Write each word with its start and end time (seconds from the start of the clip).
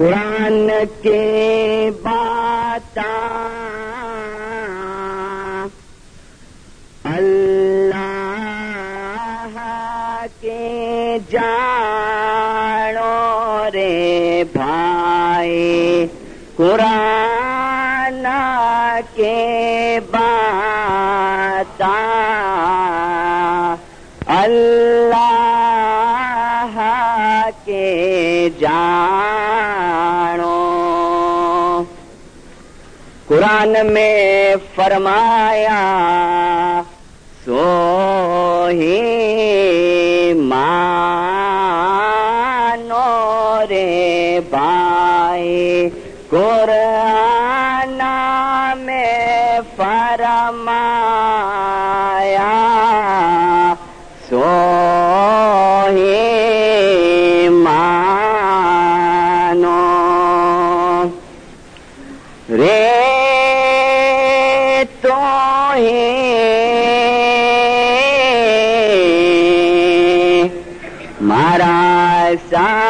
قرآن 0.00 0.68
کے 1.02 1.90
بات 2.02 2.98
اللہ 7.04 9.58
کے 10.40 11.18
جانو 11.30 13.08
رے 13.74 14.44
بھائی 14.52 16.06
قرآن 16.56 18.26
کے 19.16 19.98
بات 20.10 21.82
اللہ 24.38 26.78
کے 27.64 28.48
جانو 28.60 29.19
قرآن 33.30 33.76
میں 33.86 34.54
فرمایا 34.74 35.74
سو 37.44 37.66
ہی 38.70 38.96
مانو 40.50 41.66
رے 43.70 44.40
بھائی 44.50 45.88
قرآن 46.30 46.79
سچا 72.50 72.89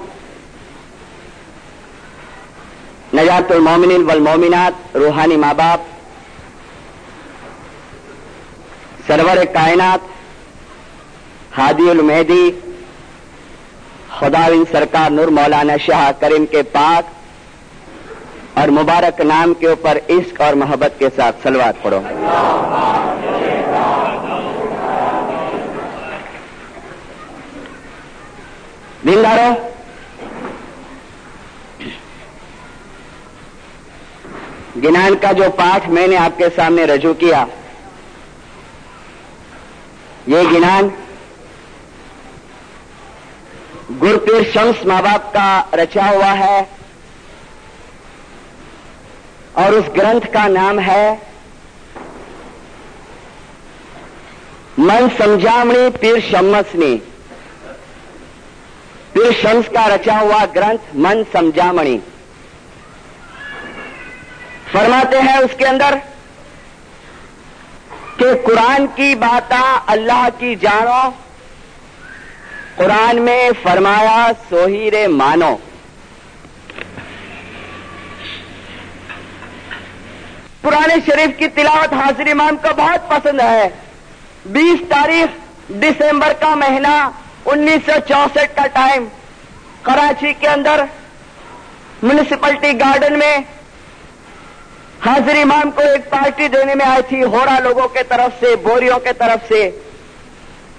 نجات 3.14 3.52
المومنین 3.52 4.02
والمومنات 4.04 4.96
روحانی 4.96 5.36
ماں 5.36 5.54
باپ 5.54 5.85
سرور 9.06 9.44
کائنات، 9.44 10.06
ہادی 11.58 11.90
المہدی، 11.90 12.50
خداوند 14.18 14.64
سرکار 14.72 15.10
نور 15.10 15.28
مولانا 15.36 15.76
شاہ 15.86 16.10
کریم 16.20 16.46
کے 16.46 16.62
پاک 16.72 17.14
اور 18.58 18.68
مبارک 18.78 19.20
نام 19.20 19.52
کے 19.54 19.66
اوپر 19.66 19.98
عشق 20.08 20.40
اور 20.40 20.54
محبت 20.62 20.98
کے 20.98 21.08
ساتھ 21.16 21.36
سلوات 21.42 21.82
پڑھو۔ 21.82 22.00
دینداروں 29.04 29.54
گنان 34.84 35.14
کا 35.20 35.32
جو 35.32 35.50
پاٹھ 35.56 35.88
میں 35.90 36.06
نے 36.06 36.16
آپ 36.16 36.38
کے 36.38 36.48
سامنے 36.56 36.84
رجوع 36.84 37.14
کیا 37.14 37.44
یہ 40.26 40.42
گنان 40.53 40.88
گرپیر 44.03 44.42
شمس 44.53 44.87
ماں 44.87 45.03
باپ 45.03 45.32
کا 45.32 45.62
رچا 45.72 46.10
ہوا 46.10 46.38
ہے 46.38 46.62
اور 49.53 49.72
اس 49.72 49.97
گرنتھ 49.97 50.26
کا 50.32 50.48
نام 50.48 50.78
ہے 50.78 51.16
من 54.78 55.06
سمجھامنی 55.16 55.88
پیر 56.00 56.16
شمسنی۔ 56.31 56.97
پیر 59.12 59.32
شمس 59.42 59.69
کا 59.75 59.88
رچا 59.94 60.20
ہوا 60.20 60.44
گرنتھ 60.54 60.97
من 60.97 61.22
سمجھامنی۔ 61.32 61.98
فرماتے 64.72 65.20
ہیں 65.20 65.38
اس 65.38 65.56
کے 65.59 65.66
اندر 65.66 65.94
کہ 68.16 68.25
قرآن 68.47 68.87
کی 68.94 69.15
باتیں 69.15 69.78
اللہ 69.87 70.28
کی 70.38 70.54
جانو۔ 70.54 71.10
قرآن 72.77 73.22
میں 73.22 73.51
فرمایا، 73.63 74.30
سوہیر 74.48 75.09
مانو۔ 75.09 75.57
قرآن 80.63 80.91
شریف 81.07 81.39
کی 81.39 81.48
تلاوت 81.48 81.92
حاضر 81.92 82.30
امام 82.30 82.57
کو 82.57 82.68
بہت 82.77 83.09
پسند 83.09 83.41
ہے۔ 83.41 83.68
بیس 84.47 84.80
تاریخ 84.89 85.39
دسمبر 85.69 86.33
کا 86.41 86.54
مہینہ، 86.54 87.10
انیس 87.45 87.86
سو 87.86 87.92
چونسٹھ 88.09 88.57
کا 88.57 88.66
ٹائم۔ 88.66 89.04
کراچی 89.83 90.33
کے 90.33 90.48
اندر 90.48 90.84
میونسپلٹی 92.03 92.72
گارڈن 92.80 93.19
میں 93.19 93.39
حاضر 95.04 95.34
امام 95.43 95.71
کو 95.71 95.81
ایک 95.81 96.10
پارٹی 96.10 96.48
دینے 96.48 96.75
میں 96.75 96.87
آئی 96.87 97.03
تھی، 97.09 97.25
ہورا 97.25 97.59
لوگوں 97.59 97.89
کے 97.89 98.03
طرف 98.09 98.41
سے، 98.41 98.57
بوریوں 98.57 98.98
کے 98.98 99.13
طرف 99.13 99.48
سے۔ 99.48 99.71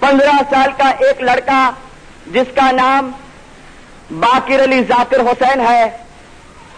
پندرہ 0.00 0.36
سال 0.50 0.70
کا 0.76 0.88
ایک 0.88 1.22
لڑکا، 1.22 1.70
جس 2.26 2.46
کا 2.54 2.70
نام 2.70 3.10
باقر 4.10 4.64
علی 4.64 4.82
ذاکر 4.88 5.20
حسین 5.20 5.60
ہے، 5.60 5.96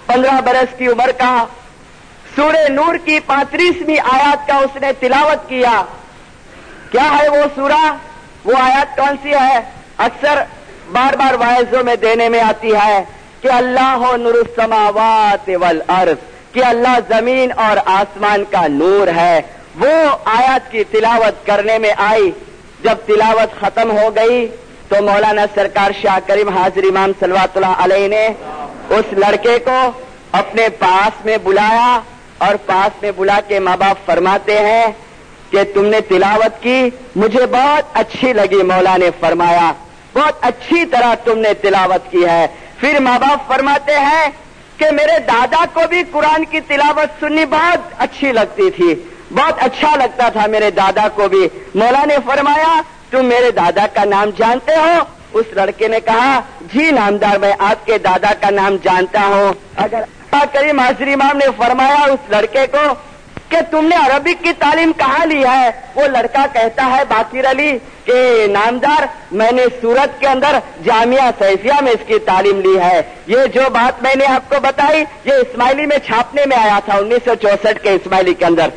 پندرہ 0.07 0.41
برس 0.41 0.79
کی 0.79 0.87
عمر 0.87 1.11
کا۔ 1.19 1.47
سورہ 2.37 2.69
نور 2.69 2.95
کی 3.05 3.21
پانتریسویں 3.21 4.01
آیات 4.13 4.47
کا 4.47 4.57
اس 4.57 4.77
نے 4.77 4.93
تلاوت 4.93 5.49
کیا۔ 5.49 5.83
کیا 6.91 7.19
ہے 7.19 7.29
وہ 7.29 7.45
سورہ؟ 7.55 7.97
وہ 8.45 8.53
آیات 8.61 8.97
کون 8.97 9.17
سی 9.23 9.35
ہے؟ 9.35 9.61
اکثر 9.99 10.43
بار 10.93 11.17
بار 11.17 11.35
واعضوں 11.35 11.85
میں 11.85 11.97
دینے 11.97 12.29
میں 12.29 12.41
آتی 12.41 12.75
ہے 12.75 13.05
کہ 13.41 13.49
اللہ 13.49 13.99
نور 14.01 14.35
السماوات 14.35 15.51
والارض۔ 15.61 16.30
کہ 16.53 16.65
اللہ 16.65 16.99
زمین 17.09 17.53
اور 17.57 17.77
آسمان 17.85 18.45
کا 18.51 18.67
نور 18.67 19.09
ہے۔ 19.09 19.41
وہ 19.81 20.17
آیات 20.25 20.73
کی 20.73 20.85
تلاوت 20.85 21.47
کرنے 21.47 21.79
میں 21.79 21.93
آئی۔ 21.97 22.31
جب 22.83 22.95
تلاوت 23.07 23.61
ختم 23.61 23.99
ہو 23.99 24.17
گئی 24.17 24.47
تو 24.89 24.97
مولانا 25.03 25.45
سرکار 25.55 25.91
شاہ 26.03 26.19
کریم 26.27 26.49
حاضر 26.49 26.83
امام 26.83 27.13
سلوات 27.21 27.57
اللہ 27.57 27.75
علیہ 27.79 28.09
نے 28.09 28.29
اس 28.91 29.13
لڑکے 29.13 29.59
کو 29.59 29.91
اپنے 30.33 30.69
پاس 30.69 31.25
میں 31.25 31.37
بلایا 31.43 32.01
اور 32.39 32.55
پاس 32.67 33.03
میں 33.03 33.13
بلا 33.17 33.41
کے 33.49 33.59
ماں 33.59 33.77
باپ 33.77 34.07
فرماتے 34.07 34.59
ہیں 34.59 34.87
کہ 35.51 35.59
تم 35.75 35.85
نے 35.85 36.01
تلاوت 36.01 36.63
کی، 36.63 36.91
مجھے 37.17 37.47
بہت 37.47 37.83
اچھی 37.93 38.33
لگی 38.33 38.63
مولا 38.63 38.97
نے 38.97 39.11
فرمایا۔ 39.21 39.73
بہت 40.13 40.33
اچھی 40.41 40.85
طرح 40.85 41.15
تم 41.15 41.39
نے 41.39 41.55
تلاوت 41.55 42.13
کی 42.13 42.27
ہے۔ 42.27 42.47
پھر 42.81 43.01
ماں 43.01 43.19
باپ 43.19 43.49
فرماتے 43.49 43.93
ہیں 43.93 44.29
کہ 44.81 44.91
میرے 44.91 45.19
دادا 45.19 45.65
کو 45.73 45.81
بھی 45.89 46.03
قرآن 46.11 46.45
کی 46.45 46.61
تلاوت 46.61 47.21
سننی 47.21 47.45
بہت 47.45 47.95
اچھی 47.99 48.31
لگتی 48.33 48.71
تھی، 48.71 48.95
بہت 49.31 49.63
اچھا 49.63 49.95
لگتا 49.97 50.29
تھا 50.29 50.47
میرے 50.47 50.71
دادا 50.71 51.07
کو 51.15 51.29
بھی۔ 51.29 51.49
مولا 51.75 52.05
نے 52.05 52.17
فرمایا، 52.27 52.81
تم 53.11 53.25
میرے 53.25 53.51
دادا 53.51 53.87
کا 53.95 54.05
نام 54.05 54.31
جانتے 54.39 54.77
ہو؟ 54.77 54.99
اس 55.33 55.53
لڑکے 55.53 55.89
نے 55.89 56.01
کہا 56.01 56.41
جی 56.73 56.91
نامدار، 56.91 57.39
میں 57.39 57.53
آپ 57.59 57.85
کے 57.87 57.99
دادا 57.99 58.33
کا 58.41 58.51
نام 58.51 58.77
جانتا 58.83 59.27
ہوں۔ 59.27 59.53
اگر 59.77 60.03
کریم 60.53 60.81
حاضر 60.81 61.09
امام 61.09 61.37
نے 61.37 61.47
فرمایا 61.57 62.03
اس 62.05 62.31
لڑکے 62.31 62.67
کو 62.73 62.87
کہ 63.49 63.59
تم 63.71 63.87
نے 63.87 63.97
عربک 63.97 64.43
کی 64.45 64.53
تعلیم 64.59 64.93
کہاں 64.97 65.25
لی 65.27 65.43
ہے؟ 65.45 65.71
وہ 65.95 66.07
لڑکا 66.09 66.47
کہتا 66.53 66.87
ہے، 66.97 67.03
باقر 67.09 67.51
علی 67.51 67.71
کہ 68.11 68.47
نامدار، 68.47 69.07
میں 69.33 69.53
نے 69.53 69.65
سورت 69.81 70.21
کے 70.21 70.27
اندر 70.27 70.59
جامعہ 70.85 71.31
سیفیہ 71.39 71.73
میں 71.81 71.93
اس 71.93 72.07
کی 72.07 72.19
تعلیم 72.19 72.61
لی 72.61 72.81
ہے۔ 72.81 73.03
یہ 73.27 73.37
جو 73.55 73.61
بات 73.73 74.03
میں 74.03 74.15
نے 74.15 74.27
آپ 74.27 74.49
کو 74.49 74.57
بتائی، 74.63 75.05
یہ 75.25 75.33
اسماعیلی 75.33 75.87
میں 75.87 75.99
چھاپنے 76.07 76.43
میں 76.47 76.57
آیا 76.57 76.79
تھا، 76.85 76.97
انیس 76.97 77.19
سو 77.25 77.35
چونسٹھ 77.35 77.83
کے 77.83 77.91
اسماعیلی 77.91 78.35
کے 78.35 78.45
اندر۔ 78.45 78.69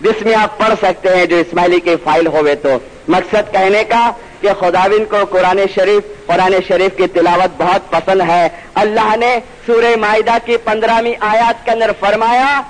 جس 0.00 0.22
میں 0.22 0.34
آپ 0.34 0.58
پڑھ 0.58 0.74
سکتے 0.82 1.16
ہیں، 1.16 1.26
جو 1.26 1.36
اسماعیلی 1.36 1.80
کی 1.80 1.94
فائل 2.04 2.26
ہوئے 2.26 2.54
تو۔ 2.54 2.78
مقصد 3.08 3.52
کہنے 3.52 3.84
کا 3.84 4.10
کہ 4.40 4.48
خداوند 4.60 5.10
کو 5.10 5.16
قرآن 5.30 5.60
شریف 5.74 6.26
قرآن 6.26 6.54
شریف 6.68 6.96
کی 6.96 7.06
تلاوت 7.06 7.62
بہت 7.62 7.90
پسند 7.90 8.20
ہے۔ 8.20 8.48
اللہ 8.74 9.16
نے 9.16 9.38
سورہ 9.66 9.96
معاہدہ 9.96 10.36
کی 10.44 10.56
پندرہویں 10.56 11.14
آیات 11.20 11.64
کے 11.64 11.70
اندر 11.70 11.90
فرمایا 12.00 12.60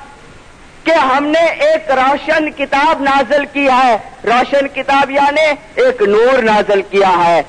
کہ 0.90 0.98
ہم 0.98 1.24
نے 1.24 1.46
ایک 1.46 1.90
روشن 1.90 2.50
کتاب 2.50 3.02
نازل 3.02 3.44
کیا 3.52 3.80
ہے۔ 3.84 3.96
روشن 4.24 4.68
کتاب 4.68 5.10
یعنی 5.10 5.40
ایک 5.74 6.02
نور 6.02 6.42
نازل 6.42 6.82
کیا 6.82 7.24
ہے۔ 7.24 7.42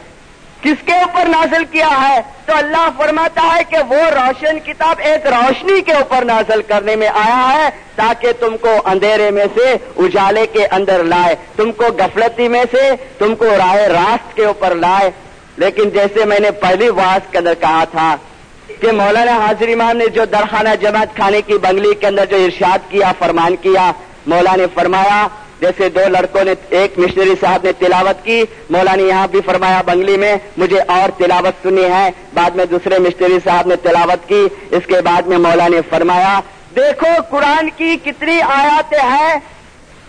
کس 0.61 0.85
کے 0.85 0.91
اوپر 0.91 1.25
نازل 1.27 1.65
کیا 1.65 1.89
ہے؟ 2.01 2.21
تو 2.45 2.53
اللہ 2.55 2.89
فرماتا 2.97 3.55
ہے 3.55 3.63
کہ 3.69 3.77
وہ 3.87 4.03
روشن 4.03 4.59
کتاب 4.59 4.95
ایک 4.99 5.27
روشنی 5.27 5.81
کے 5.81 5.93
اوپر 5.93 6.25
نازل 6.25 6.61
کرنے 6.61 6.95
میں 6.95 7.07
آیا 7.07 7.53
ہے 7.53 7.69
تاکہ 7.95 8.31
تم 8.39 8.57
کو 8.57 8.81
اندھیرے 8.85 9.31
میں 9.31 9.45
سے 9.55 9.75
اجالے 9.97 10.47
کے 10.47 10.65
اندر 10.65 11.03
لائے۔ 11.03 11.35
تم 11.55 11.71
کو 11.71 11.85
گفلتی 11.99 12.47
میں 12.47 12.63
سے 12.71 12.91
تم 13.17 13.35
کو 13.35 13.45
رائے 13.45 13.87
راست 13.87 14.35
کے 14.35 14.45
اوپر 14.45 14.75
لائے۔ 14.75 15.11
لیکن 15.57 15.89
جیسے 15.89 16.25
میں 16.25 16.39
نے 16.39 16.51
پہلی 16.51 16.89
واس 16.89 17.31
کے 17.31 17.37
اندر 17.37 17.53
کہا 17.53 17.83
تھا 17.91 18.17
کہ 18.81 18.91
مولانا 18.91 19.31
حاضر 19.31 19.67
امام 19.67 19.97
نے 19.97 20.05
جو 20.07 20.25
درخانہ 20.25 20.69
جماعت 20.81 21.15
کھانے 21.15 21.41
کی 21.41 21.53
بنگلی 21.53 21.93
کے 21.95 22.07
اندر 22.07 22.25
جو 22.25 22.37
ارشاد 22.45 22.89
کیا، 22.89 23.11
فرمان 23.19 23.55
کیا 23.55 23.91
مولا 24.27 24.55
نے 24.55 24.65
فرمایا، 24.73 25.27
جیسے 25.59 25.89
دو 25.89 25.99
لڑکوں 26.07 26.43
نے، 26.43 26.53
ایک 26.69 26.97
مشنری 26.99 27.33
صاحب 27.41 27.63
نے 27.63 27.71
تلاوت 27.79 28.23
کی 28.25 28.43
مولا 28.69 28.95
نے 28.95 29.03
یہاں 29.03 29.27
بھی 29.27 29.41
فرمایا، 29.45 29.81
بنگلی 29.85 30.17
میں 30.17 30.35
مجھے 30.57 30.79
اور 30.87 31.09
تلاوت 31.17 31.63
سنی 31.63 31.83
ہے۔ 31.83 32.09
بعد 32.33 32.49
میں 32.49 32.65
دوسرے 32.65 32.99
مشنری 32.99 33.37
صاحب 33.43 33.67
نے 33.67 33.75
تلاوت 33.75 34.27
کی، 34.29 34.47
اس 34.71 34.85
کے 34.87 35.01
بعد 35.01 35.21
میں 35.21 35.37
مولا 35.37 35.67
نے 35.67 35.81
فرمایا، 35.89 36.39
دیکھو 36.75 37.13
قرآن 37.29 37.69
کی 37.77 37.95
کتنی 38.03 38.41
آیات 38.41 38.93
ہیں، 38.93 39.39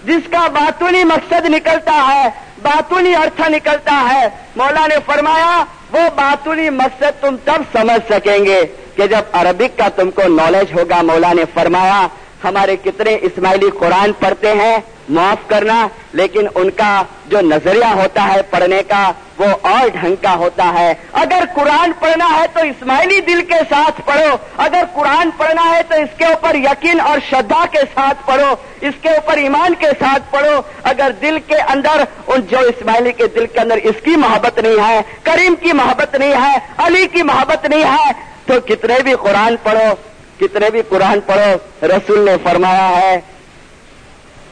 جس 0.04 0.30
کا 0.30 0.46
باتونی 0.52 1.04
مقصد 1.04 1.46
نکلتا 1.46 2.00
ہے۔ 2.14 2.28
باطنی 2.62 3.14
ارتھ 3.14 3.40
نکلتا 3.50 3.96
ہے۔ 4.10 4.28
مولا 4.56 4.86
نے 4.86 4.96
فرمایا، 5.06 5.64
وہ 5.92 6.08
باطنی 6.16 6.70
مقصد 6.70 7.20
تم 7.20 7.36
تب 7.44 7.62
سمجھ 7.72 8.12
سکیں 8.12 8.44
گے 8.44 8.60
کہ 8.96 9.06
جب 9.06 9.22
عربک 9.32 9.78
کا 9.78 9.88
تم 9.96 10.10
کو 10.10 10.28
نالج 10.28 10.72
ہوگا، 10.72 11.02
مولا 11.02 11.32
نے 11.32 11.44
فرمایا، 11.54 12.06
ہمارے 12.44 12.76
کتنے 12.84 13.18
اسماعیلی 13.22 13.70
قرآن 13.78 14.12
پڑھتے 14.12 14.52
ہیں 14.60 14.76
معاف 15.08 15.48
کرنا، 15.48 15.88
لیکن 16.12 16.46
ان 16.54 16.70
کا 16.70 17.02
جو 17.26 17.40
نظریہ 17.40 17.84
ہوتا 17.84 18.28
ہے 18.34 18.42
پڑھنے 18.42 18.82
کا، 18.88 19.12
وہ 19.38 19.44
اور 19.60 19.88
ڈھنگ 19.88 20.16
کا 20.22 20.34
ہوتا 20.34 20.72
ہے۔ 20.78 20.94
اگر 21.12 21.44
قرآن 21.54 21.92
پڑھنا 22.00 22.38
ہے 22.40 22.46
تو 22.52 22.60
اسماعیلی 22.60 23.20
دل 23.20 23.42
کے 23.42 23.60
ساتھ 23.70 24.00
پڑھو۔ 24.04 24.36
اگر 24.56 24.84
قرآن 24.94 25.30
پڑھنا 25.36 25.76
ہے 25.76 25.82
تو 25.88 25.94
اس 25.94 26.18
کے 26.18 26.24
اوپر 26.24 26.54
یقین 26.54 27.00
اور 27.00 27.18
شدھا 27.30 27.64
کے 27.70 27.78
ساتھ 27.94 28.26
پڑھو۔ 28.26 28.54
اس 28.80 28.94
کے 29.02 29.08
اوپر 29.08 29.36
ایمان 29.36 29.74
کے 29.74 29.86
ساتھ 29.86 30.22
پڑھو۔ 30.30 30.62
اگر 30.82 31.10
دل 31.22 31.38
کے 31.46 31.56
اندر 31.56 32.04
ان 32.26 32.40
جو 32.50 32.58
اسماعیلی 32.58 33.12
کے 33.12 33.26
دل 33.26 33.46
کے 33.46 33.60
اندر 33.60 33.76
اس 33.76 34.02
کی 34.04 34.10
محبت 34.10 34.58
نہیں 34.58 34.88
ہے، 34.88 35.00
کریم 35.22 35.54
کی 35.54 35.72
محبت 35.72 36.14
نہیں 36.14 36.32
ہے، 36.32 36.58
علی 36.76 37.06
کی 37.06 37.22
محبت 37.22 37.68
نہیں 37.68 37.84
ہے، 37.84 38.12
تو 38.46 38.54
کتنے 38.66 38.94
بھی 39.02 39.14
قرآن 39.14 39.54
پڑھو، 39.62 39.94
کتنے 40.40 40.70
بھی 40.70 40.82
قرآن 40.88 41.20
پڑھو، 41.20 41.86
رسول 41.86 42.18
نے 42.18 42.36
فرمایا 42.42 42.88
ہے 42.88 43.20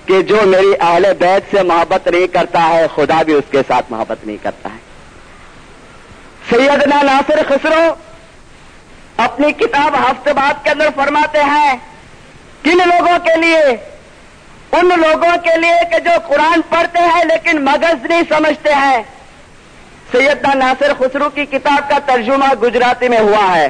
کہ 0.06 0.22
جو 0.22 0.36
میری 0.46 0.72
اہل 0.80 1.12
بیت 1.18 1.56
سے 1.56 1.62
محبت 1.62 2.08
نہیں 2.08 2.26
کرتا 2.26 2.68
ہے، 2.68 2.86
خدا 2.94 3.22
بھی 3.22 3.32
اس 3.32 3.44
کے 3.50 3.62
ساتھ 3.68 3.86
محبت 3.90 4.26
نہیں 4.26 4.36
کرتا 4.42 4.68
ہے۔ 4.68 4.90
سیدنا 6.50 7.02
ناصر 7.02 7.38
خسرو 7.48 7.94
اپنی 9.16 9.52
کتاب 9.52 9.94
ہفت 9.94 10.28
بات 10.28 10.64
کے 10.64 10.70
اندر 10.70 10.88
فرماتے 10.96 11.38
ہیں، 11.42 11.76
کن 12.62 12.78
لوگوں 12.78 13.18
کے 13.24 13.36
لیے؟ 13.36 13.64
ان 14.72 14.88
لوگوں 14.88 15.36
کے 15.44 15.56
لیے 15.56 15.84
کہ 15.90 15.98
جو 15.98 16.10
قرآن 16.28 16.60
پڑھتے 16.68 16.98
ہیں 16.98 17.24
لیکن 17.24 17.64
مغز 17.64 18.04
نہیں 18.04 18.22
سمجھتے 18.28 18.74
ہیں۔ 18.74 19.02
سیدنا 20.12 20.54
ناصر 20.54 20.92
خسرو 20.98 21.30
کی 21.30 21.46
کتاب 21.46 21.90
کا 21.90 21.98
ترجمہ 22.06 22.54
گجراتی 22.62 23.08
میں 23.08 23.18
ہوا 23.18 23.56
ہے۔ 23.56 23.68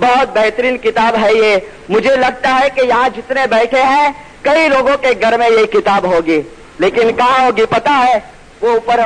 بہت 0.00 0.28
بہترین 0.34 0.78
کتاب 0.78 1.24
ہے 1.24 1.32
یہ۔ 1.32 1.56
مجھے 1.88 2.16
لگتا 2.16 2.60
ہے 2.60 2.70
کہ 2.70 2.80
یہاں 2.80 3.08
جتنے 3.16 3.46
بیٹھے 3.46 3.82
ہیں 3.82 4.12
کئی 4.42 4.68
لوگوں 4.68 4.96
کے 5.00 5.12
گھر 5.20 5.36
میں 5.38 5.48
یہ 5.50 5.64
کتاب 5.72 6.04
ہوگی، 6.12 6.40
لیکن 6.78 7.12
کہاں 7.16 7.44
ہوگی 7.44 7.64
پتا 7.70 7.98
ہے؟ 7.98 8.18
وہ 8.60 8.70
اوپر 8.70 9.00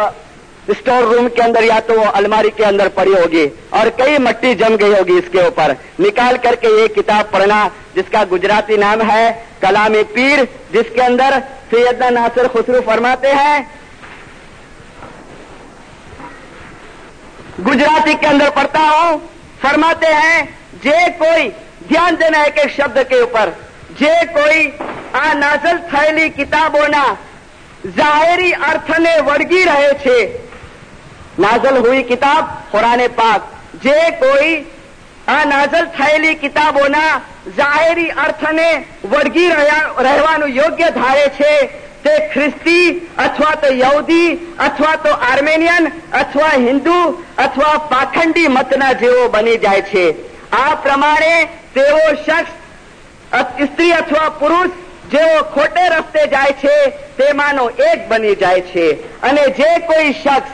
اسٹور 0.69 1.03
روم 1.05 1.27
کے 1.35 1.43
اندر 1.43 1.63
یا 1.63 1.79
تو 1.87 1.95
وہ 1.95 2.05
الماری 2.15 2.51
کے 2.57 2.65
اندر 2.65 2.89
پڑی 2.95 3.13
ہوگی 3.13 3.47
اور 3.79 3.87
کئی 3.97 4.19
مٹی 4.19 4.55
جم 4.61 4.77
گئی 4.81 4.93
ہوگی 4.93 5.17
اس 5.19 5.29
کے 5.33 5.41
اوپر۔ 5.41 5.73
نکال 5.99 6.37
کر 6.43 6.55
کے 6.61 6.69
یہ 6.71 6.87
کتاب 6.95 7.31
پڑھنا، 7.31 7.69
جس 7.95 8.11
کا 8.13 8.23
گجراتی 8.33 8.77
نام 8.77 9.03
ہے 9.11 9.33
کلام 9.61 9.95
پیر، 10.15 10.45
جس 10.73 10.95
کے 10.95 11.03
اندر 11.03 11.39
سیدنا 11.71 12.09
ناصر 12.11 12.47
خسرو 12.53 12.81
فرماتے 12.85 13.33
ہیں، 13.35 13.61
گجراتی 17.67 18.15
کے 18.21 18.27
اندر 18.27 18.51
پڑھتا 18.55 18.89
ہوں، 18.91 19.19
فرماتے 19.61 20.15
ہیں، 20.15 20.43
جے 20.83 20.99
کوئی 21.19 21.49
دھیان 21.89 22.15
دینا 22.21 22.43
ایک 22.43 22.59
ایک 22.59 22.71
شبد 22.77 22.99
کے 23.09 23.21
اوپر 23.21 23.51
જે 24.01 24.13
કોઈ 24.35 24.63
આ 25.15 25.35
નાઝલ 25.35 25.79
થયેલી 25.91 26.31
કિતાબોના 26.39 27.11
જાહેરી 27.99 28.55
અર્થને 28.71 29.13
વળગી 29.29 29.65
રહે 29.69 29.91
છે, 30.05 30.17
નાઝલ 31.39 31.79
હુઈ 31.85 32.05
કિતાબ 32.11 32.45
ખોરાને 32.73 33.09
પાક. 33.21 33.43
જે 33.85 33.97
કોઈ 34.23 34.57
આ 35.29 35.45
નાઝલ 35.53 35.87
થયેલી 35.99 36.35
કિતાબોના 36.43 37.13
જાહેરી 37.59 38.11
અર્થને 38.25 38.69
વળગી 39.13 39.51
રહેવાનું 40.09 40.57
યોગ્ય 40.59 40.91
ધારે 40.99 41.27
છે, 41.39 41.53
તે 42.05 42.15
ખ્રિસ્તી 42.33 42.89
અથવા 43.19 43.55
તો 43.63 43.69
યહૂદી 43.75 44.29
અથવા 44.67 44.97
તો 45.05 45.13
આર્મેનિયન 45.29 45.87
અથવા 46.23 46.57
હિન્દુ 46.67 46.99
અથવા 47.39 47.79
પાખંડી 47.93 48.49
મતના 48.49 48.93
જેવો 49.05 49.23
બની 49.29 49.57
જાય 49.59 49.89
છે. 49.93 50.05
આ 50.59 50.75
પ્રમાણે 50.83 51.49
તેઓ 51.75 52.05
શખ્સ 52.17 52.53
સ્ત્રી 53.43 53.93
અથવા 53.93 54.29
પુરુષ 54.29 54.71
જેઓ 55.11 55.43
ખોટે 55.55 55.89
રસ્તે 55.89 56.27
જાય 56.27 56.53
છે, 56.53 56.91
તેમાંનો 56.91 57.71
એક 57.71 58.09
બની 58.09 58.35
જાય 58.35 58.61
છે. 58.61 58.87
અને 59.23 59.43
જે 59.43 59.71
કોઈ 59.87 60.13
શખ્સ 60.13 60.51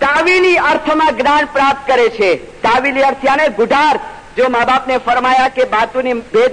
કાવિલી 0.00 0.56
અર્થમાં 0.56 1.16
જ્ઞાન 1.16 1.44
પ્રાપ્ત 1.44 1.92
કરે 1.92 2.08
છે 2.08 2.36
કાવિલી 2.36 3.02
અર્થ 3.02 3.24
યાને 3.24 3.48
ગુઢાર, 3.48 3.96
જો 4.36 4.48
મા 4.48 4.64
બાપને 4.64 4.98
ફરમાયા 4.98 5.48
કે 5.48 5.64
બાતુની 5.64 6.12
ભેદ, 6.12 6.52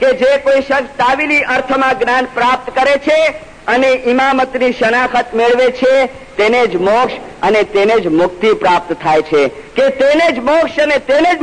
કે 0.00 0.12
જે 0.12 0.38
કોઈ 0.38 0.62
શખ્સ 0.62 0.96
તાવીલી 0.96 1.42
અર્થમાં 1.42 1.98
જ્ઞાન 1.98 2.26
પ્રાપ્ત 2.34 2.70
કરે 2.70 2.96
છે 2.98 3.34
અને 3.66 3.88
ઇમામતની 3.88 4.72
શનાખત 4.72 5.34
મેળવે 5.34 5.70
છે 5.70 5.92
તેને 6.36 6.66
જ 6.66 6.76
મોક્ષ 6.76 7.14
અને 7.42 7.62
તેને 7.62 8.00
જ 8.00 8.06
મુક્તિ 8.06 8.52
પ્રાપ્ત 8.54 8.92
થાય 9.02 9.22
છે. 9.22 9.48
કે 9.48 9.88
તેને 9.88 10.30
જ 10.32 10.38
મોક્ષ 10.38 10.78
અને 10.78 10.98
તેને 10.98 11.34
જ 11.34 11.42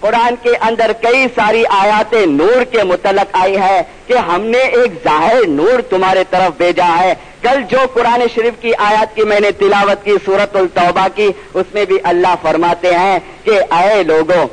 قرآن 0.00 0.34
کے 0.42 0.50
اندر 0.60 0.92
کئی 1.02 1.26
ساری 1.34 1.62
آیات 1.70 2.12
نور 2.12 2.64
کے 2.64 2.82
متعلق 2.82 3.28
آئی 3.32 3.56
ہے 3.58 3.82
کہ 4.06 4.12
ہم 4.12 4.42
نے 4.44 4.58
ایک 4.58 4.92
ظاہر 5.04 5.46
نور 5.48 5.80
تمہارے 5.80 6.24
طرف 6.30 6.56
بھیجا 6.56 6.88
ہے۔ 6.98 7.14
کل 7.42 7.62
جو 7.70 7.78
قرآن 7.94 8.22
شریف 8.34 8.60
کی 8.60 8.72
آیات 8.78 9.14
کی 9.16 9.22
میں 9.22 9.40
نے 9.40 9.50
تلاوت 9.52 10.04
کی 10.04 10.12
صورت 10.24 10.56
التوبہ 10.56 11.06
کی، 11.14 11.30
اس 11.54 11.66
میں 11.74 11.84
بھی 11.84 11.98
اللہ 12.02 12.34
فرماتے 12.42 12.94
ہیں 12.94 13.18
کہ 13.44 13.50
اے 13.50 14.02
لوگوں 14.02 14.46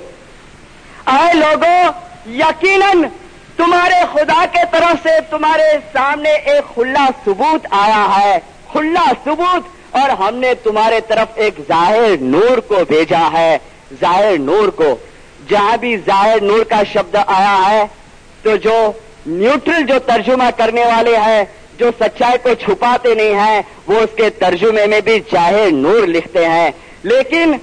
آئے 1.05 1.33
لوگوں، 1.33 1.91
یقیناً 2.29 3.01
تمہارے 3.57 3.93
خدا 4.13 4.45
کے 4.51 4.59
طرف 4.71 4.95
سے 5.03 5.09
تمہارے 5.29 5.77
سامنے 5.93 6.29
ایک 6.29 6.73
کھلا 6.73 7.07
ثبوت 7.25 7.67
آیا 7.69 8.07
ہے۔ 8.19 8.39
کھلا 8.71 9.11
ثبوت 9.25 9.95
اور 9.95 10.09
ہم 10.09 10.35
نے 10.35 10.53
تمہارے 10.53 10.99
طرف 11.07 11.27
ایک 11.35 11.53
ظاہر 11.67 12.21
نور 12.21 12.57
کو 12.57 12.75
بھیجا 12.87 13.29
ہے۔ 13.33 13.57
ظاہر 14.01 14.37
نور 14.39 14.67
کو۔ 14.67 14.95
جہاں 15.49 15.77
بھی 15.77 15.97
ظاہر 15.97 16.41
نور 16.41 16.63
کا 16.63 16.81
شبد 16.93 17.15
آیا 17.27 17.69
ہے، 17.69 17.85
تو 18.41 18.55
جو 18.55 18.91
نیوٹرل 19.25 19.83
جو 19.83 19.99
ترجمہ 19.99 20.43
کرنے 20.57 20.85
والے 20.85 21.17
ہیں، 21.17 21.43
جو 21.77 21.91
سچائی 21.99 22.37
کو 22.43 22.49
چھپاتے 22.53 23.15
نہیں 23.15 23.33
ہیں، 23.33 23.61
وہ 23.87 23.99
اس 23.99 24.09
کے 24.15 24.29
ترجمے 24.29 24.85
میں 24.85 25.01
بھی 25.01 25.19
ظاہر 25.31 25.67
نور 25.71 26.07
لکھتے 26.07 26.45
ہیں۔ 26.45 26.71
لیکن 27.03 27.53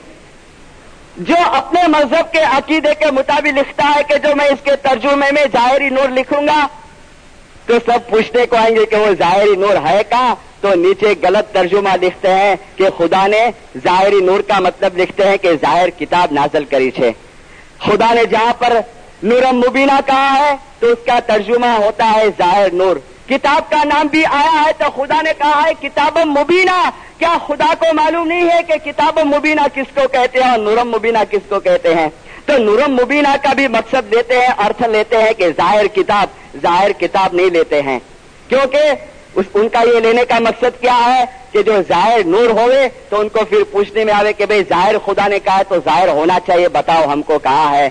جو 1.19 1.35
اپنے 1.53 1.81
مذہب 1.89 2.33
کے 2.33 2.39
عقیدے 2.39 2.95
کے 2.95 3.11
مطابق 3.11 3.59
لکھتا 3.59 3.93
ہے 3.97 4.03
کہ 4.09 4.29
جو 4.29 4.37
میں 4.37 4.47
اس 4.47 4.59
کے 4.65 4.77
ترجمے 4.77 5.33
میں 5.33 5.45
ظاہری 5.53 5.89
نور 5.89 6.09
لکھوں 6.09 6.47
گا، 6.47 6.67
تو 7.67 7.79
سب 7.87 8.11
پوچھنے 8.11 8.47
کو 8.47 8.57
آئیں 8.57 8.77
گے 8.77 8.87
کہ 8.87 8.97
وہ 8.97 9.07
ظاہری 9.19 9.57
نور 9.57 9.87
ہے 9.87 10.03
کا؟ 10.09 10.35
تو 10.61 10.75
نیچے 10.75 11.15
غلط 11.23 11.55
ترجمہ 11.55 11.89
لکھتے 12.03 12.35
ہیں 12.35 12.57
کہ 12.77 12.85
خدا 12.99 13.27
نے 13.27 13.51
ظاہری 13.85 14.21
نور 14.21 14.41
کا 14.41 14.59
مطلب 14.59 14.99
لکھتے 14.99 15.29
ہیں 15.29 15.37
کہ 15.37 15.53
ظاہر 15.53 15.91
کتاب 15.91 16.33
نازل 16.33 16.65
کری 16.65 16.91
چھے۔ 16.91 17.13
خدا 17.79 18.13
نے 18.13 18.25
جہاں 18.25 18.53
پر 18.59 18.81
نورم 19.23 19.57
مبینہ 19.57 20.01
کہا 20.07 20.37
ہے، 20.39 20.57
تو 20.79 20.87
اس 20.87 20.99
کا 21.07 21.19
ترجمہ 21.27 21.67
ہوتا 21.67 22.13
ہے 22.17 22.27
ظاہر 22.39 22.73
نور۔ 22.73 22.97
کتاب 23.29 23.71
کا 23.71 23.85
نام 23.85 24.07
بھی 24.07 24.27
آیا 24.27 24.65
ہے، 24.67 24.73
تو 24.79 24.85
خدا 24.97 25.23
نے 25.23 25.31
کہا 25.39 25.63
ہے 25.67 25.89
کتاب 25.89 26.19
مبینہ۔ 26.19 26.91
کیا 27.19 27.37
خدا 27.47 27.75
کو 27.79 27.87
معلوم 27.95 28.29
نہیں 28.29 28.51
ہے 28.51 28.63
کہ 28.63 28.91
کتاب 28.91 29.19
مبینہ 29.19 29.61
کس 29.75 29.95
کو 29.95 30.09
کہتے 30.09 30.43
ہیں 30.43 30.51
اور 30.51 30.59
نورم 30.59 30.91
مبینہ 30.91 31.19
کس 31.31 31.49
کو 31.49 31.61
کہتے 31.61 31.95
ہیں؟ 31.95 32.09
تو 32.47 32.59
نورم 32.59 32.93
مبینہ 32.93 33.29
کا 33.43 33.53
بھی 33.53 33.69
مقصد 33.69 34.15
لیتے 34.15 34.39
ہیں، 34.39 34.49
ارتھ 34.59 34.83
لیتے 34.83 35.17
ہیں 35.17 35.33
کہ 35.33 35.49
ظاہر 35.49 35.87
کتاب 35.87 36.27
ظاہر 36.63 36.93
کتاب 36.93 37.35
نہیں 37.35 37.51
لیتے 37.51 37.83
ہیں۔ 37.83 37.99
کیونکہ 38.49 38.79
اس، 39.35 39.47
ان 39.55 39.69
کا 39.69 39.83
یہ 39.83 40.01
لینے 40.01 40.25
کا 40.25 40.39
مقصد 40.39 40.81
کیا 40.81 40.99
ہے 41.07 41.25
کہ 41.53 41.63
جو 41.63 41.73
ظاہر 41.89 42.21
نور 42.25 42.51
ہوئے 42.51 42.89
تو 43.09 43.21
ان 43.21 43.29
کو 43.29 43.45
پھر 43.45 43.59
پوچھنے 43.71 44.05
میں 44.05 44.15
آوے 44.15 44.33
کہ 44.33 44.47
بھئی 44.47 44.63
ظاہر 44.69 44.95
خدا 45.07 45.29
نے 45.29 45.39
کہا 45.39 45.59
ہے 45.59 45.63
تو 45.69 45.75
ظاہر 45.85 46.09
ہونا 46.09 46.39
چاہیے، 46.47 46.69
بتاؤ 46.69 47.05
ہم 47.13 47.23
کو 47.23 47.39
کہا 47.39 47.77
ہے۔ 47.77 47.91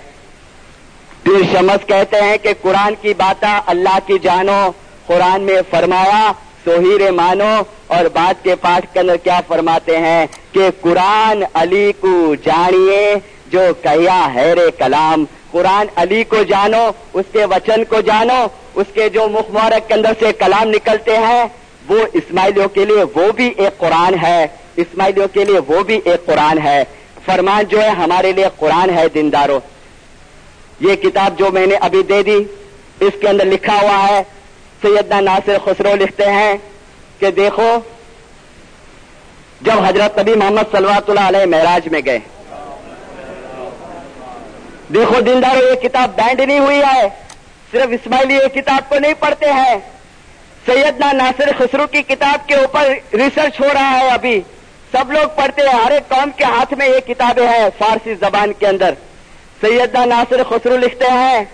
پھر 1.24 1.42
شمس 1.52 1.88
کہتے 1.88 2.22
ہیں 2.22 2.38
کہ 2.38 2.54
قرآن 2.62 2.94
کی 3.02 3.14
باتیں 3.14 3.60
اللہ 3.66 3.98
کی 4.06 4.20
جانو 4.22 4.72
قرآن 5.08 5.42
میں 5.42 5.62
فرمایا 5.70 6.32
توہیر 6.68 7.12
مانو 7.12 7.62
اور 7.88 8.06
بات 8.06 8.44
کے 8.44 8.56
پاٹ 8.56 8.94
کے 8.94 9.00
اندر 9.00 9.16
کیا 9.18 9.40
فرماتے 9.48 9.98
ہیں 9.98 10.26
کہ 10.52 10.70
قرآن 10.82 11.44
علی 11.54 11.92
کو 12.00 12.36
جانیے 12.36 13.16
جو 13.48 13.60
کہیا 13.82 14.28
حیر 14.36 14.58
کلام۔ 14.78 15.26
قرآن 15.52 15.88
علی 15.96 16.24
کو 16.24 16.44
جانو، 16.44 16.92
اس 17.14 17.26
کے 17.32 17.46
وچن 17.46 17.84
کو 17.84 18.02
جانو، 18.02 18.46
اس 18.76 18.88
کے 18.94 19.10
جو 19.10 19.28
مخمورک 19.28 19.88
کے 19.88 19.94
اندر 19.94 20.12
سے 20.20 20.32
کلام 20.34 20.70
نکلتے 20.70 21.18
ہیں، 21.18 21.46
وہ 21.90 22.00
اسماعیلیوں 22.14 22.68
کے 22.68 22.86
لیے 22.86 23.04
وہ 23.16 23.32
بھی 23.32 23.54
ایک 23.58 23.78
قرآن 23.78 24.14
ہے۔ 24.26 24.48
اسماعیلیوں 24.76 25.28
کے 25.28 25.46
لیے 25.46 25.60
وہ 25.68 25.84
بھی 25.84 26.00
ایک 26.06 26.26
قرآن 26.26 26.58
ہے۔ 26.58 26.84
فرمان 27.26 27.64
جو 27.64 27.82
ہے 27.82 27.90
ہمارے 27.90 28.32
لیے 28.32 28.46
قرآن 28.58 28.90
ہے 28.90 29.10
دنداروں 29.16 29.60
یہ 30.80 30.96
کتاب 30.96 31.40
جو 31.40 31.52
میں 31.52 31.68
نے 31.68 31.76
ابھی 31.76 32.04
دے 32.04 32.24
دی، 32.24 32.38
اس 33.00 33.14
کے 33.22 33.30
اندر 33.30 33.46
لکھا 33.46 33.74
ہوا 33.82 34.08
ہے 34.08 34.24
سیدنا 34.82 35.20
ناصر 35.20 35.58
خسرو 35.66 35.96
لکھتے 35.96 36.26
ہیں 36.26 36.58
کہ 37.20 37.32
دیکھو، 37.32 37.80
جب 39.62 39.86
حضرت 39.86 40.20
نبی 40.20 40.36
محمد 40.36 40.62
صلوات 40.72 41.10
اللہ 41.10 41.20
علیہ 41.20 41.46
معراج 41.46 41.88
میں 41.88 42.02
گئے۔ 42.06 42.20
دیکھو، 44.94 45.20
دیندارو، 45.20 45.68
یہ 45.68 45.90
کتاب 45.90 46.16
بینڈ 46.16 46.40
نہیں 46.40 46.60
ہوئی 46.60 46.82
ہے۔ 46.82 47.10
صرف 47.72 47.88
اسماعیلی 47.90 48.34
یہ 48.34 48.62
کتاب 48.62 48.90
کو 48.90 49.00
نہیں 49.00 49.14
پڑھتے 49.20 49.54
ہیں۔ 49.54 49.76
سیدنا 50.66 51.12
ناصر 51.12 51.50
خسرو 51.58 51.88
کی 51.88 52.02
کتاب 52.02 52.48
کے 52.48 52.56
اوپر 52.56 52.94
ریسرچ 53.14 53.60
ہو 53.60 53.68
رہا 53.74 54.00
ہے 54.00 54.08
ابھی۔ 54.08 54.42
سب 54.92 55.12
لوگ 55.12 55.28
پڑھتے 55.36 55.62
ہیں، 55.62 55.80
ہر 55.86 55.92
ایک 55.92 56.10
قوم 56.10 56.30
کے 56.38 56.44
ہاتھ 56.44 56.74
میں 56.74 56.88
یہ 56.88 57.14
کتابیں 57.14 57.48
ہیں، 57.48 57.70
فارسی 57.78 58.14
زبان 58.14 58.54
کے 58.54 58.68
اندر۔ 58.68 58.94
سیدنا 59.62 60.06
ناصر 60.06 60.44
خسرو 60.50 60.78
لکھتے 60.78 61.06
ہیں 61.12 61.46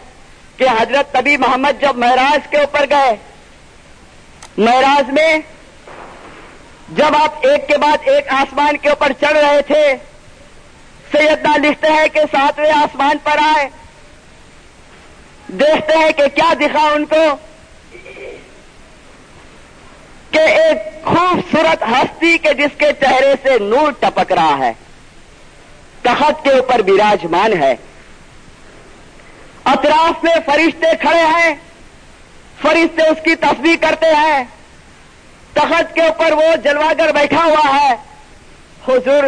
کہ 0.57 0.65
حضرت 0.69 1.12
طبی 1.12 1.38
محمد 1.38 1.81
جب 1.81 1.98
مہراج 1.98 2.48
کے 2.50 2.57
اوپر 2.57 2.86
گئے 2.89 3.15
مہراج 4.57 5.10
میں 5.10 5.39
جب 6.89 7.15
آپ 7.24 7.45
ایک 7.48 7.67
کے 7.67 7.77
بعد 7.77 8.07
ایک 8.07 8.27
آسمان 8.33 8.77
کے 8.77 8.89
اوپر 8.89 9.12
چڑھ 9.19 9.38
رہے 9.38 9.62
تھے، 9.67 9.83
سیدنا 11.12 11.55
لکھتے 11.57 11.88
ہیں 11.88 12.07
کہ 12.13 12.19
ساتویں 12.31 12.72
آسمان 12.72 13.17
پر 13.24 13.38
آئے۔ 13.45 13.67
دیکھتے 15.48 15.98
ہیں 15.98 16.12
کہ 16.12 16.27
کیا 16.36 16.53
دکھا 16.53 16.83
ان 16.88 17.05
کو 17.05 17.24
کہ 20.31 20.39
ایک 20.39 21.05
خوبصورت 21.05 21.83
ہستی 21.83 22.38
کے 22.38 22.53
جس 22.53 22.77
کے 22.77 22.91
چہرے 23.00 23.33
سے 23.43 23.57
نور 23.60 23.91
ٹپک 24.00 24.31
رہا 24.31 24.57
ہے، 24.57 24.72
تخت 26.01 26.43
کے 26.43 26.50
اوپر 26.50 26.81
براجمان 26.81 27.53
ہے۔ 27.63 27.75
اطراف 29.65 30.24
میں 30.24 30.36
فرشتے 30.46 30.88
کھڑے 31.01 31.24
ہیں۔ 31.24 31.55
فرشتے 32.62 33.01
اس 33.01 33.17
کی 33.24 33.36
تصویر 33.36 33.75
کرتے 33.82 34.05
ہیں۔ 34.05 34.43
تخت 35.53 35.96
کے 35.96 36.01
اوپر 36.01 36.32
وہ 36.32 36.55
جلواگر 36.63 37.12
بیٹھا 37.12 37.46
ہوا 37.46 37.82
ہے۔ 37.82 37.93
حضور 38.88 39.24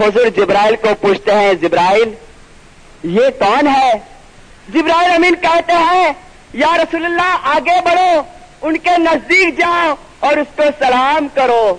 حضور 0.00 0.26
جبرائیل 0.26 0.76
کو 0.76 0.88
پوچھتے 1.00 1.34
ہیں، 1.34 1.54
جبرائیل، 1.54 2.14
یہ 3.02 3.30
کون 3.38 3.68
ہے؟ 3.68 3.92
جبرائیل 4.68 5.12
امین 5.12 5.34
کہتے 5.34 5.72
ہیں، 5.72 6.12
یا 6.52 6.76
رسول 6.76 7.04
اللہ، 7.04 7.36
آگے 7.42 7.80
بڑھو، 7.84 8.22
ان 8.62 8.76
کے 8.76 8.90
نزدیک 8.98 9.58
جاؤ 9.58 9.94
اور 10.20 10.36
اس 10.36 10.46
کو 10.56 10.62
سلام 10.78 11.28
کرو۔ 11.34 11.76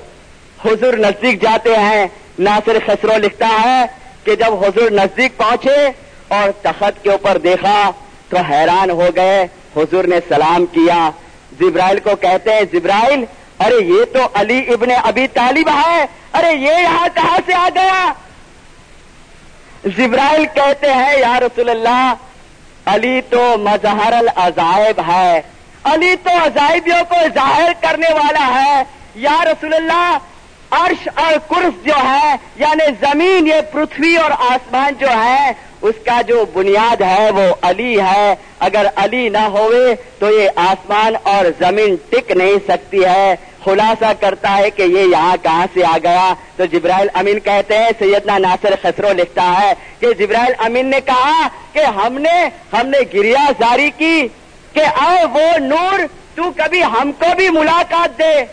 حضور 0.66 0.94
نزدیک 0.94 1.42
جاتے 1.42 1.76
ہیں۔ 1.76 2.08
ناصر 2.40 2.78
خسرو 2.86 3.18
لکھتا 3.18 3.50
ہے 3.64 3.86
کہ 4.24 4.36
جب 4.36 4.54
حضور 4.64 4.92
نزدیک 4.92 5.38
پہنچے 5.38 5.90
اور 6.32 6.50
تخت 6.62 7.04
کے 7.04 7.12
اوپر 7.12 7.38
دیکھا 7.38 7.92
تو 8.30 8.38
حیران 8.38 8.90
ہو 8.90 9.10
گئے، 9.16 9.48
حضور 9.78 10.04
نے 10.04 10.16
سلام 10.30 10.66
کیا۔ 10.66 11.10
زبرائل 11.60 12.00
کو 12.00 12.16
کہتے 12.16 12.54
ہیں 12.54 12.62
زبرائل 12.72 13.26
ارے 13.60 13.86
یہ 13.86 14.06
تو 14.14 14.20
علی 14.34 14.60
ابن 14.60 14.88
ابی 15.04 15.28
طالب 15.28 15.70
ہے۔ 15.70 16.06
ارے 16.34 16.54
یہ 16.54 16.72
یہاں 16.72 17.08
کہاں 17.14 17.38
سے 17.46 17.54
آ 17.54 17.70
گیا؟ 17.76 18.14
جبرائیل 19.98 20.46
کہتے 20.46 20.94
ہیں، 20.94 21.18
یا 21.20 21.40
رسول 21.40 21.70
اللہ، 21.70 22.14
علی 22.86 23.22
تو 23.22 23.56
مظہر 23.58 24.14
العذائب 24.14 25.02
ہے۔ 25.08 25.42
علی 25.84 26.16
تو 26.24 26.30
عذائبیوں 26.30 27.04
کو 27.10 27.16
ظاہر 27.34 27.72
کرنے 27.82 28.14
والا 28.14 28.64
ہے۔ 28.64 28.84
یا 29.16 29.44
رسول 29.44 29.74
اللہ، 29.74 30.18
عرش 30.72 31.10
اور 31.16 31.34
کرس 31.50 31.86
جو 31.86 31.94
ہے 32.04 32.36
یعنی 32.56 32.86
زمین، 33.02 33.48
یہ 33.48 33.62
پرتھوی 33.72 34.16
اور 34.16 34.32
آسمان 34.32 34.94
جو 35.00 35.08
ہے 35.08 35.52
اس 35.82 35.96
کا 36.06 36.22
جو 36.22 36.46
بنیاد 36.54 37.02
ہے 37.02 37.32
وہ 37.32 37.56
علی 37.62 38.02
ہے۔ 38.02 38.36
اگر 38.60 38.86
علی 38.96 39.30
نہ 39.30 39.38
ہوئے 39.38 39.96
تو 40.20 40.40
یہ 40.40 40.50
آسمان 40.56 41.16
اور 41.24 41.46
زمین 41.60 41.96
ٹک 42.10 42.32
نہیں 42.32 42.58
سکتی 42.68 43.06
ہے۔ 43.06 43.36
خلاصہ 43.66 44.06
کرتا 44.20 44.58
ہے 44.58 44.70
کہ 44.70 44.82
یہ 44.82 45.00
یہاں 45.00 45.38
کہاں 45.44 45.66
سے 45.74 45.86
آ 45.86 45.98
گیا؟ 46.04 46.34
تو 46.56 46.66
جبرائیل 46.66 47.08
امین 47.14 47.40
کہتے 47.40 47.78
ہیں، 47.78 47.90
سیدنا 48.00 48.38
ناصر 48.38 48.74
خسرو 48.82 49.14
لکھتا 49.14 49.62
ہے 49.62 49.74
کہ 50.00 50.14
جبرائیل 50.14 50.54
امین 50.58 50.86
نے 50.86 51.02
کہا 51.02 51.48
کہ 51.74 51.80
ہم 51.80 52.18
نے 52.18 52.50
ہم 52.74 52.88
نے 52.88 52.98
گریا 53.14 53.52
جاری 53.60 53.92
کی 53.98 54.28
کہ 54.74 54.80
اے 54.80 55.26
وہ 55.26 55.58
نور، 55.58 56.00
تو 56.36 56.44
کبھی 56.56 56.84
ہم 56.84 57.12
کو 57.20 57.26
بھی 57.38 57.50
ملاقات 57.50 58.20
دے۔ 58.20 58.46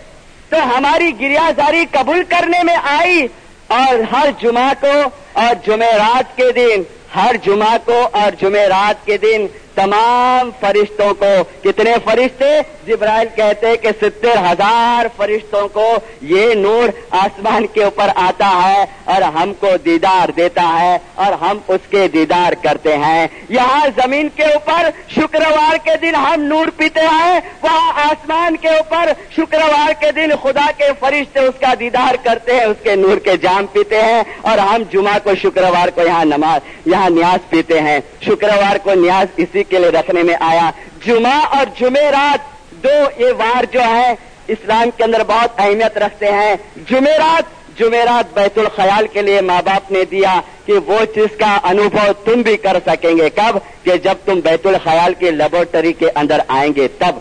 تو 0.49 0.77
ہماری 0.77 1.21
گریا 1.21 1.51
جاری 1.57 1.85
قبول 1.91 2.23
کرنے 2.29 2.63
میں 2.63 2.77
آئی 2.83 3.27
اور 3.67 4.15
ہر 4.15 4.29
جمعہ 4.43 4.73
کو 4.81 5.09
اور 5.33 5.55
جمعرات 5.67 6.37
کے 6.37 6.53
دن 6.53 6.83
ہر 7.17 7.37
جمعہ 7.43 7.77
کو 7.85 8.09
اور 8.13 8.33
جمعرات 8.41 9.07
کے 9.07 9.17
دن 9.17 9.47
تمام 9.79 10.51
فرشتوں 10.61 11.15
کو۔ 11.15 11.43
کتنے 11.65 11.95
فرشتے؟ 12.05 12.61
جبرائیل 12.87 13.29
کہتے 13.37 13.77
کہ 13.77 13.89
ستر 14.01 14.53
ہزار 14.53 15.07
فرشتوں 15.17 15.69
کو 15.69 15.95
یہ 16.23 16.55
نور 16.55 16.89
آسمان 17.11 17.67
کے 17.67 17.85
اوپر 17.85 18.09
آتا 18.15 18.51
ہے 18.65 18.85
اور 19.05 19.23
ہم 19.23 19.53
کو 19.55 19.69
دیدار 19.85 20.31
دیتا 20.31 20.77
ہے 20.81 20.99
اور 21.15 21.33
ہم 21.33 21.59
اس 21.69 21.81
کے 21.91 22.09
دیدار 22.09 22.53
کرتے 22.63 22.97
ہیں۔ 22.97 23.27
یہاں 23.49 23.87
زمین 23.97 24.29
کے 24.35 24.45
اوپر 24.45 24.89
شکروار 25.09 25.77
کے 25.85 25.97
دن 26.03 26.15
ہم 26.15 26.43
نور 26.43 26.67
پیتے 26.77 27.01
ہیں، 27.01 27.41
وہاں 27.63 27.93
آسمان 28.05 28.57
کے 28.57 28.69
اوپر 28.69 29.13
شکروار 29.37 29.93
کے 30.01 30.13
دن 30.13 30.31
خدا 30.43 30.71
کے 30.77 30.85
فرشتے 31.01 31.41
اس 31.41 31.61
کا 31.61 31.75
دیدار 31.81 32.15
کرتے 32.25 32.55
ہیں، 32.55 32.65
اس 32.65 32.77
کے 32.83 32.97
نور 32.97 33.19
کے 33.19 33.37
جام 33.37 33.67
پیتے 33.67 34.03
ہیں 34.03 34.23
اور 34.41 34.59
ہم 34.59 34.83
جمعہ 34.93 35.19
کو 35.25 35.31
شکروار 35.43 35.89
کو 35.89 36.01
یہاں 36.03 36.25
نماز، 36.25 36.61
یہاں 36.87 37.11
نیاز 37.11 37.49
پیتے 37.49 37.81
ہیں۔ 37.81 38.01
شکروار 38.21 38.77
کو 38.77 38.95
نیاز 38.95 39.27
اسی 39.37 39.65
کے 39.69 39.79
لیے 39.79 39.91
رکھنے 39.91 40.23
میں 40.23 40.35
آیا۔ 40.41 40.71
جمعہ 41.07 41.45
اور 41.45 41.67
جمعرات 41.81 42.59
دو 42.71 43.23
یہ 43.23 43.33
وار 43.39 43.65
جو 43.73 43.81
ہے، 43.81 44.15
اسلام 44.49 44.91
کے 44.97 45.05
اندر 45.05 45.23
بہت 45.27 45.51
اہمیت 45.59 45.99
رکھتے 45.99 46.33
ہیں۔ 46.33 46.57
جمعرات 46.91 47.59
جمعرات 47.79 48.35
بیت 48.35 48.59
الخیال 48.59 49.07
کے 49.07 49.23
لیے 49.23 49.41
ماں 49.41 49.63
باپ 49.63 49.93
نے 49.93 50.05
دیا 50.05 50.41
کہ 50.67 50.73
وہ 50.73 51.05
چیز 51.15 51.39
کا 51.39 51.59
انوبھو 51.63 52.13
تم 52.25 52.43
بھی 52.43 52.57
کر 52.57 52.77
سکیں 52.87 53.19
گے۔ 53.19 53.31
کب؟ 53.31 53.85
کہ 53.85 53.97
جب 53.97 54.15
تم 54.25 54.41
بیت 54.41 54.67
الخیال 54.67 55.15
کی 55.15 55.31
لیبورٹری 55.31 55.93
کے 55.93 56.07
اندر 56.15 56.41
آئیں 56.49 56.73
گے، 56.77 56.89
تب۔ 56.89 57.17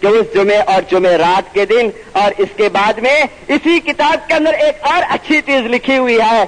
کہ 0.00 0.06
اس 0.06 0.34
جمعے 0.34 0.56
اور 0.56 0.82
جمعرات 0.90 1.54
کے 1.54 1.66
دن۔ 1.66 1.90
اور 2.12 2.32
اس 2.38 2.48
کے 2.56 2.68
بعد 2.68 2.92
میں 2.92 3.24
اسی 3.48 3.80
کتاب 3.80 4.28
کے 4.28 4.34
اندر 4.34 4.52
ایک 4.52 4.74
اور 4.80 5.02
اچھی 5.10 5.40
چیز 5.40 5.60
لکھی 5.60 5.98
ہوئی 5.98 6.18
ہے۔ 6.20 6.44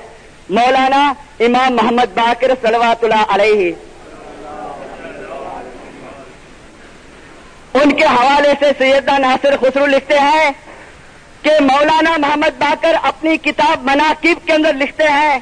مولانا 0.48 1.12
امام 1.40 1.76
محمد 1.76 2.14
باقر 2.14 2.50
سلوات 2.62 3.04
اللہ 3.04 3.24
علیہ۔ 3.28 3.72
ان 7.82 7.92
کے 7.92 8.04
حوالے 8.04 8.52
سے 8.60 8.70
سیدہ 8.78 9.18
ناصر 9.18 9.56
خسرو 9.56 9.86
لکھتے 9.86 10.18
ہیں 10.18 10.50
کہ 11.42 11.50
مولانا 11.60 12.16
محمد 12.16 12.58
باقر 12.58 12.96
اپنی 13.02 13.36
کتاب 13.36 13.82
مناقب 13.82 14.46
کے 14.46 14.52
اندر 14.52 14.72
لکھتے 14.72 15.04
ہیں 15.04 15.38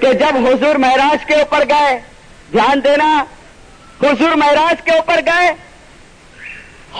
کہ 0.00 0.12
جب 0.12 0.46
حضور 0.46 0.74
مہراج 0.74 1.24
کے 1.24 1.34
اوپر 1.34 1.64
گئے، 1.68 2.00
دھیان 2.52 2.84
دینا، 2.84 3.24
حضور 4.02 4.36
مہراج 4.36 4.82
کے 4.84 4.90
اوپر 4.90 5.20
گئے، 5.26 5.52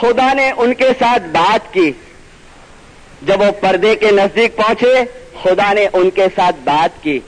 خدا 0.01 0.33
نے 0.33 0.53
ان 0.57 0.75
کے 0.75 0.89
ساتھ 0.99 1.23
بات 1.23 1.73
کی۔ 1.73 1.93
جب 3.23 3.41
وہ 3.41 3.51
پردے 3.51 3.97
کے 3.97 4.11
نزدیک 4.11 4.57
پہنچے، 4.57 5.05
خدا 5.43 5.73
نے 5.73 5.89
ان 5.93 6.11
کے 6.11 6.27
ساتھ 6.37 6.57
بات 6.65 7.03
کی۔ 7.03 7.21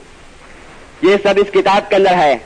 یہ 1.01 1.15
سب 1.23 1.33
اس 1.35 1.51
کتاب 1.53 1.89
کے 1.89 1.95
اندر 1.95 2.13
ہے۔ 2.13 2.37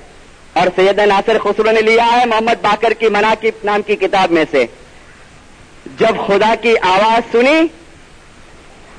اور 0.55 0.67
سید 0.75 0.99
ناصر 0.99 1.37
خسرو 1.39 1.71
نے 1.71 1.81
لیا 1.81 2.07
ہے 2.11 2.25
محمد 2.25 2.61
باقر 2.61 2.93
کی 2.93 3.09
منا 3.09 3.33
کی 3.41 3.51
نام 3.63 3.81
کی 3.81 3.95
کتاب 3.95 4.31
میں 4.31 4.45
سے۔ 4.51 4.65
جب 5.97 6.15
خدا 6.27 6.53
کی 6.61 6.73
آواز 6.81 7.31
سنی 7.31 7.61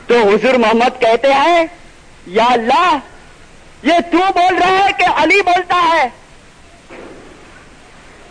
تو 0.07 0.19
حضور 0.19 0.55
محمد 0.55 1.01
کہتے 1.01 1.33
ہیں، 1.33 1.67
یا 2.27 2.45
اللہ، 2.51 2.97
یہ 3.83 3.93
تو 4.13 4.19
بول 4.19 4.55
رہا 4.59 4.85
ہے 4.85 4.93
کہ 4.99 5.07
علی 5.17 5.43
بولتا 5.43 5.81
ہے۔ 5.93 6.09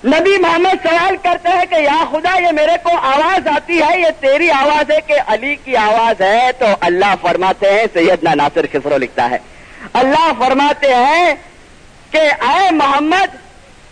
نبی 0.06 0.38
محمد 0.38 0.88
سوال 0.88 1.16
کرتے 1.24 1.50
ہیں 1.50 1.66
کہ، 1.70 1.76
یا 1.76 2.06
خدا، 2.12 2.40
یہ 2.40 2.52
میرے 2.52 2.78
کو 2.84 2.98
آواز 2.98 3.48
آتی 3.48 3.82
ہے، 3.82 4.00
یہ 4.00 4.12
تیری 4.20 4.50
آواز 4.52 4.92
ہے 4.92 5.02
کہ 5.08 5.14
علی 5.28 5.56
کی 5.56 5.76
آواز 5.78 6.22
ہے؟ 6.22 6.52
تو 6.60 6.66
اللہ 6.80 7.14
فرماتے 7.22 7.72
ہیں، 7.72 7.86
سیدنا 7.94 8.34
ناصر 8.34 8.66
خسرو 8.72 8.98
لکھتا 8.98 9.30
ہے۔ 9.30 9.38
اللہ 9.94 10.32
فرماتے 10.40 10.94
ہیں 10.94 11.36
کہ، 12.16 12.44
اے 12.44 12.72
محمد، 12.72 13.36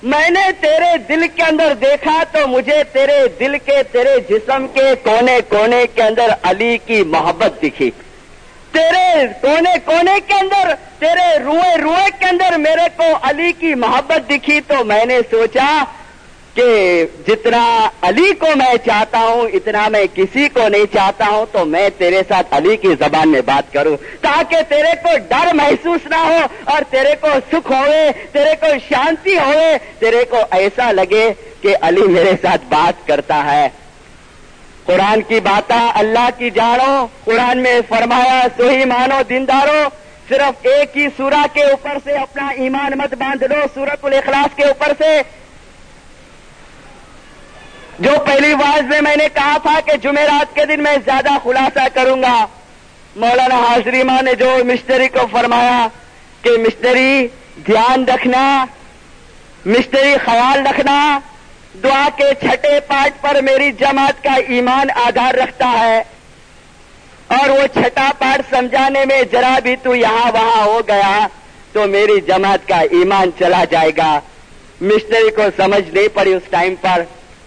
میں 0.03 0.29
نے 0.29 0.41
تیرے 0.59 0.97
دل 1.09 1.27
کے 1.35 1.43
اندر 1.43 1.73
دیکھا 1.81 2.23
تو 2.31 2.47
مجھے 2.47 2.83
تیرے 2.83 3.27
دل 3.39 3.57
کے 3.65 3.83
تیرے 3.91 4.19
جسم 4.29 4.67
کے 4.67 4.93
کونے 5.03 5.39
کونے 5.49 5.85
کے 5.95 6.03
اندر 6.03 6.27
علی 6.43 6.77
کی 6.85 7.03
محبت 7.03 7.61
دکھی۔ 7.63 7.91
تیرے 8.71 9.27
کونے 9.41 9.73
کونے 9.85 10.13
کے 10.27 10.33
اندر، 10.33 10.73
تیرے 10.99 11.39
روئے 11.39 11.75
روئے 11.77 12.09
کے 12.19 12.25
اندر 12.25 12.57
میرے 12.57 12.87
کو 12.95 13.03
علی 13.21 13.51
کی 13.51 13.75
محبت 13.75 14.29
دکھی 14.29 14.61
تو 14.61 14.83
میں 14.83 15.05
نے 15.05 15.19
سوچا 15.31 15.83
کہ 16.53 17.05
جتنا 17.27 17.89
علی 18.01 18.33
کو 18.33 18.47
میں 18.55 18.77
چاہتا 18.85 19.19
ہوں، 19.19 19.47
اتنا 19.53 19.87
میں 19.89 20.05
کسی 20.13 20.49
کو 20.49 20.67
نہیں 20.67 20.93
چاہتا 20.93 21.25
ہوں، 21.25 21.45
تو 21.51 21.65
میں 21.65 21.89
تیرے 21.97 22.21
ساتھ 22.27 22.47
علی 22.51 22.77
کی 22.77 22.87
زبان 22.87 23.29
میں 23.29 23.41
بات 23.41 23.73
کروں۔ 23.73 23.97
تاکہ 24.21 24.57
تیرے 24.69 24.91
کو 25.03 25.17
ڈر 25.29 25.53
محسوس 25.53 26.07
نہ 26.07 26.15
ہو 26.15 26.39
اور 26.63 26.81
تیرے 26.89 27.15
کو 27.21 27.27
سکھ 27.51 27.71
ہوئے، 27.71 28.11
تیرے 28.31 28.53
کو 28.59 28.67
شانتی 28.89 29.37
ہوئے، 29.37 29.77
تیرے 29.99 30.25
کو 30.25 30.37
ایسا 30.51 30.91
لگے 30.91 31.33
کہ 31.61 31.75
علی 31.81 32.01
میرے 32.01 32.33
ساتھ 32.41 32.61
بات 32.69 33.07
کرتا 33.07 33.51
ہے۔ 33.51 33.69
قرآن 34.85 35.21
کی 35.21 35.39
باتیں 35.39 35.91
اللہ 35.95 36.29
کی 36.37 36.49
جانو 36.49 37.05
قرآن 37.23 37.57
میں 37.57 37.79
فرمایا، 37.89 38.47
سوہی 38.57 38.85
مانو 38.85 39.21
دیندارو، 39.29 39.83
صرف 40.29 40.65
ایک 40.65 40.97
ہی 40.97 41.07
سورہ 41.17 41.45
کے 41.53 41.63
اوپر 41.63 41.97
سے 42.03 42.11
اپنا 42.11 42.47
ایمان 42.47 42.91
مت 42.97 43.13
باندھ 43.13 43.43
لو 43.43 43.65
سورت 43.73 44.05
الاخلاص 44.05 44.55
کے 44.55 44.63
اوپر 44.63 44.91
سے۔ 44.97 45.21
جو 47.99 48.11
پہلی 48.25 48.53
واز 48.53 48.81
میں 48.81 49.01
میں 49.01 49.15
نے 49.15 49.27
کہا 49.33 49.57
تھا 49.63 49.79
کہ 49.85 49.97
جمعرات 49.97 50.55
کے 50.55 50.65
دن 50.65 50.83
میں 50.83 50.97
زیادہ 51.05 51.29
خلاصہ 51.43 51.87
کروں 51.93 52.21
گا۔ 52.21 52.45
مولانا 53.15 53.55
حاضری 53.55 54.03
ماں 54.03 54.21
نے 54.21 54.33
جو 54.33 54.57
مشتری 54.65 55.07
کو 55.07 55.19
فرمایا 55.31 55.87
کہ 56.41 56.49
مشتری 56.49 57.27
دھیان 57.65 58.05
رکھنا، 58.05 58.65
مشتری 59.65 60.15
خیال 60.25 60.67
رکھنا، 60.67 61.19
دعا 61.83 62.09
کے 62.15 62.23
چھٹے 62.39 62.79
پاٹ 62.87 63.21
پر 63.21 63.41
میری 63.41 63.71
جماعت 63.71 64.23
کا 64.23 64.33
ایمان 64.33 64.87
آدھار 65.05 65.33
رکھتا 65.33 65.71
ہے۔ 65.79 66.03
اور 67.27 67.49
وہ 67.49 67.67
چھٹا 67.73 68.11
پاٹ 68.19 68.55
سمجھانے 68.55 69.05
میں 69.05 69.23
ذرا 69.31 69.59
بھی 69.63 69.75
تو 69.75 69.95
یہاں 69.95 70.31
وہاں 70.31 70.63
ہو 70.63 70.81
گیا 70.87 71.27
تو 71.71 71.87
میری 71.87 72.21
جماعت 72.21 72.67
کا 72.67 72.79
ایمان 72.79 73.29
چلا 73.39 73.63
جائے 73.71 73.91
گا۔ 73.97 74.19
مشتری 74.81 75.31
کو 75.35 75.43
سمجھ 75.57 75.89
نہیں 75.89 76.07
پڑی 76.07 76.33
اس 76.33 76.43
ٹائم 76.49 76.75
پر۔ 76.81 77.03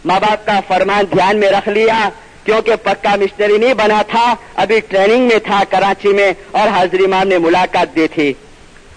ماں 0.06 0.20
باپ 0.20 0.46
کا 0.46 0.60
فرمان 0.68 1.04
دھیان 1.12 1.36
میں 1.36 1.50
رکھ 1.50 1.68
لیا، 1.68 2.08
کیونکہ 2.44 2.76
پکا 2.76 3.14
مشتری 3.16 3.56
نہیں 3.58 3.74
بنا 3.74 4.02
تھا، 4.02 4.34
ابھی 4.54 4.80
ٹریننگ 4.80 5.28
میں 5.28 5.38
تھا 5.38 5.62
کراچی 5.70 6.08
میں 6.08 6.32
اور 6.50 6.68
حاضری 6.68 7.06
مام 7.06 7.28
نے 7.28 7.38
ملاقات 7.38 7.94
دی 7.96 8.06
تھی۔ 8.08 8.32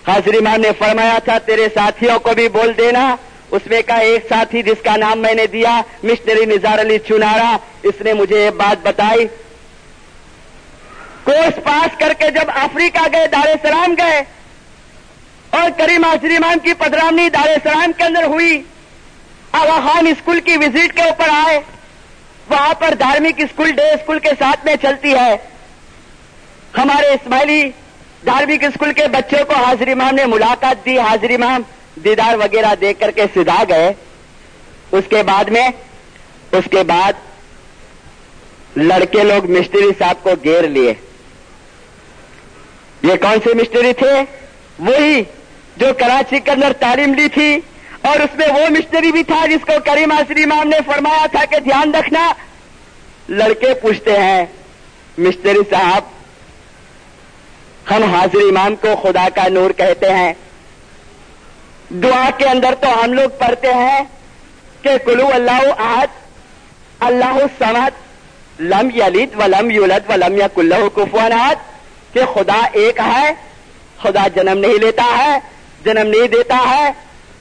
حاضری 0.07 0.39
مام 0.39 0.61
نے 0.61 0.71
فرمایا 0.79 1.17
تھا، 1.25 1.37
تیرے 1.37 1.67
ساتھیوں 1.73 2.19
کو 2.19 2.33
بھی 2.33 2.47
بول 2.47 2.71
دینا۔ 2.77 3.15
اس 3.51 3.61
میں 3.65 3.81
کا 3.85 3.95
ایک 3.95 4.25
ساتھی 4.29 4.61
جس 4.63 4.83
کا 4.83 4.95
نام 4.95 5.19
میں 5.19 5.33
نے 5.33 5.47
دیا 5.47 5.81
مشتری 6.03 6.45
نظار 6.45 6.79
علی 6.79 6.97
چنارا، 6.99 7.57
اس 7.83 8.01
نے 8.01 8.13
مجھے 8.13 8.45
یہ 8.45 8.49
بات 8.49 8.87
بتائی۔ 8.87 9.25
کورس 11.23 11.63
پاس 11.63 11.99
کر 11.99 12.13
کے 12.19 12.31
جب 12.31 12.49
افریقہ 12.55 13.07
گئے، 13.13 13.27
دار 13.27 13.47
السلام 13.47 13.95
گئے، 13.97 14.21
اور 15.49 15.69
کریم 15.77 16.03
حاضری 16.03 16.37
مام 16.37 16.59
کی 16.59 16.73
پدرامنی 16.73 17.29
دار 17.29 17.49
السلام 17.49 17.91
کے 17.97 18.03
اندر 18.03 18.23
ہوئی۔ 18.23 18.61
آغا 19.51 19.79
خان 19.88 20.07
اسکول 20.07 20.39
کی 20.39 20.57
وزٹ 20.57 20.95
کے 20.95 21.01
اوپر 21.01 21.27
آئے۔ 21.29 21.59
وہاں 22.49 22.73
پر 22.73 22.93
دھارمک 22.93 23.33
اسکول 23.38 23.71
ڈے 23.71 23.89
اسکول 23.89 24.19
کے 24.19 24.29
ساتھ 24.39 24.65
میں 24.65 24.75
چلتی 24.81 25.13
ہے۔ 25.13 25.38
ہمارے 26.77 27.07
اسماعیلی 27.07 27.69
دھارمک 28.25 28.63
اسکول 28.63 28.93
کے 28.93 29.07
بچوں 29.07 29.45
کو 29.45 29.53
حاضر 29.53 29.88
امام 29.88 30.15
نے 30.15 30.25
ملاقات 30.25 30.85
دی۔ 30.85 30.99
حاضر 30.99 31.29
امام 31.29 31.62
دیدار 31.95 32.35
وغیرہ 32.35 32.75
دیکھ 32.81 32.99
کر 32.99 33.12
کے 33.12 33.23
سدھا 33.35 33.63
گئے۔ 33.69 33.93
اس 34.91 35.03
کے 35.09 35.23
بعد 35.23 35.43
میں، 35.43 35.69
اس 36.51 36.63
کے 36.71 36.83
بعد 36.83 37.13
لڑکے 38.75 39.23
لوگ 39.23 39.51
مستری 39.51 39.91
صاحب 39.99 40.23
کو 40.23 40.29
گیر 40.43 40.63
لیے۔ 40.63 40.93
یہ 43.03 43.15
کون 43.15 43.38
سے 43.43 43.53
مستری 43.53 43.93
تھے 43.93 44.23
وہی 44.79 45.23
جو 45.77 45.88
کراچی 45.97 46.39
کے 46.39 46.51
اندر 46.51 46.73
تعلیم 46.73 47.13
لی 47.13 47.29
تھی۔ 47.29 47.59
اور 48.01 48.19
اس 48.19 48.35
میں 48.35 48.47
وہ 48.47 48.69
مشتری 48.69 49.12
بھی 49.12 49.23
تھا 49.23 49.45
جس 49.45 49.65
کو 49.65 49.73
کریم 49.85 50.12
آسری 50.12 50.43
امام 50.43 50.67
نے 50.67 50.77
فرمایا 50.85 51.25
تھا 51.31 51.45
کہ 51.45 51.59
دھیان 51.59 51.95
رکھنا۔ 51.95 52.33
لڑکے 53.29 53.73
پوچھتے 53.73 54.17
ہیں، 54.19 54.45
مشتری 55.17 55.59
صاحب، 55.69 56.03
ہم 57.91 58.03
حاضر 58.03 58.38
امام 58.38 58.75
کو 58.75 58.95
خدا 59.03 59.27
کا 59.35 59.47
نور 59.47 59.71
کہتے 59.71 60.13
ہیں۔ 60.13 60.33
دعا 61.89 62.29
کے 62.38 62.45
اندر 62.45 62.75
تو 62.75 63.03
ہم 63.03 63.13
لوگ 63.13 63.29
پڑھتے 63.39 63.73
ہیں 63.73 64.03
کہ 64.81 64.89
کلو 65.05 65.29
اللہ 65.33 65.71
آہد 65.77 66.07
اللہ 66.99 67.39
سمت 67.59 68.62
لم 68.62 68.89
یلید 68.95 69.29
و 69.39 69.47
لم 69.47 69.69
یولد 69.69 70.09
و 70.09 70.13
لم 70.15 70.38
یا 70.38 70.47
کلو 70.47 70.89
کفوانات 70.89 71.57
کہ 72.13 72.19
خدا 72.33 72.67
ایک 72.73 72.99
ہے، 72.99 73.33
خدا 74.01 74.27
جنم 74.27 74.57
نہیں 74.57 74.73
لیتا 74.73 75.03
ہے، 75.17 75.39
جنم 75.85 76.07
نہیں 76.07 76.27
دیتا 76.27 76.57
ہے 76.69 76.91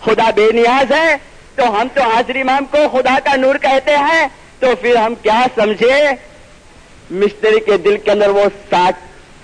خدا 0.08 0.30
بے 0.30 0.48
نیاز 0.52 0.92
ہے، 0.92 1.16
تو 1.54 1.80
ہم 1.80 1.86
تو 1.94 2.00
حاضر 2.02 2.36
امام 2.36 2.64
کو 2.64 2.98
خدا 2.98 3.18
کا 3.24 3.36
نور 3.36 3.54
کہتے 3.54 3.96
ہیں، 3.96 4.28
تو 4.58 4.66
پھر 4.80 4.96
ہم 4.96 5.14
کیا 5.14 5.46
سمجھے؟ 5.54 6.02
مستری 7.10 7.60
کے 7.60 7.76
دل 7.76 7.96
کے 7.96 8.10
اندر 8.10 8.28
وہ 8.28 8.44
ساٹھ 8.70 8.96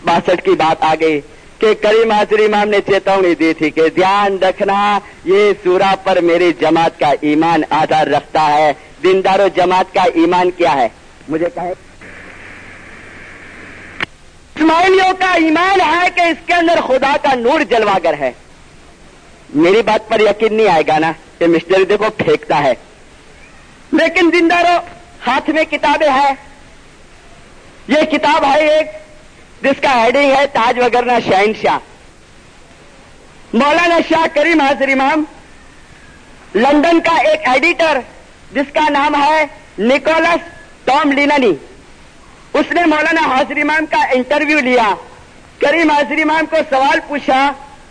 باسٹھ 0.05 0.45
کی 0.45 0.51
بات 0.51 0.83
آ 0.83 0.95
گئی 1.01 1.21
کہ 1.59 1.75
کریم 1.75 2.11
حاضر 2.11 2.39
امام 2.39 2.69
نے 2.69 2.81
چیتونی 2.87 3.35
دی 3.35 3.53
تھی 3.55 3.71
کہ 3.71 3.89
دھیان 3.89 4.39
رکھنا، 4.39 4.99
یہ 5.25 5.53
سورا 5.65 5.95
پر 6.05 6.21
میری 6.21 6.53
جماعت 6.61 7.01
کا 7.01 7.13
ایمان 7.21 7.63
آدھار 7.71 8.07
رکھتا 8.07 8.55
ہے۔ 8.55 8.73
دیندار 9.03 9.41
و 9.41 9.49
جماعت 9.55 9.95
کا 9.95 10.03
ایمان 10.03 10.51
کیا 10.51 10.75
ہے؟ 10.75 10.89
مجھے 11.29 11.47
کہے۔ 11.55 11.73
اسماعیلیوں 14.57 15.13
کا 15.19 15.33
ایمان 15.33 15.81
ہے 15.81 16.09
کہ 16.15 16.21
اس 16.21 16.47
کے 16.47 16.55
اندر 16.55 16.81
خدا 16.87 17.17
کا 17.23 17.35
نور 17.35 17.61
جلواگر 17.61 18.15
ہے۔ 18.19 18.33
میری 19.55 19.83
بات 19.83 20.09
پر 20.09 20.21
یقین 20.21 20.55
نہیں 20.55 20.69
آئے 20.69 20.83
گا 20.87 20.99
نا 20.99 21.13
کہ 21.39 21.47
مسٹری 21.47 21.85
دیکھو 21.85 22.11
پھینکتا 22.11 22.63
ہے۔ 22.63 22.75
لیکن 23.93 24.31
دیندارو 24.33 24.79
ہاتھ 25.27 25.51
میں 25.51 25.65
کتابیں 25.65 26.11
ہیں 26.11 26.35
یہ 27.89 28.03
کتاب 28.03 28.45
ہے 28.45 28.69
ایک، 28.69 28.87
جس 29.63 29.81
کا 29.81 30.05
ہیڈنگ 30.05 30.33
ہے 30.33 30.47
تاج 30.47 30.79
وغیرہ 30.79 31.19
شہن 31.31 31.53
شاہ 31.63 31.79
مولانا 33.53 33.99
شاہ 34.11 34.27
کریم 34.35 34.61
حاضر 34.61 34.89
امام، 34.89 35.25
لندن 36.55 37.01
کا 37.01 37.17
ایک 37.17 37.49
ایڈیٹر 37.49 37.99
جس 38.53 38.73
کا 38.73 38.89
نام 38.89 39.23
ہے 39.23 39.47
نکولس 39.79 40.49
ٹام 40.85 41.13
لیننی۔ 41.13 41.53
اس 42.53 42.73
نے 42.73 42.85
مولانا 42.87 43.21
حاضر 43.21 43.57
امام 43.57 43.87
کا 43.87 44.03
انٹرویو 44.03 44.59
لیا۔ 44.59 44.95
کریم 45.59 45.91
حاضر 45.91 46.13
امام 46.13 46.47
کو 46.47 46.57
سوال 46.71 46.99
پوچھا 47.09 47.53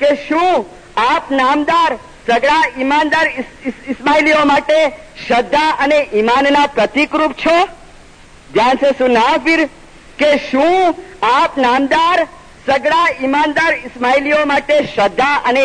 કે 0.00 0.10
શું 0.28 0.64
આપ 1.04 1.30
નામદાર 1.30 1.92
સગડા 2.26 2.62
ઈમાનદાર 2.78 3.26
ઇસ્માઇલીઓ 3.88 4.44
માટે 4.44 4.78
શ્રદ્ધા 5.26 5.70
અને 5.78 5.98
ઈમાનના 6.14 6.66
પ્રતિકરૂપ 6.68 7.32
છો 7.36 7.56
ધ્યાન 8.54 8.78
સે 8.78 8.90
સુના 8.98 9.38
ફિર 9.38 9.68
કે 10.18 10.30
શું 10.48 10.94
આપ 11.30 11.56
નામદાર 11.58 12.26
સગડા 12.66 13.06
ઈમાનદાર 13.22 13.72
ઇસ્માઇલીઓ 13.80 14.46
માટે 14.46 14.76
શ્રદ્ધા 14.94 15.34
અને 15.44 15.64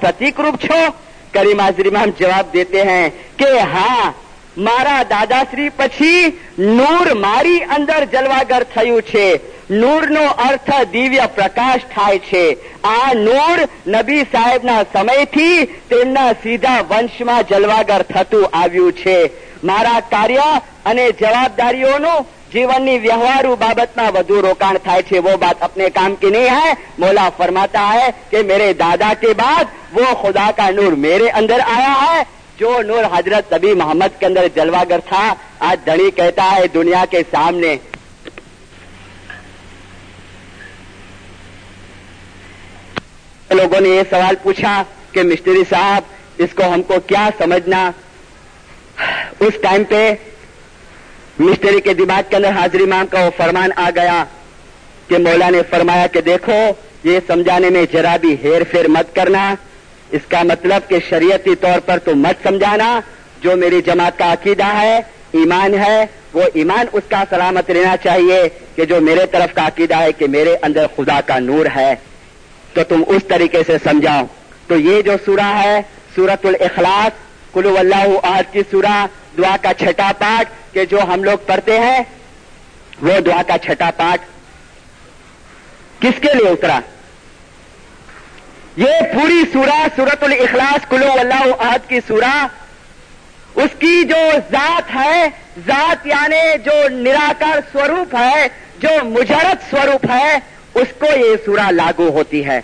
પ્રતિકરૂપ 0.00 0.56
છો 0.58 0.80
કરીમ 1.32 1.60
હાજરી 1.60 2.12
જવાબ 2.20 2.52
દેતે 2.52 2.80
હૈ 2.84 3.10
કે 3.38 3.50
હા 3.74 4.12
મારા 4.58 5.02
દાદાશ્રી 5.02 5.68
પછી 5.68 6.40
નૂર 6.58 7.14
મારી 7.14 7.60
અંદર 7.60 8.04
જલવાગર 8.04 8.62
થયું 8.62 9.02
છે. 9.02 9.40
નૂરનો 9.70 10.24
અર્થ 10.24 10.84
દિવ્ય 10.92 11.28
પ્રકાશ 11.34 11.80
થાય 11.94 12.18
છે. 12.18 12.56
આ 12.82 13.14
નૂર 13.14 13.68
નબી 13.86 14.22
સાહેબના 14.22 14.82
સમયથી 14.82 15.64
તેમના 15.64 16.32
સીધા 16.32 16.80
વંશમાં 16.80 17.42
જલવાગર 17.42 18.02
થતું 18.02 18.50
આવ્યું 18.52 18.92
છે. 18.92 19.30
મારા 19.64 20.00
કાર્ય 20.00 20.42
અને 20.86 21.10
જવાબદારીઓનું 21.10 22.26
જીવનની 22.52 22.98
વ્યવહારુ 22.98 23.56
બાબતમાં 23.56 24.12
વધુ 24.12 24.40
રોકાણ 24.40 24.78
થાય 24.78 25.02
છે. 25.02 25.18
વો 25.18 25.36
બાત 25.36 25.60
અપને 25.60 25.90
કામ 25.90 26.14
કે 26.14 26.30
નહીં 26.30 26.48
હૈ? 26.48 26.76
મોલા 26.98 27.30
ફરમાતા 27.30 27.86
હૈ 27.86 28.10
કે, 28.30 28.42
મેરે 28.42 28.72
દાદા 28.72 29.14
કે 29.14 29.32
બાદ 29.32 29.66
વો 29.94 30.14
ખુદા 30.14 30.50
કા 30.50 30.70
નૂર 30.70 30.94
મેરે 30.94 31.28
અંદર 31.30 31.60
આયા 31.60 31.92
હૈ. 31.92 32.24
جو 32.58 32.82
نور 32.82 33.04
حضرت 33.12 33.52
نبی 33.52 33.72
محمد 33.74 34.20
کے 34.20 34.26
اندر 34.26 34.46
جلوہ 34.54 34.84
گر 34.90 35.00
تھا، 35.08 35.34
آج 35.58 35.86
دھنی 35.86 36.10
کہتا 36.10 36.50
ہے 36.56 36.66
دنیا 36.74 37.04
کے 37.10 37.22
سامنے۔ 37.30 37.76
لوگوں 43.50 43.80
نے 43.80 43.88
یہ 43.88 44.02
سوال 44.10 44.34
پوچھا 44.42 44.82
کہ 45.12 45.22
مستری 45.22 45.62
صاحب، 45.70 46.02
اس 46.38 46.54
کو 46.54 46.62
ہم 46.74 46.82
کو 46.82 46.94
کیا 47.06 47.28
سمجھنا؟ 47.38 47.90
اس 49.40 49.54
ٹائم 49.62 49.84
پہ 49.84 50.14
مستری 51.38 51.80
کے 51.80 51.94
دماغ 51.94 52.20
کے 52.30 52.36
اندر 52.36 52.50
حاضری 52.50 52.86
مام 52.86 53.06
کا 53.06 53.24
وہ 53.24 53.30
فرمان 53.36 53.70
آ 53.76 53.90
گیا 53.94 54.24
کہ 55.08 55.18
مولا 55.18 55.50
نے 55.50 55.62
فرمایا 55.70 56.06
کہ 56.06 56.20
دیکھو، 56.20 56.58
یہ 57.04 57.20
سمجھانے 57.26 57.70
میں 57.70 57.84
جرابی 57.92 58.34
بھی 58.34 58.48
ہیر 58.48 58.64
پھیر 58.64 58.88
مت 58.88 59.14
کرنا۔ 59.16 59.54
اس 60.10 60.20
کا 60.28 60.42
مطلب 60.42 60.88
کہ 60.88 60.96
شریعتی 61.08 61.54
طور 61.54 61.80
پر 61.80 61.98
تو 61.98 62.14
مت 62.14 62.48
سمجھانا، 62.48 63.00
جو 63.42 63.56
میری 63.56 63.82
جماعت 63.82 64.18
کا 64.18 64.32
عقیدہ 64.32 64.64
ہے، 64.64 64.96
ایمان 65.32 65.74
ہے، 65.74 66.06
وہ 66.32 66.42
ایمان 66.54 66.86
اس 66.92 67.02
کا 67.08 67.24
سلامت 67.30 67.70
لینا 67.70 67.96
چاہیے 67.96 68.48
کہ 68.76 68.84
جو 68.84 69.00
میرے 69.00 69.26
طرف 69.26 69.54
کا 69.54 69.66
عقیدہ 69.66 69.98
ہے 69.98 70.12
کہ 70.12 70.28
میرے 70.28 70.56
اندر 70.62 70.86
خدا 70.96 71.20
کا 71.26 71.38
نور 71.38 71.66
ہے۔ 71.76 71.94
تو 72.72 72.84
تم 72.84 73.04
اس 73.06 73.22
طریقے 73.28 73.62
سے 73.66 73.76
سمجھاؤ۔ 73.84 74.24
تو 74.66 74.76
یہ 74.76 75.02
جو 75.02 75.12
سورہ 75.24 75.62
ہے 75.62 75.80
سورت 76.14 76.46
الاخلاص 76.46 77.10
کلو 77.54 77.76
اللہ 77.78 78.06
آج 78.22 78.44
کی 78.52 78.62
سورہ، 78.70 79.06
دعا 79.38 79.56
کا 79.62 79.74
چھٹا 79.74 80.12
پاٹ 80.18 80.74
کہ 80.74 80.84
جو 80.84 81.02
ہم 81.02 81.24
لوگ 81.24 81.38
پڑھتے 81.46 81.78
ہیں، 81.78 82.00
وہ 83.02 83.20
دعا 83.20 83.42
کا 83.46 83.58
چھٹا 83.58 83.90
پاٹ 83.96 84.18
کس 86.02 86.20
کے 86.20 86.28
لیے 86.34 86.48
اترا؟ 86.48 86.80
یہ 88.76 89.00
پوری 89.12 89.42
سورہ 89.52 89.86
سورت 89.96 90.24
الاخلاص 90.24 90.88
کلو 90.88 91.12
اللہ 91.20 91.44
عہد 91.58 91.88
کی 91.88 92.00
سورہ، 92.08 92.46
اس 93.54 93.70
کی 93.78 94.04
جو 94.04 94.16
ذات 94.50 94.94
ہے، 94.94 95.28
ذات 95.66 96.06
یعنی 96.06 96.58
جو 96.64 96.88
نراکر 96.88 97.60
سوروپ 97.72 98.14
ہے، 98.14 98.48
جو 98.78 98.88
مجرد 99.04 99.70
سوروپ 99.70 100.10
ہے، 100.10 100.38
اس 100.74 100.88
کو 100.98 101.06
یہ 101.16 101.36
سورہ 101.44 101.70
لاگو 101.70 102.08
ہوتی 102.08 102.46
ہے۔ 102.46 102.60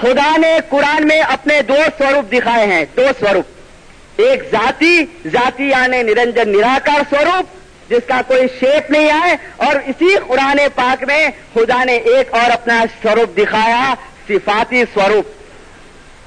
خدا 0.00 0.36
نے 0.36 0.58
قرآن 0.68 1.06
میں 1.08 1.20
اپنے 1.20 1.62
دو 1.62 1.76
سوروپ 1.98 2.32
دکھائے 2.32 2.66
ہیں، 2.66 2.84
دو 2.96 3.06
سوروپ۔ 3.20 4.20
ایک 4.20 4.42
ذاتی 4.52 5.04
ذاتی 5.26 5.68
یعنی 5.68 6.02
نرنجن 6.02 6.48
نراکر 6.48 7.02
سوروپ، 7.10 7.44
جس 7.90 8.06
کا 8.06 8.20
کوئی 8.26 8.46
شیپ 8.60 8.90
نہیں 8.90 9.10
آئے، 9.10 9.36
اور 9.56 9.76
اسی 9.86 10.16
قرآن 10.26 10.58
پاک 10.74 11.04
میں 11.04 11.28
خدا 11.54 11.84
نے 11.84 11.96
ایک 11.96 12.34
اور 12.34 12.50
اپنا 12.50 12.84
سوروپ 13.02 13.36
دکھایا، 13.36 13.94
صفاتی 14.28 14.84
سوروپ۔ 14.94 15.36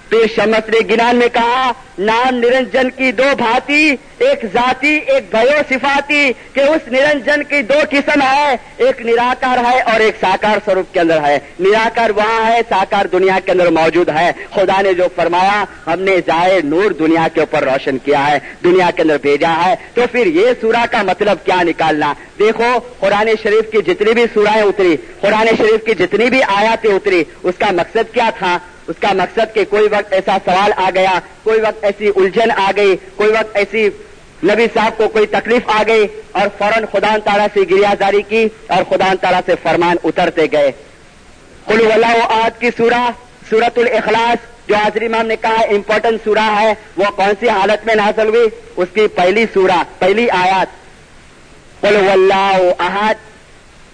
پیر 0.09 0.27
شمس 0.35 0.69
نے 0.69 0.93
گنان 0.93 1.15
نے 1.15 1.25
کہا، 1.33 1.71
نام 1.99 2.35
نرنجن 2.35 2.89
کی 2.89 3.11
دو 3.11 3.23
بھاتی، 3.37 3.95
ایک 4.17 4.45
ذاتی، 4.53 4.99
ایک 5.07 5.33
گیو 5.33 5.61
صفاتی، 5.69 6.31
کہ 6.53 6.59
اس 6.59 6.91
نرنجن 6.91 7.43
کی 7.43 7.61
دو 7.61 7.73
قسم 7.89 8.21
ہے، 8.21 8.55
ایک 8.77 9.01
نراکار 9.01 9.57
ہے 9.57 9.79
اور 9.81 9.99
ایک 9.99 10.15
ساکار 10.21 10.57
سوروپ 10.65 10.93
کے 10.93 10.99
اندر 10.99 11.23
ہے۔ 11.23 11.39
نراکار 11.59 12.09
وہاں 12.09 12.51
ہے، 12.51 12.61
ساکار 12.69 13.05
دنیا 13.05 13.39
کے 13.45 13.51
اندر 13.51 13.71
موجود 13.71 14.09
ہے۔ 14.09 14.31
خدا 14.55 14.81
نے 14.81 14.93
جو 14.93 15.03
فرمایا، 15.15 15.63
ہم 15.87 16.01
نے 16.01 16.17
ضائع 16.27 16.59
نور 16.63 16.91
دنیا 16.91 17.27
کے 17.33 17.39
اوپر 17.39 17.63
روشن 17.63 17.97
کیا 17.97 18.31
ہے، 18.31 18.39
دنیا 18.63 18.89
کے 18.95 19.01
اندر 19.01 19.17
بھیجا 19.21 19.53
ہے۔ 19.65 19.75
تو 19.93 20.01
پھر 20.11 20.25
یہ 20.25 20.45
سورا 20.61 20.85
کا 20.91 21.03
مطلب 21.03 21.37
کیا 21.45 21.63
نکالنا؟ 21.63 22.13
دیکھو، 22.39 22.79
قرآن 22.99 23.29
شریف 23.43 23.71
کی 23.71 23.93
جتنی 23.93 24.13
بھی 24.13 24.25
سورائیں 24.33 24.63
اتری، 24.63 24.97
قرآن 25.21 25.47
شریف 25.57 25.85
کی 25.85 25.93
جتنی 25.93 26.25
بھی 26.25 26.43
آیاتیں 26.43 26.93
اتری، 26.93 27.23
اس 27.43 27.55
کا 27.57 27.71
مقصد 27.71 28.13
کیا 28.13 28.29
تھا؟ 28.39 28.57
اس 28.89 28.95
کا 28.99 29.13
مقصد 29.13 29.55
کہ 29.55 29.65
کوئی 29.69 29.83
وقت 29.83 30.13
ایسا 30.13 30.37
سوال 30.45 30.71
آ 30.75 30.89
گیا، 30.95 31.19
کوئی 31.43 31.61
وقت 31.61 31.83
ایسی 31.83 32.07
الجھن 32.15 32.51
آ 32.51 32.71
گئی، 32.75 32.95
کوئی 33.15 33.31
وقت 33.31 33.57
ایسی 33.57 33.89
نبی 34.43 34.67
صاحب 34.73 34.97
کو 34.97 35.07
کوئی 35.07 35.25
تکلیف 35.25 35.61
آ 35.67 35.83
گئی 35.87 36.07
اور 36.31 36.47
فوراً 36.57 36.85
خدا 36.91 37.17
تعالیٰ 37.23 37.47
سے 37.53 37.59
گریا 37.59 37.93
جاری 37.99 38.21
کی 38.21 38.47
اور 38.67 38.83
خدا 38.89 39.13
تعالیٰ 39.21 39.41
سے 39.45 39.53
فرمان 39.63 39.95
اترتے 40.03 40.45
گئے۔ 40.51 40.71
قلو 41.65 41.89
اللہ 41.93 42.23
آج 42.29 42.59
کی 42.59 42.69
سورہ 42.77 43.09
سورت 43.49 43.77
الاخلاص، 43.77 44.69
جو 44.69 44.75
حاضری 44.75 45.05
امام 45.05 45.27
نے 45.27 45.35
کہا 45.35 45.61
امپورٹنٹ 45.61 46.19
سورہ 46.23 46.49
ہے، 46.59 46.73
وہ 46.97 47.05
کون 47.15 47.33
سی 47.39 47.49
حالت 47.49 47.85
میں 47.85 47.95
نازل 47.95 48.27
ہوئی؟ 48.27 48.49
اس 48.75 48.87
کی 48.93 49.07
پہلی 49.07 49.45
سورہ، 49.53 49.83
پہلی 49.99 50.29
آیات۔ 50.29 50.67
قل 51.81 52.09
اللہ 52.11 52.57
احد، 52.79 53.15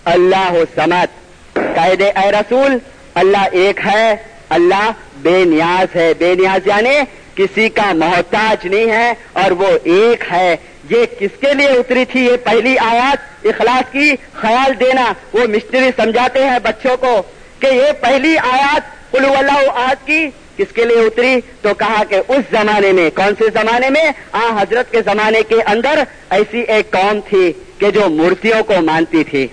اللہ 0.05 0.53
سمت 0.75 1.07
قید 1.53 2.01
اے 2.01 2.31
رسول، 2.31 2.77
اللہ 3.13 3.47
ایک 3.51 3.79
ہے۔ 3.85 4.15
اللہ 4.55 4.91
بے 5.17 5.43
نیاز 5.45 5.95
ہے۔ 5.95 6.13
بے 6.19 6.35
نیاز 6.35 6.67
یعنی 6.67 6.99
کسی 7.35 7.69
کا 7.69 7.93
محتاج 7.93 8.67
نہیں 8.67 8.91
ہے 8.91 9.13
اور 9.33 9.51
وہ 9.51 9.67
ایک 9.83 10.23
ہے۔ 10.31 10.55
یہ 10.89 11.05
کس 11.19 11.29
کے 11.39 11.53
لیے 11.53 11.67
اتری 11.67 12.05
تھی؟ 12.05 12.25
یہ 12.25 12.37
پہلی 12.43 12.77
آیات 12.77 13.45
اخلاص 13.45 13.91
کی 13.91 14.11
خیال 14.33 14.79
دینا۔ 14.79 15.13
وہ 15.33 15.39
مسٹری 15.39 15.89
سمجھاتے 15.95 16.43
ہیں 16.43 16.59
بچوں 16.63 16.97
کو 16.97 17.21
کہ 17.59 17.67
یہ 17.67 17.91
پہلی 18.01 18.37
آیات 18.37 19.11
کلو 19.11 19.27
اللہ 19.37 19.69
آج 19.75 20.05
کی 20.05 20.29
کس 20.57 20.73
کے 20.73 20.85
لیے 20.85 20.97
اتری؟ 20.97 21.35
تو 21.61 21.73
کہا 21.73 22.03
کہ 22.09 22.15
اس 22.27 22.41
زمانے 22.51 22.91
میں، 22.91 23.09
کون 23.09 23.33
سے 23.39 23.43
زمانے 23.53 23.89
میں؟ 23.89 24.11
آ، 24.31 24.61
حضرت 24.61 24.91
کے 24.91 25.01
زمانے 25.01 25.41
کے 25.43 25.55
اندر 25.65 26.03
ایسی 26.29 26.59
ایک 26.59 26.91
قوم 26.91 27.19
تھی 27.29 27.53
کہ 27.77 27.91
جو 27.91 28.09
مورتیوں 28.09 28.63
کو 28.63 28.73
مانتی 28.81 29.23
تھی۔ 29.23 29.47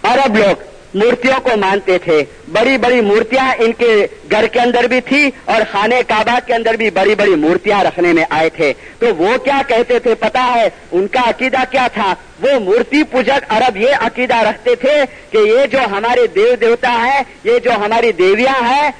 اور 0.00 0.18
اب 0.18 0.38
لوگ 0.38 0.71
مورتیوں 0.94 1.40
کو 1.42 1.50
مانتے 1.56 1.98
تھے۔ 1.98 2.24
بڑی 2.52 2.76
بڑی 2.78 3.00
مورتیاں 3.00 3.54
ان 3.58 3.72
کے 3.72 4.06
گھر 4.30 4.46
کے 4.46 4.60
اندر 4.60 4.84
بھی 4.84 5.00
تھی 5.00 5.30
اور 5.44 5.62
خانے 5.72 6.02
کعبہ 6.08 6.38
کے 6.46 6.54
اندر 6.54 6.74
بھی 6.74 6.90
بڑی 6.90 7.14
بڑی 7.14 7.34
مورتیاں 7.34 7.84
رکھنے 7.84 8.12
میں 8.12 8.24
آئے 8.30 8.50
تھے۔ 8.50 8.72
تو 8.98 9.06
وہ 9.16 9.36
کیا 9.36 9.62
کہتے 9.68 9.98
تھے 9.98 10.14
پتا 10.14 10.52
ہے؟ 10.54 10.68
ان 10.92 11.06
کا 11.06 11.20
عقیدہ 11.26 11.64
کیا 11.70 11.86
تھا؟ 11.92 12.14
وہ 12.42 12.58
مورتی 12.58 13.02
پوجک 13.02 13.44
عرب 13.48 13.76
یہ 13.76 13.88
عقیدہ 14.00 14.36
رکھتے 14.36 14.74
تھے 14.74 15.04
کہ 15.30 15.38
یہ 15.38 15.66
جو 15.66 15.78
ہمارے 15.90 16.26
دیو 16.26 16.54
دیوتا 16.60 17.06
ہے 17.06 17.22
یہ 17.44 17.58
جو 17.58 17.70
ہماری 17.70 18.12
دیویاں 18.12 18.64
ہیں 18.64 18.90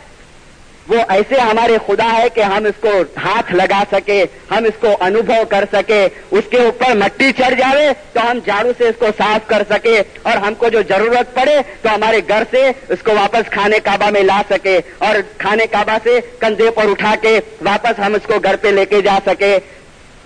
ایسے 1.09 1.41
ہمارے 1.41 1.77
خدا 1.87 2.09
ہے 2.13 2.29
کہ 2.35 2.41
ہم 2.41 2.65
اس 2.65 2.81
کو 2.81 2.91
ہاتھ 3.25 3.53
لگا 3.55 3.83
سکے، 3.93 4.25
ہم 4.51 4.65
اس 4.65 4.81
کو 4.81 4.97
انوبھو 5.01 5.43
کر 5.49 5.65
سکے، 5.73 6.09
اس 6.31 6.45
کے 6.51 6.57
اوپر 6.57 6.95
مٹی 6.95 7.31
چڑھ 7.39 7.55
جاوے 7.55 7.89
تو 8.13 8.21
ہم 8.31 8.39
جھاڑو 8.45 8.73
سے 8.79 8.89
اس 8.89 8.95
کو 8.99 9.07
صاف 9.19 9.49
کر 9.49 9.63
سکے 9.71 10.03
اور 10.23 10.37
ہم 10.37 10.55
کو 10.55 10.69
جو 10.69 10.81
ضرورت 10.89 11.35
پڑے 11.35 11.57
تو 11.83 11.95
ہمارے 11.95 12.21
گھر 12.29 12.43
سے 12.51 12.63
اس 12.89 13.03
کو 13.03 13.13
واپس 13.15 13.51
کھانے 13.51 13.79
کعبہ 13.85 14.11
میں 14.11 14.23
لا 14.23 14.41
سکے 14.51 14.81
اور 14.99 15.15
کھانے 15.39 15.67
کعبہ 15.67 15.97
سے 16.05 16.19
کندھے 16.39 16.71
پر 16.71 16.91
اٹھا 16.91 17.15
کے 17.23 17.39
واپس 17.65 17.99
ہم 17.99 18.15
اس 18.15 18.27
کو 18.27 18.39
گھر 18.43 18.57
پہ 18.57 18.69
لے 18.69 18.85
کے 18.85 19.01
جا 19.03 19.19
سکے۔ 19.27 19.59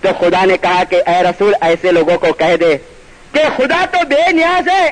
تو 0.01 0.09
خدا 0.19 0.43
نے 0.45 0.57
کہا 0.61 0.83
کہ 0.89 1.01
اے 1.05 1.21
رسول، 1.23 1.53
ایسے 1.61 1.91
لوگوں 1.91 2.17
کو 2.17 2.33
کہہ 2.33 2.55
دے 2.59 2.75
کہ 3.31 3.43
خدا 3.57 3.85
تو 3.91 4.05
بے 4.07 4.31
نیاز 4.31 4.67
ہے۔ 4.67 4.87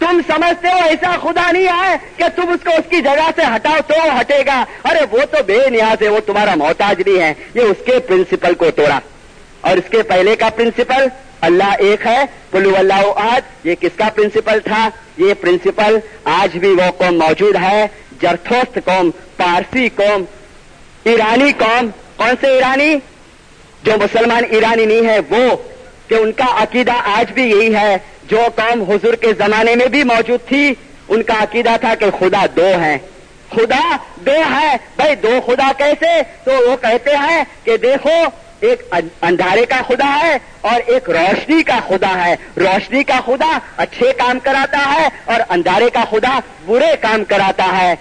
تم 0.00 0.20
سمجھتے 0.26 0.68
ہو 0.68 0.78
ایسا 0.84 1.16
خدا 1.22 1.50
نہیں 1.50 1.66
ہے 1.66 1.96
کہ 2.16 2.24
تم 2.36 2.48
اس 2.48 2.64
کو 2.64 2.70
اس 2.70 2.90
کی 2.90 3.00
جگہ 3.00 3.30
سے 3.36 3.42
ہٹاؤ 3.56 3.76
تو 3.86 4.20
ہٹے 4.20 4.42
گا۔ 4.46 4.64
ارے 4.84 4.98
وہ 5.10 5.18
تو 5.30 5.42
بے 5.46 5.70
نیاز 5.70 6.02
ہے، 6.02 6.08
وہ 6.08 6.20
تمہارا 6.26 6.54
محتاج 6.54 7.08
نہیں 7.08 7.22
ہے۔ 7.22 7.34
یہ 7.54 7.60
اس 7.60 7.76
کے 7.86 7.98
پرنسپل 7.98 8.54
کو 8.54 8.70
توڑا۔ 8.70 9.00
اور 9.60 9.76
اس 9.76 9.90
کے 9.90 10.02
پہلے 10.02 10.36
کا 10.36 10.48
پرنسپل 10.56 11.06
اللہ 11.40 11.74
ایک 11.78 12.06
ہے۔ 12.06 12.24
کلو 12.52 12.70
اللہ 12.78 13.12
آج 13.16 13.68
یہ 13.68 13.74
کس 13.74 13.90
کا 13.96 14.04
پرنسپل 14.14 14.60
تھا؟ 14.60 14.88
یہ 15.16 15.34
پرنسپل 15.34 15.98
آج 16.24 16.58
بھی 16.58 16.68
وہ 16.68 16.90
قوم 16.98 17.18
موجود 17.18 17.56
ہے۔ 17.56 17.86
جرتھوست 18.20 18.78
قوم، 18.84 19.10
پارسی 19.36 19.88
قوم، 19.88 20.24
ایرانی 21.04 21.52
قوم۔ 21.58 21.88
کون 22.16 22.34
سے 22.40 22.46
ایرانی؟ 22.46 22.96
جو 23.82 23.92
مسلمان 23.96 24.42
ایرانی 24.50 24.86
نہیں 24.86 25.06
ہے، 25.06 25.18
وہ 25.30 25.56
کہ 26.08 26.14
ان 26.14 26.32
کا 26.32 26.62
عقیدہ 26.62 26.92
آج 27.04 27.32
بھی 27.32 27.42
یہی 27.42 27.74
ہے۔ 27.74 27.96
جو 28.30 28.40
قوم 28.56 28.82
حضور 28.82 29.14
کے 29.14 29.28
زمانے 29.38 29.74
میں 29.74 29.86
بھی 29.86 30.04
موجود 30.04 30.48
تھی، 30.48 30.74
ان 31.08 31.22
کا 31.22 31.34
عقیدہ 31.42 31.76
تھا 31.80 31.94
کہ 31.94 32.06
خدا 32.18 32.46
دو 32.56 32.66
ہیں۔ 32.80 32.98
خدا 33.50 33.96
دو 34.16 34.36
ہے، 34.50 34.76
بھائی 34.96 35.14
دو 35.14 35.40
خدا 35.46 35.72
کیسے؟ 35.76 36.22
تو 36.44 36.70
وہ 36.70 36.76
کہتے 36.76 37.10
ہیں 37.16 37.44
کہ 37.64 37.76
دیکھو، 37.76 38.24
ایک 38.60 38.94
اندھارے 39.22 39.66
کا 39.66 39.76
خدا 39.88 40.18
ہے 40.22 40.38
اور 40.60 40.80
ایک 40.86 41.10
روشنی 41.10 41.62
کا 41.62 41.78
خدا 41.88 42.26
ہے۔ 42.26 42.36
روشنی 42.56 43.02
کا 43.02 43.20
خدا 43.26 43.58
اچھے 43.76 44.12
کام 44.12 44.38
کراتا 44.38 44.92
ہے 44.92 45.08
اور 45.24 45.40
اندھارے 45.48 45.90
کا 45.90 46.04
خدا 46.10 46.40
برے 46.66 46.96
کام 47.00 47.24
کراتا 47.24 47.78
ہے۔ 47.82 47.94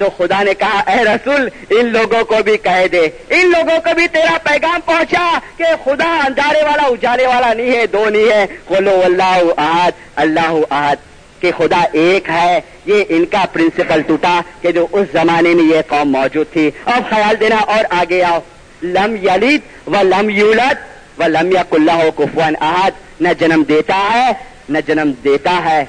تو 0.00 0.10
خدا 0.16 0.42
نے 0.42 0.54
کہا، 0.54 0.82
اے 0.86 1.04
رسول، 1.04 1.48
ان 1.70 1.86
لوگوں 1.86 2.24
کو 2.24 2.34
بھی 2.44 2.56
کہہ 2.56 2.86
دے۔ 2.92 3.08
ان 3.30 3.50
لوگوں 3.50 3.78
کو 3.84 3.94
بھی 3.94 4.08
تیرا 4.08 4.38
پیغام 4.42 4.80
پہنچا 4.84 5.38
کہ 5.56 5.64
خدا 5.84 6.20
اندارے 6.26 6.62
والا 6.62 6.82
اجالے 6.82 7.26
والا 7.26 7.54
نہیں 7.54 7.72
ہے، 7.72 7.86
دو 7.86 8.08
نہیں 8.08 8.30
ہے۔ 8.30 8.46
بولو 8.68 9.02
اللہ 9.04 9.42
آہد 9.56 9.92
اللہ 10.16 10.54
آہد 10.70 10.96
کہ 11.42 11.50
خدا 11.58 11.84
ایک 11.92 12.28
ہے۔ 12.28 12.60
یہ 12.86 13.04
ان 13.08 13.24
کا 13.24 13.44
پرنسپل 13.52 14.02
ٹوٹا 14.02 14.40
کہ 14.60 14.72
جو 14.72 14.86
اس 14.92 15.08
زمانے 15.12 15.54
میں 15.54 15.76
یہ 15.76 15.80
قوم 15.88 16.12
موجود 16.12 16.46
تھی۔ 16.52 16.70
اب 16.84 17.02
خیال 17.10 17.40
دینا 17.40 17.56
اور 17.56 17.84
آگے 17.90 18.22
آؤ۔ 18.22 18.38
لم 18.82 19.16
یلید 19.22 19.60
و 19.86 19.94
لم 20.02 20.30
یولت 20.30 21.20
و 21.20 21.26
لم 21.26 21.52
یا 21.52 21.62
کلّہ 21.70 22.10
کفون 22.16 22.54
آہد 22.60 22.92
نہ 23.20 23.28
جنم 23.38 23.62
دیتا 23.62 24.08
ہے، 24.12 24.32
نہ 24.68 24.78
جنم 24.86 25.12
دیتا 25.24 25.60
ہے۔ 25.64 25.84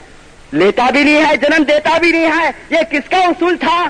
لیتا 0.51 0.89
بھی 0.89 1.03
نہیں 1.03 1.25
ہے، 1.25 1.37
جنم 1.37 1.63
دیتا 1.63 1.97
بھی 1.97 2.11
نہیں 2.11 2.31
ہے۔ 2.39 2.51
یہ 2.69 2.77
کس 2.91 3.09
کا 3.09 3.17
اصول 3.17 3.57
تھا؟ 3.57 3.89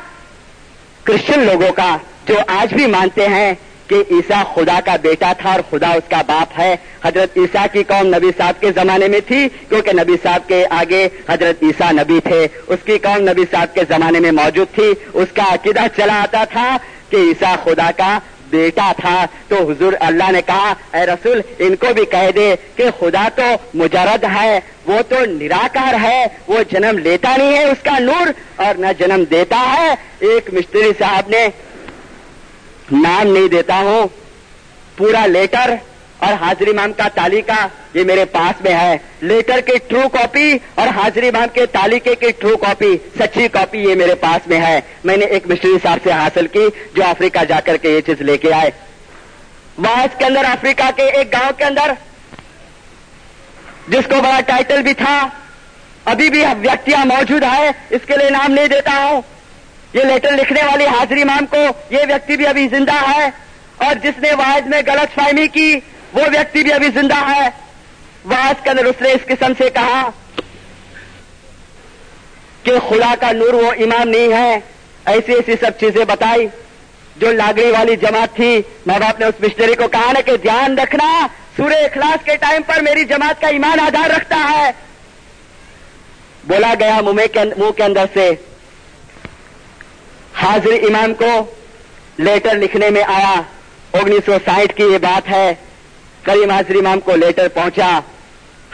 کرسچن 1.04 1.40
لوگوں 1.40 1.72
کا، 1.72 1.98
جو 2.28 2.36
آج 2.48 2.74
بھی 2.74 2.86
مانتے 2.86 3.28
ہیں 3.28 3.54
کہ 3.88 3.96
عیسا 3.96 4.44
خدا 4.54 4.80
کا 4.86 4.96
بیٹا 4.96 5.34
تھا 5.38 5.52
اور 5.52 5.60
خدا 5.70 5.90
اس 5.90 6.10
کا 6.10 6.22
باپ 6.28 6.60
ہے۔ 6.60 6.76
حضرت 7.06 7.38
عیسیٰ 7.38 7.66
کی 7.72 7.84
قوم 7.84 8.16
نبی 8.16 8.32
صاحب 8.38 8.62
کے 8.62 8.72
زمانے 8.76 9.08
میں 9.08 9.20
تھی، 9.28 9.48
کیونکہ 9.70 9.92
نبی 9.94 10.14
صاحب 10.24 10.48
کے 10.48 10.66
آگے 10.70 11.10
حضرت 11.30 11.64
عیسیٰ 11.64 11.92
نبی 11.92 12.20
تھے۔ 12.24 12.48
اس 12.68 12.80
کی 12.86 12.98
قوم 12.98 13.30
نبی 13.30 13.44
صاحب 13.52 13.74
کے 13.74 13.82
زمانے 13.90 14.20
میں 14.20 14.32
موجود 14.32 14.76
تھی۔ 14.76 14.94
اس 15.14 15.28
کا 15.34 15.54
عقیدہ 15.54 15.80
چلا 15.98 16.22
آتا 16.22 16.44
تھا 16.44 16.78
کہ 17.10 17.16
عیسا 17.16 17.56
خدا 17.64 17.92
کا 17.98 18.20
بیٹا 18.52 18.92
تھا 18.98 19.26
تو 19.48 19.56
حضور 19.70 19.94
اللہ 20.00 20.32
نے 20.32 20.42
کہا، 20.46 20.74
اے 20.94 21.06
رسول، 21.06 21.42
ان 21.60 21.76
کو 21.76 21.94
بھی 21.94 22.06
کہہ 22.06 22.32
دے 22.36 22.56
کہ 22.76 22.84
خدا 23.00 23.28
تو 23.36 23.44
مجرد 23.74 24.24
ہے، 24.36 24.60
وہ 24.86 25.02
تو 25.10 25.26
نراکار 25.26 25.94
ہے، 26.02 26.26
وہ 26.48 26.64
جنم 26.72 26.98
لیتا 26.98 27.36
نہیں 27.38 27.58
ہے 27.58 27.64
اس 27.64 27.84
کا 27.84 28.00
نور 28.00 28.32
اور 28.56 28.80
نہ 28.80 28.92
جنم 29.00 29.24
دیتا 29.32 29.64
ہے۔ 29.74 29.94
ایک 30.20 30.54
مستری 30.54 30.92
صاحب 31.00 31.30
نے 31.30 31.48
نام 32.92 33.28
نہیں 33.28 33.48
دیتا 33.48 33.80
ہوں، 33.80 34.08
پورا 34.98 35.26
لیٹر 35.26 35.76
اور 36.22 36.34
حاضری 36.34 36.74
مام 36.74 36.94
کا 36.94 37.08
تالیکہ 37.16 37.68
یہ 37.94 38.04
میرے 38.04 38.26
پاس 38.26 38.62
میں 38.62 38.74
ہے۔ 38.74 38.98
لیٹر 39.22 39.62
کی 39.62 39.74
ٹرو 39.88 40.10
کاپی 40.10 40.58
اور 40.76 40.88
حاضری 40.88 41.32
مام 41.32 41.48
کے 41.54 41.66
تالیکے 41.66 42.16
کی 42.16 42.32
ٹرو 42.32 42.58
کاپی، 42.58 42.98
سچی 43.20 43.48
کاپی 43.48 43.80
یہ 43.80 43.96
میرے 43.96 44.16
پاس 44.16 44.48
میں 44.48 44.62
ہے۔ 44.62 44.80
میں 45.04 45.18
نے 45.18 45.26
ایک 45.26 45.48
مشتری 45.48 45.78
صاحب 45.84 45.98
سے 46.04 46.12
حاصل 46.12 46.48
کی 46.48 46.68
جو 46.96 47.06
افریقہ 47.06 47.46
جا 47.46 47.60
کر 47.66 47.78
کے 47.78 47.90
یہ 47.90 48.02
چیز 48.02 48.22
لے 48.22 48.38
کے 48.38 48.54
آئے۔ 48.54 48.70
واس 49.78 50.18
کے 50.18 50.26
اندر 50.26 50.46
افریقہ 50.46 50.90
کے 50.96 51.04
ایک 51.04 51.34
گاؤں 51.34 51.52
کے 51.58 51.64
اندر، 51.64 51.92
جس 53.88 54.06
کو 54.10 54.16
بڑا 54.22 54.40
ٹائٹل 54.46 54.82
بھی 54.82 54.94
تھا، 54.94 55.28
ابھی 56.06 56.30
بھی 56.30 56.42
ویکتیاں 56.42 57.06
موجود 57.06 57.44
ہے 57.44 57.72
اس 57.90 58.02
کے 58.08 58.18
لیے 58.18 58.30
نام 58.30 58.52
نہیں 58.52 58.68
دیتا 58.68 59.08
ہوں۔ 59.10 59.22
یہ 59.94 60.04
لیٹر 60.04 60.32
لکھنے 60.32 60.64
والی 60.64 60.86
حاضری 60.86 61.24
مام 61.24 61.46
کو 61.46 61.58
یہ 61.90 62.00
ویکتی 62.08 62.38
بھی 62.38 62.48
ابھی 62.48 62.68
زندہ 62.68 63.12
ہے۔ 63.12 63.52
اور 63.78 63.96
جس 63.96 64.20
نے 64.20 64.32
واحد 64.32 64.62
میں 64.62 64.82
غلط 64.88 65.16
فہمی 65.16 65.48
کی 65.48 65.80
وہ 66.14 66.22
ویکتی 66.24 66.64
بھی 66.64 66.74
ابھی 66.74 66.88
زندہ 66.88 67.16
ہے۔ 67.16 67.50
واس 68.26 68.64
کے 68.64 68.70
اندر 68.70 68.86
اس 68.86 69.02
نے 69.02 69.12
اس 69.12 69.26
قسم 69.26 69.54
سے 69.58 69.70
کہا 69.70 70.10
کہ 72.64 72.72
خدا 72.90 73.14
کا 73.20 73.32
نور 73.32 73.54
وہ 73.54 73.72
امام 73.72 74.08
نہیں 74.08 74.34
ہے۔ 74.34 74.60
ایسی 75.06 75.34
ایسی 75.34 75.52
سب 75.62 75.72
چیزیں 75.80 76.06
بتائی 76.06 76.48
جو 77.18 77.32
لاگڑی 77.32 77.72
والی 77.72 77.96
جماعت 77.96 78.36
تھی۔ 78.36 78.62
ماں 78.86 79.00
باپ 79.00 79.20
نے 79.20 79.26
اس 79.26 79.42
مشنری 79.42 79.76
کو 79.76 79.88
کہا 79.88 80.12
نا 80.12 80.22
کہ 80.22 80.38
دھیان 80.38 80.80
رکھنا، 80.80 81.28
سورہ 81.58 81.74
اخلاص 81.74 82.26
کے 82.26 82.36
ٹائم 82.36 82.62
پر 82.62 82.82
میری 82.82 83.04
جماعت 83.04 83.42
کا 83.42 83.48
ایمان 83.48 83.80
آدھار 83.80 84.10
رکھتا 84.10 84.52
ہے۔ 84.52 84.72
بولا 86.44 86.74
گیا 86.80 87.02
منہ 87.02 87.72
کے 87.72 87.84
اندر 87.84 88.06
سے۔ 88.14 88.32
حاضر 90.34 90.72
امام 90.72 91.14
کو 91.14 91.54
لیٹر 92.18 92.56
لکھنے 92.56 92.90
میں 92.90 93.04
آیا۔ 93.04 93.42
انیس 93.94 94.26
سو 94.26 94.38
ساٹھ 94.46 94.76
کی 94.76 94.84
یہ 94.84 94.98
بات 94.98 95.30
ہے۔ 95.30 95.54
کریم 96.24 96.50
حاضر 96.50 96.76
امام 96.76 97.00
کو 97.00 97.16
لیٹر 97.16 97.48
پہنچا۔ 97.48 98.00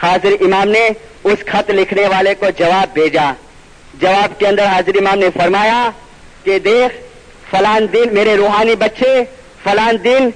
حاضر 0.02 0.32
امام 0.40 0.68
نے 0.68 0.88
اس 1.24 1.38
خط 1.46 1.70
لکھنے 1.70 2.06
والے 2.06 2.34
کو 2.34 2.46
جواب 2.58 2.94
بھیجا۔ 2.94 3.32
جواب 3.94 4.40
کے 4.40 4.46
اندر 4.46 4.64
حاضر 4.64 4.96
امام 4.96 5.18
نے 5.18 5.26
فرمایا 5.36 5.90
کہ 6.44 6.58
دیکھ، 6.58 6.96
فلان 7.50 7.86
دن 7.92 8.14
میرے 8.14 8.36
روحانی 8.36 8.74
بچے، 8.74 9.24
فلان 9.64 9.96
دن 10.04 10.30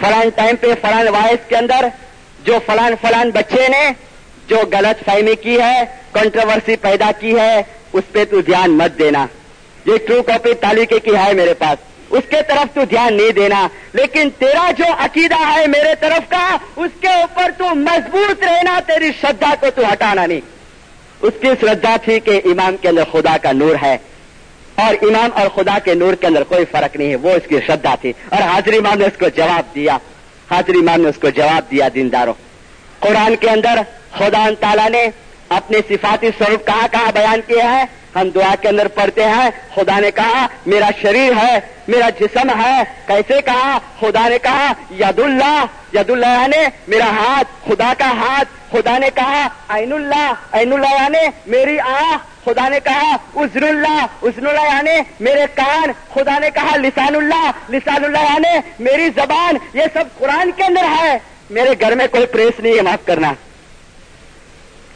فلان 0.00 0.28
ٹائم 0.28 0.56
پہ 0.56 0.66
فلان 0.80 1.08
وائس 1.08 1.48
کے 1.48 1.56
اندر 1.56 1.88
جو 2.44 2.58
فلان 2.66 2.94
فلان 3.00 3.30
بچے 3.30 3.68
نے 3.68 3.90
جو 4.48 4.56
غلط 4.72 5.04
فہمی 5.04 5.34
کی 5.34 5.60
ہے 5.60 5.84
کنٹروورسی 6.12 6.76
پیدا 6.76 7.10
کی 7.20 7.38
ہے، 7.38 7.62
اس 7.92 8.04
پہ 8.12 8.24
تو 8.24 8.40
دھیان 8.40 8.70
مت 8.70 8.98
دینا۔ 8.98 9.26
یہ 9.86 9.96
ٹرو 10.06 10.22
کاپی 10.22 10.54
تالیقے 10.54 10.98
کی 10.98 11.16
ہے 11.16 11.32
میرے 11.32 11.54
پاس۔ 11.54 11.93
اس 12.14 12.24
کے 12.30 12.36
طرف 12.48 12.74
تو 12.74 12.84
دھیان 12.84 13.16
نہیں 13.16 13.30
دینا۔ 13.30 13.68
لیکن 13.92 14.28
تیرا 14.38 14.70
جو 14.78 14.84
عقیدہ 14.98 15.34
ہے 15.34 15.66
میرے 15.66 15.94
طرف 16.00 16.30
کا، 16.30 16.56
اس 16.76 16.90
کے 17.00 17.08
اوپر 17.08 17.50
تو 17.58 17.74
مضبوط 17.74 18.44
رہنا، 18.44 18.80
تیری 18.86 19.10
شردا 19.20 19.54
کو 19.60 19.66
تو 19.74 19.92
ہٹانا 19.92 20.26
نہیں۔ 20.26 20.40
اس 21.20 21.32
کی 21.40 21.46
شردا 21.60 21.96
تھی 22.04 22.20
کہ 22.20 22.40
امام 22.44 22.76
کے 22.76 22.88
اندر 22.88 23.02
خدا 23.12 23.36
کا 23.42 23.52
نور 23.52 23.74
ہے۔ 23.82 23.98
اور 24.74 24.94
امام 25.02 25.30
اور 25.34 25.48
خدا 25.54 25.78
کے 25.78 25.94
نور 25.94 26.14
کے 26.14 26.26
اندر 26.26 26.42
کوئی 26.42 26.64
فرق 26.64 26.96
نہیں 26.96 27.10
ہے، 27.10 27.16
وہ 27.16 27.30
اس 27.30 27.48
کی 27.48 27.56
شردا 27.66 27.94
تھی۔ 28.00 28.12
اور 28.28 28.42
حاضر 28.42 28.72
امام 28.72 28.98
نے 28.98 29.04
اس 29.04 29.18
کو 29.18 29.28
جواب 29.28 29.74
دیا۔ 29.74 29.98
حاضر 30.50 30.74
امام 30.74 31.00
نے 31.00 31.08
اس 31.08 31.18
کو 31.20 31.28
جواب 31.28 31.70
دیا، 31.70 31.88
دینداروں۔ 31.94 32.34
قرآن 32.98 33.36
کے 33.36 33.50
اندر 33.50 33.74
خدا 34.12 34.48
تعالیٰ 34.60 34.90
نے 34.90 35.08
اپنے 35.48 35.78
صفاتی 35.88 36.28
سوروپ 36.38 36.66
کہاں 36.66 36.88
کہاں 36.90 37.12
بیان 37.12 37.40
کیا 37.46 37.78
ہے 37.78 37.84
ہم 38.14 38.28
دعا 38.28 38.54
کے 38.60 38.68
اندر 38.68 38.88
پڑھتے 38.88 39.24
ہیں، 39.24 39.50
خدا 39.74 40.00
نے 40.00 40.10
کہا، 40.10 40.46
میرا 40.66 40.88
شریر 41.02 41.32
ہے، 41.42 41.58
میرا 41.88 42.10
جسم 42.10 42.60
ہے۔ 42.60 42.82
کیسے 43.06 43.42
کہا؟ 43.42 43.78
خدا 44.00 44.28
نے 44.28 44.38
کہا، 44.38 44.72
ید 44.90 45.18
اللہ 45.18 45.64
ید 45.92 46.10
اللہ 46.10 46.26
یعنی 46.26 46.66
میرا 46.88 47.06
ہاتھ، 47.06 47.68
خدا 47.68 47.92
کا 47.98 48.10
ہاتھ۔ 48.10 48.48
خدا 48.70 48.98
نے 48.98 49.08
کہا، 49.14 49.48
عین 49.68 49.92
اللہ 49.92 50.32
عین 50.52 50.72
اللہ 50.72 51.02
یعنی 51.02 51.28
میری 51.46 51.80
آ 51.80 52.16
خدا 52.44 52.68
نے 52.68 52.80
کہا 52.80 53.14
عزر 53.36 53.62
اللہ 53.62 54.06
عزر 54.22 54.46
اللہ 54.46 54.60
یعنی 54.60 55.00
میرے 55.20 55.46
کان۔ 55.54 55.90
خدا 56.14 56.38
نے 56.38 56.50
کہا، 56.50 56.76
لسان 56.76 57.16
اللہ 57.16 57.50
لسان 57.68 58.04
اللہ 58.04 58.18
یعنی 58.18 58.58
میری 58.78 59.08
زبان۔ 59.16 59.54
یہ 59.74 59.82
سب 59.92 60.04
قرآن 60.18 60.50
کے 60.56 60.64
اندر 60.64 60.84
ہے۔ 61.02 61.18
میرے 61.50 61.70
گھر 61.80 61.94
میں 61.94 62.06
کوئی 62.06 62.26
پریس 62.26 62.60
نہیں 62.60 62.76
ہے، 62.76 62.82
معاف 62.82 63.06
کرنا۔ 63.06 63.32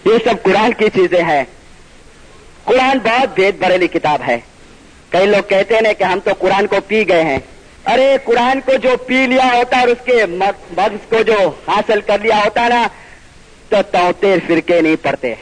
یہ 0.04 0.18
سب 0.24 0.42
قرآن 0.42 0.72
کی 0.72 0.88
چیزیں 0.94 1.22
ہیں۔ 1.22 1.44
قرآن 2.68 2.98
بہت 2.98 3.34
بھید 3.34 3.58
بریلی 3.58 3.86
کتاب 3.86 4.22
ہے۔ 4.28 4.38
کئی 5.10 5.26
لوگ 5.26 5.48
کہتے 5.48 5.74
ہیں 5.74 5.94
کہ 5.98 6.04
ہم 6.04 6.18
تو 6.24 6.30
قرآن 6.38 6.66
کو 6.66 6.76
پی 6.86 7.08
گئے 7.08 7.22
ہیں۔ 7.22 7.38
ارے، 7.86 8.16
قرآن 8.24 8.60
کو 8.60 8.74
جو 8.74 8.96
پی 9.06 9.26
لیا 9.26 9.44
ہوتا 9.44 9.78
اور 9.78 9.88
اس 9.88 9.98
کے 10.04 10.26
مغز 10.26 11.08
کو 11.08 11.22
جو 11.22 11.50
حاصل 11.68 12.00
کر 12.00 12.18
لیا 12.18 12.38
ہوتا 12.38 12.68
نا، 12.68 12.86
تو 13.68 13.76
توتیر 13.90 14.38
فرقے 14.46 14.80
نہیں 14.80 14.96
پڑتے۔ 15.02 15.34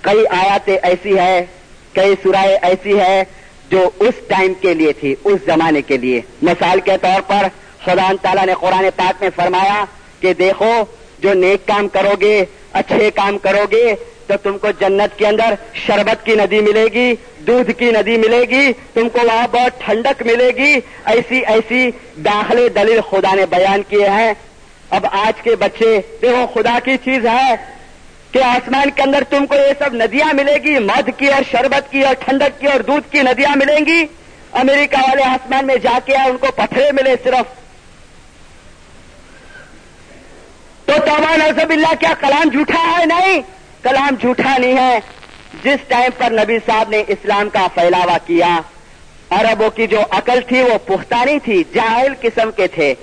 کئی 0.00 0.26
آیاتیں 0.30 0.78
ایسی 0.82 1.18
ہے، 1.18 1.46
کئی 1.92 2.14
سرائے 2.22 2.58
ایسی 2.62 3.00
ہے 3.00 3.24
جو 3.70 3.90
اس 3.98 4.14
ٹائم 4.28 4.54
کے 4.54 4.74
لیے 4.74 4.92
تھی، 4.92 5.14
اس 5.24 5.40
زمانے 5.46 5.82
کے 5.82 5.96
لیے۔ 5.96 6.20
مثال 6.42 6.80
کے 6.80 6.92
طور 7.02 7.20
پر 7.20 7.42
خدا 7.84 8.12
تعالیٰ 8.22 8.46
نے 8.46 8.54
قرآن 8.60 8.84
پاک 8.96 9.22
میں 9.22 9.30
فرمایا 9.36 9.84
کہ 10.20 10.34
دیکھو، 10.34 10.84
جو 11.18 11.34
نیک 11.34 11.66
کام 11.66 11.88
کرو 11.88 12.12
گے، 12.20 12.44
اچھے 12.72 13.10
کام 13.14 13.38
کرو 13.38 13.64
گے 13.70 13.94
تو 14.26 14.34
تم 14.42 14.58
کو 14.58 14.68
جنت 14.80 15.18
کے 15.18 15.26
اندر 15.26 15.54
شربت 15.74 16.26
کی 16.26 16.32
ندی 16.32 16.60
ملے 16.60 16.86
گی، 16.92 17.14
دودھ 17.38 17.70
کی 17.70 17.84
ندی 17.84 18.16
ملے 18.18 18.40
گی، 18.40 18.72
تم 18.72 19.08
کو 19.08 19.18
وہاں 19.22 19.46
بہت 19.46 19.80
ٹھنڈک 19.80 20.22
ملے 20.22 20.50
گی۔ 20.56 20.80
ایسی 21.04 21.40
ایسی 21.46 21.90
داخلے 22.16 22.68
دلیل 22.68 23.00
خدا 23.00 23.34
نے 23.34 23.46
بیان 23.46 23.82
کیے 23.88 24.08
ہیں۔ 24.08 24.34
اب 24.90 25.06
آج 25.12 25.42
کے 25.42 25.56
بچے، 25.56 26.00
دیکھو 26.22 26.46
خدا 26.54 26.78
کی 26.84 26.96
چیز 27.04 27.26
ہے 27.26 27.54
کہ 28.32 28.42
آسمان 28.42 28.90
کے 28.90 29.02
اندر 29.02 29.22
تم 29.30 29.46
کو 29.46 29.54
یہ 29.54 29.72
سب 29.78 29.94
ندیاں 29.94 30.34
ملے 30.34 30.54
گی، 30.64 30.78
مدھ 30.78 31.10
کی 31.16 31.26
اور 31.26 31.42
شربت 31.50 31.90
کی 31.90 32.02
اور 32.02 32.14
ٹھنڈک 32.14 32.60
کی 32.60 32.66
اور 32.66 32.80
دودھ 32.80 33.12
کی 33.12 33.22
ندیاں 33.22 33.56
ملیں 33.56 33.84
گی۔ 33.86 34.06
امریکہ 34.52 34.96
والے 34.96 35.22
آسمان 35.22 35.66
میں 35.66 35.76
جا 35.76 35.98
کے 36.04 36.14
ان 36.14 36.36
کو 36.36 36.46
پتھرے 36.56 36.92
ملے 36.92 37.14
صرف۔ 37.24 37.64
تو 40.84 40.92
توبہ 41.06 41.36
نظب 41.36 41.70
اللہ 41.70 41.94
کیا 42.00 42.12
کلام 42.20 42.48
جھوٹا 42.48 42.98
ہے؟ 42.98 43.06
نہیں۔ 43.06 43.40
کلام 43.84 44.14
جھوٹا 44.20 44.58
نہیں 44.58 44.76
ہے۔ 44.76 44.98
جس 45.64 45.76
ٹائم 45.88 46.10
پر 46.18 46.30
نبی 46.30 46.58
صاحب 46.66 46.88
نے 46.88 47.04
اسلام 47.08 47.48
کا 47.48 47.66
پھیلاوا 47.74 48.18
کیا، 48.26 48.58
عربوں 49.30 49.70
کی 49.70 49.86
جو 49.86 50.00
عقل 50.10 50.40
تھی 50.48 50.62
وہ 50.62 50.78
پختانی 50.86 51.38
تھی، 51.38 51.64
جاہل 51.74 52.12
قسم 52.20 52.50
کے 52.50 52.66
تھے۔ 52.66 52.94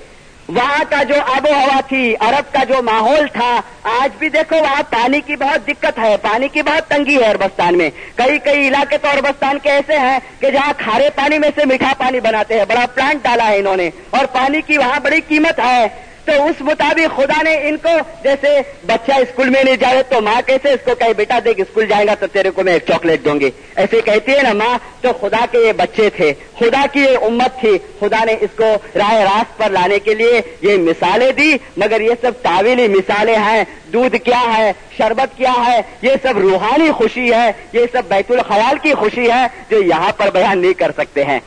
وہاں 0.50 0.84
کا 0.90 1.04
جو 1.04 1.16
آب 1.38 1.46
و 1.46 1.54
ہوا 1.54 1.80
تھی، 1.88 2.16
عرب 2.20 2.54
کا 2.54 2.64
جو 2.64 2.82
ماحول 2.82 3.28
تھا، 3.34 3.62
آج 3.84 4.10
بھی 4.20 4.30
دیکھو 4.30 4.56
وہاں 4.56 4.84
پانی 4.90 5.22
کی 5.22 5.36
بہت 5.36 5.68
دقت 5.68 6.00
ہے، 6.00 6.16
پانی 6.22 6.48
کی 6.48 6.62
بہت 6.62 6.90
تنگی 6.90 7.24
ہے 7.24 7.30
اربستان 7.30 7.78
میں۔ 7.78 7.90
کئی 8.16 8.40
کئی 8.40 8.68
علاقے 8.68 8.98
تو 8.98 9.08
اربستان 9.08 9.60
کے 9.60 9.72
ایسے 9.72 9.98
ہیں 9.98 10.20
کہ 10.40 10.52
جہاں 10.52 10.74
کھارے 10.78 11.10
پانی 11.16 11.38
میں 11.38 11.50
سے 11.56 11.66
میٹھا 11.66 11.94
پانی 11.98 12.20
بناتے 12.20 12.58
ہیں، 12.58 12.66
بڑا 12.66 12.86
پلانٹ 12.96 13.24
ڈالا 13.24 13.48
ہے 13.48 13.58
انہوں 13.58 13.78
نے۔ 13.78 13.90
اور 14.10 14.26
پانی 14.26 14.62
کی 14.62 14.78
وہاں 14.78 15.00
بڑی 15.00 15.22
قیمت 15.28 15.60
ہے۔ 15.60 15.88
تو 16.32 16.46
اس 16.46 16.62
مطابق 16.62 17.18
خدا 17.18 17.42
نے 17.42 17.54
ان 17.54 17.78
کو 17.78 17.90
جیسے 18.24 18.62
بچہ 18.86 19.12
اسکول 19.12 19.50
میں 19.50 19.64
نہیں 19.64 19.76
جائے 19.76 20.04
تو 20.04 20.22
ماں 20.22 20.42
کیسے 20.46 20.70
اس 20.70 20.80
کو 20.86 20.96
کہیں 20.96 21.14
بیٹا 21.14 21.40
دیکھ 21.46 21.62
اسکول 21.62 21.88
جائے 21.88 22.06
گا 22.06 22.14
تو 22.16 22.28
تیرے 22.28 22.50
کو 22.50 22.64
میں 22.64 22.74
ایک 22.74 22.86
چاکلیٹ 22.88 23.26
دوں 23.26 23.40
گی۔ 23.40 23.50
ایسے 23.76 24.02
کہتی 24.02 24.32
ہے 24.32 24.44
نا 24.44 24.54
ماں 24.54 24.80
تو 25.02 25.10
خدا 25.22 25.46
کے 25.52 25.58
یہ 25.58 25.72
بچے 25.72 26.10
تھے۔ 26.10 26.34
خدا 26.60 26.86
کی 26.92 27.00
یہ 27.00 27.18
امت 27.22 27.60
تھی۔ 27.60 27.78
خدا 28.00 28.24
نے 28.24 28.36
اس 28.42 28.50
کو 28.58 28.76
رائے 28.96 29.24
راست 29.24 29.58
پر 29.58 29.70
لانے 29.70 30.00
کے 30.00 30.14
لیے 30.14 30.42
یہ 30.62 30.78
مثالیں 30.78 31.32
دی، 31.32 31.58
مگر 31.78 32.02
یہ 32.02 32.12
سب 32.22 32.32
تعویلی 32.42 32.88
مثالیں 32.88 33.36
ہیں۔ 33.36 33.64
دودھ 33.94 34.16
کیا 34.16 34.58
ہے؟ 34.58 34.72
شربت 34.98 35.38
کیا 35.38 35.54
ہے؟ 35.66 35.82
یہ 36.02 36.12
سب 36.24 36.38
روحانی 36.38 36.92
خوشی 36.92 37.34
ہے۔ 37.34 37.52
یہ 37.74 37.86
سب 37.92 38.04
بیت 38.08 38.32
الخیال 38.32 38.78
کی 38.78 38.94
خوشی 38.94 39.32
ہے 39.32 39.46
جو 39.70 39.82
یہاں 39.82 40.12
پر 40.18 40.30
بیان 40.30 40.60
نہیں 40.60 40.74
کر 40.74 40.92
سکتے 40.98 41.24
ہیں۔ 41.24 41.40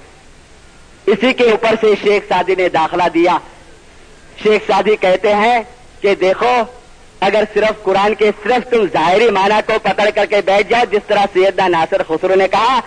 اسی 1.06 1.32
کے 1.32 1.44
اوپر 1.44 1.74
سے 1.80 1.86
شیخ 2.02 2.22
سادی 2.28 2.54
نے 2.58 2.68
داخلہ 2.68 3.02
دیا۔ 3.14 3.38
شیخ 4.42 4.70
سادی 4.70 4.96
کہتے 5.00 5.34
ہیں 5.34 5.62
کہ 6.00 6.14
دیکھو، 6.14 6.62
اگر 7.20 7.44
صرف 7.54 7.82
قرآن 7.82 8.14
کے 8.14 8.30
صرف 8.42 8.70
تم 8.70 8.86
ظاہری 8.92 9.30
معنی 9.30 9.54
کو 9.66 9.72
پکڑ 9.82 10.10
کر 10.14 10.26
کے 10.26 10.36
بیٹھ 10.44 10.70
جاؤ، 10.70 10.82
جس 10.92 11.00
طرح 11.06 11.24
سیدہ 11.32 11.68
ناصر 11.68 12.02
خسرو 12.08 12.34
نے 12.34 12.48
کہا، 12.48 12.80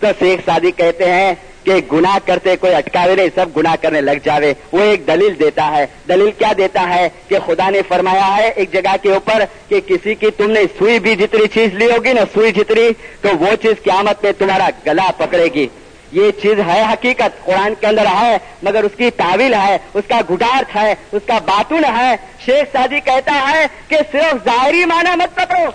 تو 0.00 0.06
شیخ 0.18 0.40
سادی 0.44 0.70
کہتے 0.70 1.12
ہیں 1.12 1.34
کہ 1.64 1.72
گناہ 1.92 2.18
کرتے 2.26 2.56
کوئی 2.56 2.74
اٹکاوے 2.74 3.14
نہیں، 3.14 3.28
سب 3.34 3.46
گناہ 3.56 3.76
کرنے 3.80 4.00
لگ 4.00 4.18
جاوے۔ 4.24 4.54
وہ 4.72 4.80
ایک 4.80 5.06
دلیل 5.06 5.38
دیتا 5.38 5.70
ہے۔ 5.76 5.86
دلیل 6.08 6.30
کیا 6.38 6.52
دیتا 6.58 6.94
ہے؟ 6.94 7.08
کہ 7.28 7.36
خدا 7.46 7.70
نے 7.70 7.80
فرمایا 7.88 8.36
ہے 8.36 8.48
ایک 8.48 8.72
جگہ 8.72 8.96
کے 9.02 9.12
اوپر 9.12 9.44
کہ 9.68 9.80
کسی 9.80 10.14
کی 10.14 10.26
تم 10.36 10.50
نے 10.50 10.60
سوئی 10.78 10.98
بھی 10.98 11.16
جتنی 11.16 11.46
چیز 11.46 11.74
لی 11.74 11.86
ہوگی 11.86 12.12
نا، 12.12 12.20
سوئی 12.34 12.52
جتنی، 12.52 12.88
تو 13.20 13.28
وہ 13.40 13.62
چیز 13.62 13.82
قیامت 13.82 14.24
میں 14.24 14.32
تمہارا 14.38 14.68
گلا 14.86 15.10
پکڑے 15.16 15.48
گی۔ 15.54 15.66
یہ 16.12 16.30
چیز 16.30 16.60
ہے 16.66 16.82
حقیقت، 16.92 17.44
قرآن 17.44 17.74
کے 17.80 17.86
اندر 17.86 18.06
ہے، 18.20 18.38
مگر 18.62 18.84
اس 18.84 18.92
کی 18.96 19.10
تعویل 19.10 19.54
ہے، 19.54 19.78
اس 19.94 20.04
کا 20.08 20.20
گڈارت 20.30 20.76
ہے، 20.76 20.94
اس 21.12 21.22
کا 21.26 21.38
باتون 21.44 21.84
ہے۔ 21.84 22.16
شیخ 22.44 22.64
سادی 22.72 23.00
کہتا 23.00 23.50
ہے 23.50 23.66
کہ 23.88 23.96
صرف 24.12 24.44
ظاہری 24.44 24.84
معنی 24.84 25.16
مت 25.16 25.34
پکڑو۔ 25.34 25.70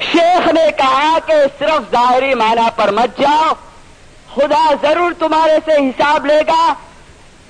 شیخ 0.00 0.48
نے 0.48 0.70
کہا 0.76 1.18
کہ 1.26 1.32
صرف 1.58 1.92
ظاہری 1.92 2.34
معنی 2.34 2.68
پر 2.76 2.90
مت 2.90 3.20
جاؤ۔ 3.20 3.52
خدا 4.34 4.72
ضرور 4.82 5.12
تمہارے 5.18 5.58
سے 5.64 5.72
حساب 5.72 6.26
لے 6.26 6.40
گا۔ 6.46 6.74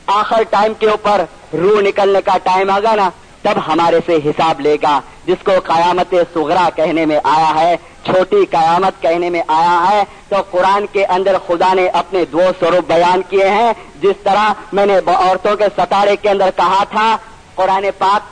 آخر 0.07 0.43
ٹائم 0.51 0.73
کے 0.75 0.87
اوپر 0.87 1.25
روح 1.53 1.81
نکلنے 1.81 2.23
کا 2.25 2.39
ٹائم 2.43 2.71
آگا 2.71 2.95
نا، 2.95 3.11
تب 3.43 3.59
ہمارے 3.67 3.99
سے 4.07 4.17
حساب 4.25 4.61
لے 4.61 4.77
گا۔ 4.83 5.01
جس 5.27 5.45
کو 5.45 5.53
قیامت 5.65 6.15
سغرا 6.35 6.69
کہنے 6.77 7.07
میں 7.07 7.21
آیا 7.25 7.61
ہے 7.61 7.77
چھوٹی 8.05 8.45
قیامت 8.51 9.03
کہنے 9.03 9.31
میں 9.31 9.43
آیا 9.49 9.91
ہے 9.91 10.05
تو 10.29 10.37
قرآن 10.51 10.87
کے 10.93 11.05
اندر 11.05 11.37
خدا 11.47 11.75
نے 11.75 11.89
اپنے 11.89 12.25
دو 12.25 12.41
سوروپ 12.61 12.87
بیان 12.87 13.23
کیے 13.29 13.49
ہیں۔ 13.49 13.73
جس 14.03 14.17
طرح 14.25 14.53
میں 14.73 14.87
نے 14.87 14.99
عورتوں 15.07 15.57
کے 15.57 15.65
ستارے 15.77 16.17
کے 16.17 16.31
اندر 16.31 16.51
کہا 16.57 16.85
تھا، 16.91 17.17
قرآن 17.55 17.87
پاک 17.99 18.29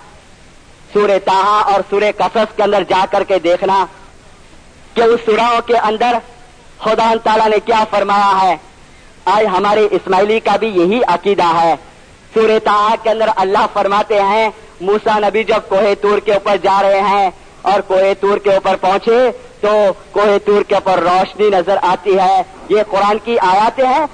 سورہ 0.93 1.19
تاہا 1.25 1.61
اور 1.73 1.81
سورہ 1.91 2.11
قصص 2.17 2.57
کے 2.57 2.63
اندر 2.63 2.83
جا 2.89 3.05
کر 3.11 3.25
کے 3.25 3.39
دیکھنا 3.39 3.87
کہ 4.95 5.01
اس 5.01 5.21
سوراؤں 5.27 5.61
کے 5.67 5.77
اندر 5.77 6.19
خدا 6.79 7.15
تعالیٰ 7.25 7.49
نے 7.49 7.57
کیا 7.65 7.85
فرمایا 7.91 8.41
ہے۔ 8.43 8.57
آج 9.25 9.47
ہمارے 9.47 9.89
اسماعیلی 9.91 10.41
کا 10.41 10.57
بھی 10.57 10.69
یہی 10.69 11.01
عقیدہ 11.07 11.61
ہے۔ 11.61 11.75
سورہ 12.35 12.59
تاہا 12.65 12.95
کے 13.03 13.11
اندر 13.11 13.29
اللہ 13.37 13.67
فرماتے 13.73 14.21
ہیں 14.23 14.49
موسا 14.81 15.19
نبی 15.19 15.45
جب 15.45 15.61
کوہ 15.69 15.95
تور 16.03 16.19
کے 16.19 16.33
اوپر 16.33 16.57
جا 16.63 16.83
رہے 16.83 17.01
ہیں 17.01 17.31
اور 17.63 17.81
کوہ 17.81 18.13
تور 18.21 18.39
کے 18.39 18.55
اوپر 18.55 18.77
پہنچے 18.77 19.31
تو 19.61 19.93
کوہ 20.13 20.39
تور 20.47 20.63
کے 20.63 20.75
اوپر 20.75 20.99
روشنی 20.99 21.51
نظر 21.51 21.77
آتی 21.83 22.19
ہے۔ 22.19 22.43
یہ 22.69 22.83
قرآن 22.91 23.19
کی 23.25 23.39
آیاتیں 23.39 23.87
ہیں۔ 23.87 24.07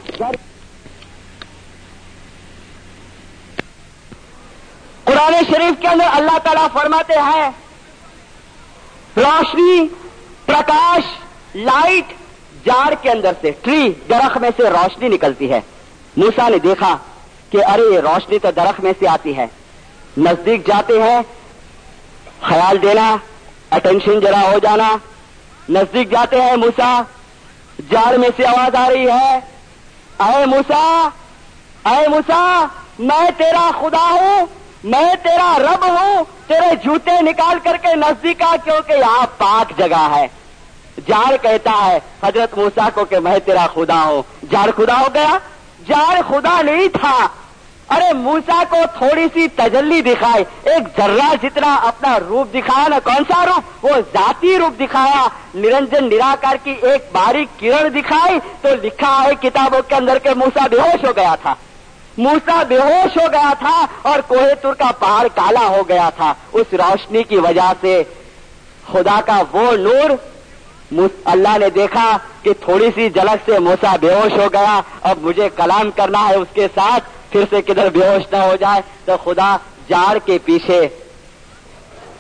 قرآن 5.05 5.33
شریف 5.33 5.81
کے 5.81 5.89
اندر 5.89 6.05
اللہ 6.11 6.39
تعالیٰ 6.39 6.67
فرماتے 6.73 7.13
ہیں، 7.19 7.51
روشنی، 9.17 9.89
پرکاش، 10.47 11.03
لائٹ 11.55 12.05
جاڑ 12.65 12.95
کے 13.03 13.11
اندر 13.11 13.33
سے، 13.41 13.51
ٹری 13.63 13.93
درخت 14.11 14.39
میں 14.39 14.51
سے 14.57 14.63
روشنی 14.63 15.09
نکلتی 15.09 15.53
ہے۔ 15.53 15.61
موسا 16.17 16.49
نے 16.49 16.59
دیکھا 16.59 16.97
کہ 17.51 17.59
ارے، 17.65 18.01
روشنی 18.01 18.39
تو 18.39 18.51
درخت 18.51 18.81
میں 18.81 18.93
سے 18.99 19.09
آتی 19.09 19.37
ہے۔ 19.37 19.47
نزدیک 20.19 20.67
جاتے 20.67 21.03
ہیں، 21.03 21.23
خیال 22.41 22.83
دینا 22.83 23.17
اٹینشن 23.71 24.21
ذرا 24.21 24.41
ہو 24.41 24.59
جانا۔ 24.59 24.97
نزدیک 25.69 26.11
جاتے 26.11 26.43
ہیں 26.43 26.57
موسا 26.57 27.03
جاڑ 27.91 28.17
میں 28.17 28.29
سے 28.37 28.47
آواز 28.47 28.75
آ 28.75 28.89
رہی 28.89 29.11
ہے۔ 29.11 29.41
اے 30.19 30.47
موسا 30.47 31.09
اے 31.85 32.09
موسا 32.09 32.67
میں 32.99 33.31
تیرا 33.39 33.71
خدا 33.81 34.11
ہوں، 34.11 34.47
میں 34.85 35.15
تیرا 35.23 35.59
رب 35.59 35.87
ہوں، 35.87 36.25
تیرے 36.47 36.75
جوتے 36.85 37.23
نکال 37.23 37.59
کر 37.63 37.77
کے 37.83 37.95
نزدیک 37.95 38.43
آ، 38.43 38.57
کیونکہ 38.65 38.93
یہاں 38.93 39.27
پاک 39.39 39.79
جگہ 39.79 40.09
ہے۔ 40.11 40.27
جاڑ 41.07 41.37
کہتا 41.43 41.73
ہے، 41.87 41.99
حضرت 42.23 42.59
موسا 42.59 42.89
کو 42.95 43.05
کہ 43.05 43.19
میں 43.19 43.39
تیرا 43.39 43.67
خدا 43.75 44.03
ہوں۔ 44.03 44.23
جاڑ 44.51 44.71
خدا 44.77 45.01
ہو 45.01 45.07
گیا؟ 45.15 45.39
جاڑ 45.87 46.21
خدا 46.29 46.63
نہیں 46.63 46.89
تھا۔ 46.89 47.29
ارے 47.91 48.13
موسا 48.13 48.63
کو 48.69 48.77
تھوڑی 48.99 49.27
سی 49.35 49.49
تجلی 49.49 50.01
دکھائے 50.01 50.45
ایک 50.71 50.83
ذرہ 50.97 51.35
جتنا 51.43 51.75
اپنا 51.75 52.19
روپ 52.29 52.55
دکھایا 52.55 52.89
نا، 52.89 52.99
کون 53.05 53.25
سا 53.29 53.45
روپ؟ 53.47 53.85
وہ 53.85 53.91
ذاتی 54.13 54.59
روپ 54.59 54.81
دکھایا۔ 54.81 55.29
نرنجن 55.55 56.05
نراکار 56.05 56.57
کی 56.65 56.75
ایک 56.83 57.09
باریک 57.13 57.61
کرن 57.61 57.95
دکھائی 57.95 58.39
تو 58.61 58.69
لکھا 58.83 59.25
ہے، 59.25 59.35
کتابوں 59.41 59.83
کے 59.89 59.95
اندر 59.95 60.19
کے 60.19 60.31
موسا 60.37 60.67
بے 60.71 60.81
ہوش 60.81 61.05
ہو 61.05 61.13
گیا 61.17 61.35
تھا۔ 61.43 61.55
موسا 62.19 62.63
بے 62.69 62.79
ہوش 62.79 63.17
ہو 63.17 63.33
گیا 63.33 63.53
تھا 63.59 63.87
اور 64.03 64.19
کوہ 64.29 64.55
تر 64.63 64.75
کا 64.75 64.91
پہاڑ 64.99 65.27
کالا 65.35 65.67
ہو 65.69 65.83
گیا 65.89 66.11
تھا۔ 66.17 66.35
اس 66.53 66.67
روشنی 66.73 67.23
کی 67.23 67.37
وجہ 67.37 67.73
سے 67.81 68.03
خدا 68.93 69.21
کا 69.27 69.43
وہ 69.53 69.73
نور 69.77 70.11
اللہ 71.25 71.59
نے 71.59 71.71
دیکھا 71.71 72.17
کہ 72.43 72.53
تھوڑی 72.65 72.91
سی 72.95 73.09
جلک 73.11 73.51
سے 73.51 73.59
موسا 73.59 73.97
بے 74.01 74.15
ہوش 74.15 74.33
ہو 74.33 74.47
گیا۔ 74.53 74.81
اب 75.03 75.19
مجھے 75.21 75.49
کلام 75.57 75.91
کرنا 75.91 76.29
ہے 76.29 76.35
اس 76.35 76.49
کے 76.55 76.67
ساتھ۔ 76.75 77.05
پھر 77.35 77.45
سے 77.51 77.63
کدھر 77.63 77.89
بے 77.91 78.09
ہوش 78.09 78.33
نہ 78.33 78.37
ہو 78.37 78.57
جائے 78.57 78.81
تو 79.05 79.17
خدا 79.25 79.57
جاڑ 79.89 80.19
کے 80.25 80.39
پیچھے۔ 80.45 80.89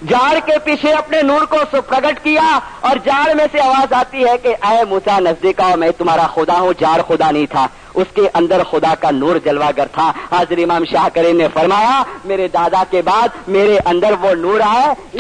جاڑ 0.09 0.38
کے 0.44 0.59
پیچھے 0.64 0.92
اپنے 0.92 1.22
نور 1.22 1.40
کو 1.40 1.57
پرگٹ 1.70 2.24
کیا 2.24 2.59
اور 2.81 2.96
جاڑ 3.05 3.35
میں 3.35 3.46
سے 3.53 3.61
آواز 3.61 3.92
آتی 3.92 4.24
ہے 4.24 4.38
کہ 4.42 4.48
اے 4.48 4.85
موسا 4.88 5.18
نزدیک 5.18 5.61
آؤ 5.61 5.77
میں 5.77 5.90
تمہارا 5.98 6.27
خدا 6.27 6.61
ہوں، 6.61 6.72
جاڑ 6.81 7.03
خدا 7.09 7.31
نہیں 7.31 7.46
تھا۔ 7.46 7.66
اس 7.94 8.07
کے 8.14 8.22
اندر 8.35 8.62
خدا 8.70 8.94
کا 9.00 9.11
نور 9.11 9.37
جلوا 9.44 9.70
گر 9.77 9.87
تھا۔ 9.92 10.12
حاضر 10.31 10.59
امام 10.59 10.85
شاہ 10.85 11.09
کریم 11.14 11.37
نے 11.37 11.48
فرمایا، 11.55 12.03
میرے 12.24 12.48
دادا 12.48 12.83
کے 12.90 13.03
بعد 13.03 13.29
میرے 13.48 13.79
اندر 13.85 14.12
وہ 14.20 14.35
نور 14.35 14.61
آئے۔ 14.61 15.18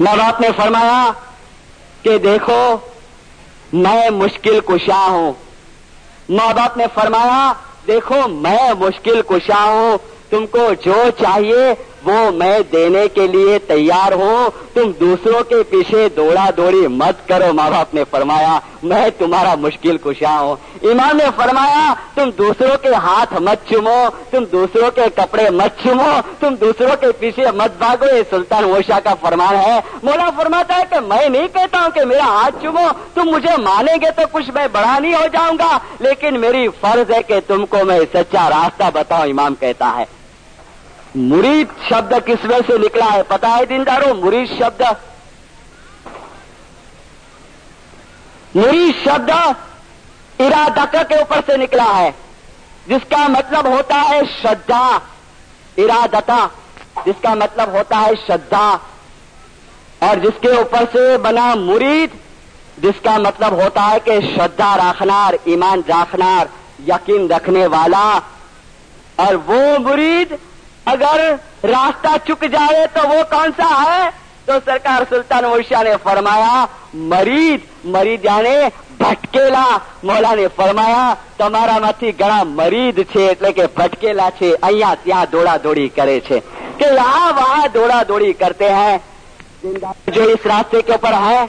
ماں 0.00 0.16
باپ 0.16 0.40
نے 0.40 0.48
فرمایا 0.56 1.10
کہ 2.02 2.18
دیکھو، 2.18 2.76
میں 3.72 4.10
مشکل 4.10 4.60
کشا 4.64 5.06
ہوں۔ 5.08 5.32
ماں 6.28 6.52
باپ 6.54 6.76
نے 6.76 6.84
فرمایا 6.94 7.52
دیکھو 7.86 8.28
میں 8.28 8.72
مشکل 8.78 9.20
کشا 9.28 9.64
ہوں 9.64 9.96
تم 10.30 10.46
کو 10.46 10.68
جو 10.84 11.02
چاہیے 11.18 11.74
وہ 12.04 12.30
میں 12.30 12.58
دینے 12.72 13.08
کے 13.14 13.26
لیے 13.26 13.58
تیار 13.58 14.12
ہوں، 14.12 14.48
تم 14.74 14.90
دوسروں 15.00 15.42
کے 15.44 15.62
پیچھے 15.62 16.08
دوڑا 16.08 16.48
دوڑی 16.56 16.86
مت 16.86 17.28
کرو، 17.28 17.52
ماں 17.52 17.70
باپ 17.70 17.94
نے 17.94 18.02
فرمایا، 18.10 18.58
میں 18.82 19.08
تمہارا 19.18 19.54
مشکل 19.54 19.96
کشا 19.96 20.38
ہوں۔ 20.40 20.56
امام 20.82 21.16
نے 21.16 21.24
فرمایا، 21.36 21.92
تم 22.14 22.30
دوسروں 22.38 22.76
کے 22.82 22.94
ہاتھ 22.94 23.34
مت 23.40 23.68
چمو 23.68 24.08
تم 24.30 24.44
دوسروں 24.52 24.90
کے 24.90 25.02
کپڑے 25.14 25.50
مت 25.50 25.82
چمو 25.84 26.10
تم 26.40 26.54
دوسروں 26.54 26.96
کے 27.00 27.12
پیچھے 27.12 27.50
مت 27.54 27.78
بھاگو۔ 27.78 28.16
یہ 28.16 28.22
سلطان 28.30 28.64
وشا 28.64 28.98
کا 29.04 29.14
فرمان 29.20 29.56
ہے۔ 29.56 29.78
مولا 30.02 30.30
فرماتا 30.36 30.76
ہے 30.76 30.82
کہ 30.90 31.00
میں 31.00 31.28
نہیں 31.28 31.46
کہتا 31.46 31.80
ہوں 31.80 31.90
کہ 31.90 32.04
میرا 32.04 32.24
ہاتھ 32.24 32.62
چمو 32.62 32.88
تم 33.14 33.30
مجھے 33.30 33.56
مانیں 33.62 33.96
گے 34.02 34.10
تو 34.10 34.22
کچھ 34.32 34.50
میں 34.54 34.66
بڑا 34.72 34.98
نہیں 34.98 35.14
ہو 35.14 35.26
جاؤں 35.32 35.58
گا، 35.58 35.78
لیکن 36.00 36.40
میری 36.40 36.68
فرض 36.80 37.10
ہے 37.10 37.22
کہ 37.22 37.40
تم 37.46 37.66
کو 37.66 37.84
میں 37.84 38.00
سچا 38.14 38.48
راستہ 38.50 38.84
بتاؤں، 38.94 39.22
امام 39.22 39.54
کہتا 39.54 39.92
ہے۔ 39.96 40.04
مرید 41.14 41.66
شبد 41.88 42.12
کس 42.26 42.44
میں 42.44 42.58
سے 42.66 42.78
نکلا 42.78 43.12
ہے؟ 43.12 43.22
پتا 43.28 43.56
ہے 43.56 43.64
دینداروں 43.64 44.14
مرید 44.14 44.58
شبد۔ 44.58 44.82
مرید 48.54 49.04
شبد 49.04 49.30
ارادک 50.38 50.96
کے 51.08 51.14
اوپر 51.14 51.40
سے 51.46 51.56
نکلا 51.56 51.98
ہے، 51.98 52.10
جس 52.86 53.10
کا 53.10 53.26
مطلب 53.28 53.66
ہوتا 53.66 54.02
ہے 54.08 54.20
شدھا 54.42 54.98
ارادتا 55.76 56.46
جس 57.06 57.22
کا 57.22 57.34
مطلب 57.34 57.68
ہوتا 57.68 58.00
ہے 58.00 58.10
شدھا 58.28 58.78
اور 59.98 60.16
جس 60.16 60.40
کے 60.40 60.48
اوپر 60.48 60.84
سے 60.92 61.18
بنا 61.18 61.54
مرید 61.54 62.10
جس 62.78 63.00
کا 63.02 63.18
مطلب 63.18 63.52
ہوتا 63.52 63.90
ہے 63.90 64.00
کہ 64.04 64.20
شدھا 64.20 64.76
راکھنار 64.76 65.34
ایمان 65.44 65.80
راکھنار 65.88 66.46
یقین 66.88 67.32
رکھنے 67.32 67.66
والا۔ 67.66 68.20
اور 69.16 69.34
وہ 69.34 69.78
مرید 69.78 70.34
اگر 70.84 71.34
راستہ 71.62 72.08
چک 72.24 72.44
جائے 72.52 72.86
تو 72.92 73.08
وہ 73.08 73.22
کون 73.30 73.50
سا 73.56 73.82
ہے؟ 73.82 74.10
تو 74.44 74.52
سرکار 74.64 75.02
سلطان 75.08 75.44
مرشا 75.44 75.82
نے 75.82 75.90
فرمایا، 76.02 76.64
مرید 76.94 77.60
مرید 77.84 78.24
یعنی 78.24 78.68
ભટકેલા 79.00 79.78
મોલાને 80.02 80.46
ફરમાયા 80.46 81.14
તમારામાંથી 81.36 82.12
گڑا 82.20 82.44
મરીદ 82.44 83.00
છે 83.14 83.30
એટલે 83.30 83.52
کے 83.52 83.66
بھٹکیلا 83.74 84.28
છે 84.38 84.54
અહીંયા 84.62 84.94
ત્યાં 84.94 85.24
دوڑا 85.32 85.56
دوڑی 85.64 85.88
کرے 85.88 86.20
છે 86.20 86.40
کہ 86.78 86.84
یہاں 86.84 87.32
وہاں 87.32 87.66
دوڑا 87.74 88.02
دوڑی 88.08 88.32
کرتے 88.32 88.74
ہیں۔ 88.74 88.98
جو 90.06 90.22
اس 90.22 90.46
راستے 90.46 90.82
کے 90.82 90.92
اوپر 90.92 91.12
ہے، 91.12 91.46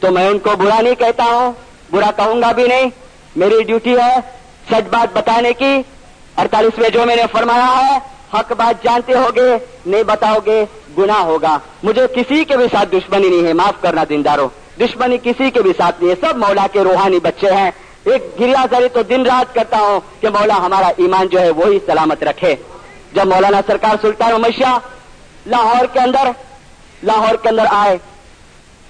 تو 0.00 0.10
میں 0.10 0.28
ان 0.28 0.38
کو 0.38 0.56
برا 0.56 0.80
نہیں 0.80 0.94
کہتا 0.94 1.24
ہوں، 1.24 1.52
برا 1.90 2.10
کہوں 2.16 2.42
گا 2.42 2.52
بھی 2.52 2.68
نہیں۔ 2.68 2.90
میری 3.36 3.62
ڈیوٹی 3.62 3.96
ہے 3.96 4.20
سچ 4.70 4.88
بات 4.90 5.16
بتانے 5.16 5.52
کی۔ 5.52 5.82
اڑتالیسویں 6.36 6.90
جو 6.90 7.06
میں 7.06 7.16
نے 7.16 7.22
فرمایا 7.32 7.86
ہے 7.86 7.98
حق 8.34 8.52
بات 8.52 8.84
جانتے 8.84 9.12
ہو 9.12 9.30
گے 9.36 9.56
نہیں 9.86 10.02
بتاؤ 10.02 10.38
گے 10.46 10.64
گنا 10.98 11.20
ہوگا۔ 11.20 11.58
مجھے 11.82 12.06
کسی 12.14 12.44
کے 12.44 12.56
بھی 12.56 12.64
ساتھ 12.72 12.88
دشمنی 12.92 13.28
نہیں 13.28 13.46
ہے، 13.46 13.52
معاف 13.52 13.82
کرنا 13.82 14.04
دینداروں۔ 14.08 14.48
دشمنی 14.80 15.18
کسی 15.22 15.50
کے 15.50 15.62
بھی 15.62 15.72
ساتھ 15.76 16.02
نہیں 16.02 16.14
ہے، 16.14 16.26
سب 16.26 16.36
مولا 16.36 16.66
کے 16.72 16.80
روحانی 16.80 17.18
بچے 17.18 17.50
ہیں۔ 17.50 17.70
ایک 18.04 18.40
گریا 18.40 18.64
زری 18.70 18.88
تو 18.88 19.02
دن 19.02 19.26
رات 19.26 19.54
کرتا 19.54 19.78
ہوں 19.78 20.00
کہ 20.20 20.28
مولا 20.28 20.56
ہمارا 20.56 20.86
ایمان 20.86 21.26
جو 21.26 21.40
ہے 21.40 21.50
وہی 21.50 21.78
سلامت 21.86 22.22
رکھے۔ 22.22 22.56
جب 23.12 23.26
مولانا 23.26 23.60
سرکار 23.66 23.96
سلطان 24.02 24.32
مشیا 24.32 24.78
لاہور 25.46 25.84
کے 25.92 26.00
اندر، 26.00 26.30
لاہور 27.02 27.34
کے 27.34 27.48
اندر 27.48 27.64
آئے، 27.70 27.98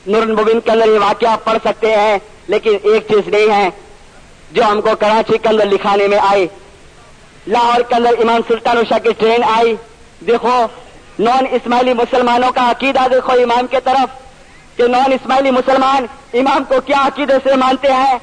نور 0.07 0.23
مبین 0.23 0.61
کے 0.61 0.71
اندر 0.71 0.89
یہ 0.89 0.99
واقعہ 0.99 1.37
پڑھ 1.45 1.59
سکتے 1.65 1.97
ہیں، 1.97 2.19
لیکن 2.47 2.71
ایک 2.83 3.03
چیز 3.09 3.29
نہیں 3.29 3.57
ہے۔ 3.57 3.71
جو 4.53 4.63
ہم 4.65 4.81
کو 4.81 4.91
کراچی 5.01 5.39
کے 5.39 5.49
اندر 5.49 5.67
لکھانے 5.67 6.09
میں 6.09 6.19
آئی 6.19 6.47
لاہور 7.47 7.81
کے 7.81 7.95
اندر 7.95 8.09
امام 8.09 8.41
سلطان 8.49 8.77
الشاہ 8.79 8.99
کی 8.99 9.09
ٹرین 9.19 9.45
آئی۔ 9.45 9.77
دیکھو، 10.27 10.67
نان 11.19 11.45
اسماعیلی 11.51 11.93
مسلمانوں 11.93 12.53
کا 12.53 12.71
عقیدہ 12.71 12.99
دیکھو 13.11 13.33
امام 13.33 13.67
کے 13.67 13.81
طرف 13.85 14.23
کہ 14.77 14.89
نان 14.89 15.13
اسماعیلی 15.13 15.51
مسلمان 15.51 16.07
امام 16.33 16.65
کو 16.65 16.81
کیا 16.81 16.97
عقیدے 17.01 17.35
سے 17.45 17.57
مانتے 17.57 17.93
ہیں۔ 17.93 18.19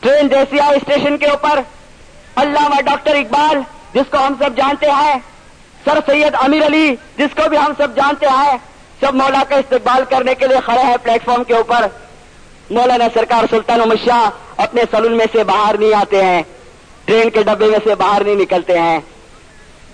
ٹرین 0.00 0.28
جیسی 0.28 0.60
آئی 0.60 0.76
اسٹیشن 0.76 1.18
کے 1.18 1.26
اوپر۔ 1.26 1.60
علامہ 2.36 2.80
ڈاکٹر 2.82 3.14
اقبال، 3.14 3.60
جس 3.94 4.10
کو 4.10 4.16
ہم 4.16 4.34
سب 4.38 4.56
جانتے 4.56 4.86
ہیں۔ 4.90 5.18
سر 5.84 5.98
سید 6.06 6.34
امیر 6.34 6.66
علی، 6.66 6.96
جس 7.16 7.34
کو 7.36 7.48
بھی 7.48 7.56
ہم 7.56 7.72
سب 7.78 7.96
جانتے 7.96 8.26
ہیں۔ 8.26 8.58
سب 9.00 9.14
مولا 9.14 9.42
کا 9.48 9.56
استقبال 9.56 10.04
کرنے 10.08 10.34
کے 10.34 10.46
لیے 10.46 10.56
کھڑے 10.64 10.82
ہیں 10.82 10.96
پلیٹ 11.02 11.24
فارم 11.24 11.44
کے 11.44 11.54
اوپر۔ 11.54 11.86
مولانا 12.70 13.04
سرکار 13.14 13.44
سلطان 13.50 13.80
امر 13.80 13.96
شاہ 14.06 14.30
اپنے 14.56 14.82
سلون 14.90 15.16
میں 15.16 15.26
سے 15.32 15.44
باہر 15.44 15.78
نہیں 15.78 15.94
آتے 15.94 16.24
ہیں۔ 16.24 16.42
ٹرین 17.06 17.30
کے 17.30 17.42
ڈبے 17.42 17.66
میں 17.66 17.78
سے 17.84 17.94
باہر 17.94 18.24
نہیں 18.24 18.34
نکلتے 18.34 18.78
ہیں۔ 18.78 19.00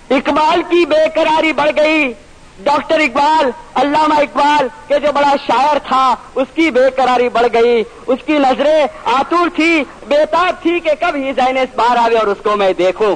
اقبال 0.09 0.61
کی 0.69 0.85
بے 0.85 1.09
قراری 1.15 1.53
بڑھ 1.53 1.71
گئی۔ 1.75 2.13
ڈاکٹر 2.59 2.99
اقبال، 2.99 3.49
علامہ 3.75 4.13
اقبال 4.13 4.67
کے 4.87 4.99
جو 4.99 5.11
بڑا 5.11 5.35
شاعر 5.47 5.77
تھا، 5.87 6.15
اس 6.35 6.47
کی 6.55 6.71
بے 6.71 6.89
قراری 6.95 7.29
بڑھ 7.29 7.47
گئی۔ 7.53 7.83
اس 8.07 8.19
کی 8.25 8.33
نظریں 8.33 8.87
آتور 9.03 9.47
تھی، 9.55 9.83
بےتاب 10.07 10.63
تھی 10.63 10.79
کہ 10.79 10.91
کب 10.99 11.15
ہی 11.15 11.31
زینس 11.31 11.75
باہر 11.75 11.97
آوے 11.97 12.15
اور 12.15 12.27
اس 12.27 12.37
کو 12.43 12.55
میں 12.55 12.73
دیکھوں۔ 12.73 13.15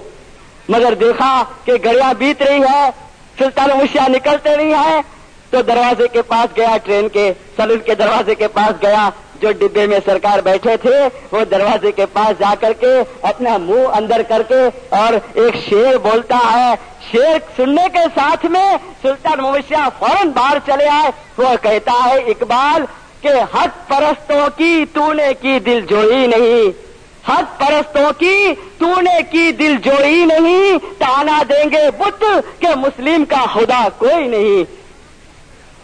مگر 0.69 0.93
دیکھا 0.93 1.43
کہ 1.65 1.73
گڑیا 1.85 2.11
بیت 2.17 2.41
رہی 2.41 2.61
ہے، 2.61 2.89
سلطان 3.37 3.69
مشیا 3.77 4.07
نکلتے 4.07 4.55
نہیں 4.55 4.73
ہیں۔ 4.73 5.01
تو 5.49 5.61
دروازے 5.61 6.07
کے 6.07 6.21
پاس 6.21 6.57
گیا، 6.57 6.77
ٹرین 6.83 7.09
کے 7.09 7.33
سلون 7.57 7.79
کے 7.79 7.95
دروازے 7.95 8.35
کے 8.35 8.47
پاس 8.47 8.83
گیا۔ 8.83 9.09
جو 9.41 9.51
ڈبے 9.51 9.87
میں 9.87 9.99
سرکار 10.05 10.39
بیٹھے 10.39 10.77
تھے، 10.77 11.09
وہ 11.31 11.45
دروازے 11.45 11.91
کے 11.91 12.05
پاس 12.05 12.39
جا 12.39 12.53
کر 12.59 12.73
کے 12.73 13.01
اپنا 13.21 13.57
منہ 13.57 13.87
اندر 13.87 14.21
کر 14.27 14.41
کے 14.47 14.61
اور 14.89 15.13
ایک 15.33 15.55
شیر 15.69 15.97
بولتا 15.97 16.39
ہے۔ 16.53 16.75
شیر 17.11 17.37
سننے 17.55 17.81
کے 17.93 17.99
ساتھ 18.15 18.45
میں 18.45 18.77
سلطان 19.01 19.39
مویشیا 19.39 19.89
فوراً 19.99 20.29
باہر 20.29 20.57
چلے 20.65 20.87
آئے۔ 20.87 21.11
وہ 21.37 21.55
کہتا 21.61 21.91
ہے، 22.05 22.15
اقبال، 22.15 22.85
کہ 23.21 23.27
حق 23.27 23.89
پرستوں 23.89 24.47
کی 24.57 24.85
تو 24.93 25.13
نے 25.13 25.33
کی 25.41 25.59
دل 25.59 25.81
جوئی 25.81 26.27
نہیں۔ 26.27 26.87
حق 27.29 27.59
پرستوں 27.59 28.11
کی 28.19 28.53
تو 28.77 29.01
نے 29.01 29.19
کی 29.31 29.51
دل 29.51 29.75
جوئی 29.83 30.25
نہیں۔ 30.25 30.77
تانا 30.97 31.43
دیں 31.49 31.65
گے 31.71 31.91
بت، 31.97 32.23
کہ 32.59 32.67
مسلم 32.75 33.25
کا 33.25 33.45
خدا 33.53 33.87
کوئی 33.97 34.27
نہیں۔ 34.27 34.86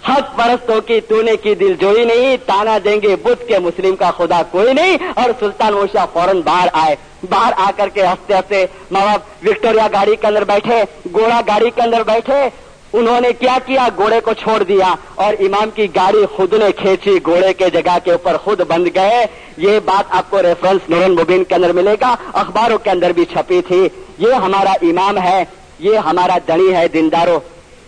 حق 0.09 0.35
پرستوں 0.37 0.81
کی 0.81 0.99
تو 1.01 1.21
نے 1.21 1.35
کی 1.37 1.55
دل 1.55 1.73
جوئی 1.79 2.05
نہیں، 2.05 2.37
تانا 2.45 2.77
دیں 2.83 3.01
گے 3.01 3.15
بدھ 3.15 3.47
کے 3.47 3.59
مسلم 3.59 3.95
کا 3.95 4.11
خدا 4.11 4.41
کوئی 4.51 4.73
نہیں 4.73 4.97
اور 5.15 5.29
سلطان 5.39 5.73
اوشا 5.73 6.05
فوراً 6.05 6.41
باہر 6.41 6.67
آئے۔ 6.73 6.95
باہر 7.29 7.53
آ 7.57 7.71
کر 7.75 7.89
کے 7.89 8.05
ہنستے 8.05 8.33
ہنستے 8.33 8.65
ماں 8.91 9.01
باپ 9.01 9.47
وکٹوریا 9.47 9.87
گاڑی 9.93 10.15
کے 10.15 10.27
اندر 10.27 10.43
بیٹھے، 10.43 10.83
گوڑا 11.13 11.41
گاڑی 11.47 11.69
کے 11.75 11.81
اندر 11.81 12.03
بیٹھے۔ 12.03 12.49
انہوں 12.93 13.21
نے 13.21 13.33
کیا 13.33 13.57
کیا؟ 13.65 13.87
گھوڑے 13.95 14.19
کو 14.19 14.33
چھوڑ 14.33 14.63
دیا 14.63 14.95
اور 15.15 15.33
امام 15.39 15.69
کی 15.75 15.87
گاڑی 15.95 16.25
خود 16.35 16.53
نے 16.53 16.71
کھینچی 16.71 17.17
گھوڑے 17.25 17.53
کے 17.53 17.69
جگہ 17.69 17.97
کے 18.03 18.11
اوپر 18.11 18.37
خود 18.37 18.61
بند 18.61 18.87
گئے۔ 18.95 19.25
یہ 19.57 19.79
بات 19.85 20.03
آپ 20.09 20.29
کو 20.29 20.41
ریفرنس 20.41 20.89
نورن 20.89 21.11
مبین 21.11 21.43
کے 21.43 21.55
اندر 21.55 21.71
ملے 21.71 21.95
گا۔ 22.01 22.15
اخباروں 22.33 22.77
کے 22.77 22.89
اندر 22.89 23.09
بھی 23.09 23.25
چھپی 23.25 23.61
تھی۔ 23.67 23.87
یہ 24.17 24.33
ہمارا 24.33 24.73
امام 24.81 25.17
ہے، 25.17 25.43
یہ 25.79 25.97
ہمارا 25.97 26.37
دنی 26.47 26.75
ہے 26.75 26.87
دنداروں 26.87 27.39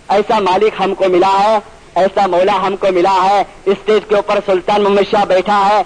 ایسا 0.09 0.39
مالک 0.39 0.73
ہم 0.79 0.93
کو 0.93 1.05
ملا 1.09 1.43
ہے۔ 1.43 1.59
ایسا 1.95 2.27
مولا 2.27 2.67
ہم 2.67 2.75
کو 2.75 2.87
ملا 2.91 3.17
ہے 3.23 3.43
اسٹیج 3.65 4.09
کے 4.09 4.15
اوپر 4.15 4.39
سلطان 4.45 4.81
محمد 4.81 5.11
شاہ 5.11 5.25
بیٹھا 5.25 5.69
ہے۔ 5.69 5.83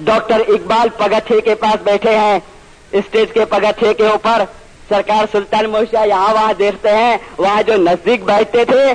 ڈاکٹر 0.00 0.40
اقبال 0.48 0.88
پگتھے 0.98 1.40
کے 1.40 1.54
پاس 1.54 1.82
بیٹھے 1.82 2.18
ہیں۔ 2.18 2.38
اسٹیج 2.92 3.32
کے 3.32 3.44
پگتھے 3.44 3.94
کے 3.94 4.08
اوپر 4.08 4.42
سرکار 4.88 5.24
سلطان 5.32 5.64
محمد 5.64 5.92
شاہ 5.92 6.06
یہاں 6.06 6.34
وہاں 6.34 6.52
دیکھتے 6.52 6.90
ہیں۔ 6.90 7.16
وہاں 7.38 7.62
جو 7.62 7.76
نزدیک 7.76 8.24
بیٹھتے 8.24 8.64
تھے، 8.64 8.94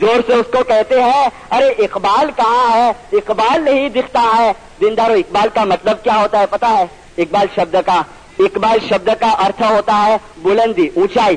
زور 0.00 0.20
سے 0.26 0.32
اس 0.32 0.46
کو 0.52 0.64
کہتے 0.64 1.02
ہیں، 1.02 1.28
ارے 1.50 1.68
اقبال 1.68 2.30
کہاں 2.36 2.76
ہے؟ 2.76 2.92
اقبال 3.12 3.62
نہیں 3.62 3.88
دکھتا 3.88 4.30
ہے۔ 4.36 4.52
دیندارو 4.80 5.12
اقبال 5.12 5.48
کا 5.54 5.64
مطلب 5.64 6.04
کیا 6.04 6.16
ہوتا 6.16 6.38
ہے 6.38 6.46
پتا 6.46 6.70
ہے؟ 6.70 6.86
اقبال 7.18 7.46
شبد 7.56 7.76
کا، 7.86 8.02
اقبال 8.38 8.78
شبد 8.88 9.08
کا 9.20 9.30
ارتھ 9.30 9.62
ہوتا 9.62 10.06
ہے 10.06 10.16
بلندی، 10.36 10.88
اونچائی۔ 10.94 11.36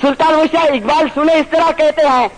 سلطان 0.00 0.34
اوشا 0.34 0.60
اقبال 0.60 1.06
سنے 1.14 1.34
اس 1.34 1.46
طرح 1.50 1.70
کہتے 1.76 2.02
ہیں۔ 2.08 2.28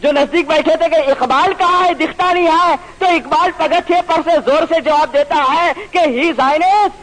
جو 0.00 0.12
نزدیک 0.12 0.46
بیٹھے 0.48 0.76
تھے 0.76 0.88
کہ 0.88 1.10
اقبال 1.10 1.54
کہاں 1.58 1.84
ہے، 1.84 1.94
دکھتا 1.94 2.32
نہیں 2.32 2.46
ہے۔ 2.46 2.74
تو 2.98 3.06
اقبال 3.06 3.50
پگتھے 3.56 3.94
پر 4.06 4.20
سے 4.24 4.30
زور 4.46 4.62
سے 4.68 4.80
جواب 4.80 5.12
دیتا 5.12 5.44
ہے 5.54 5.72
کہ 5.90 5.98
ہی 5.98 6.30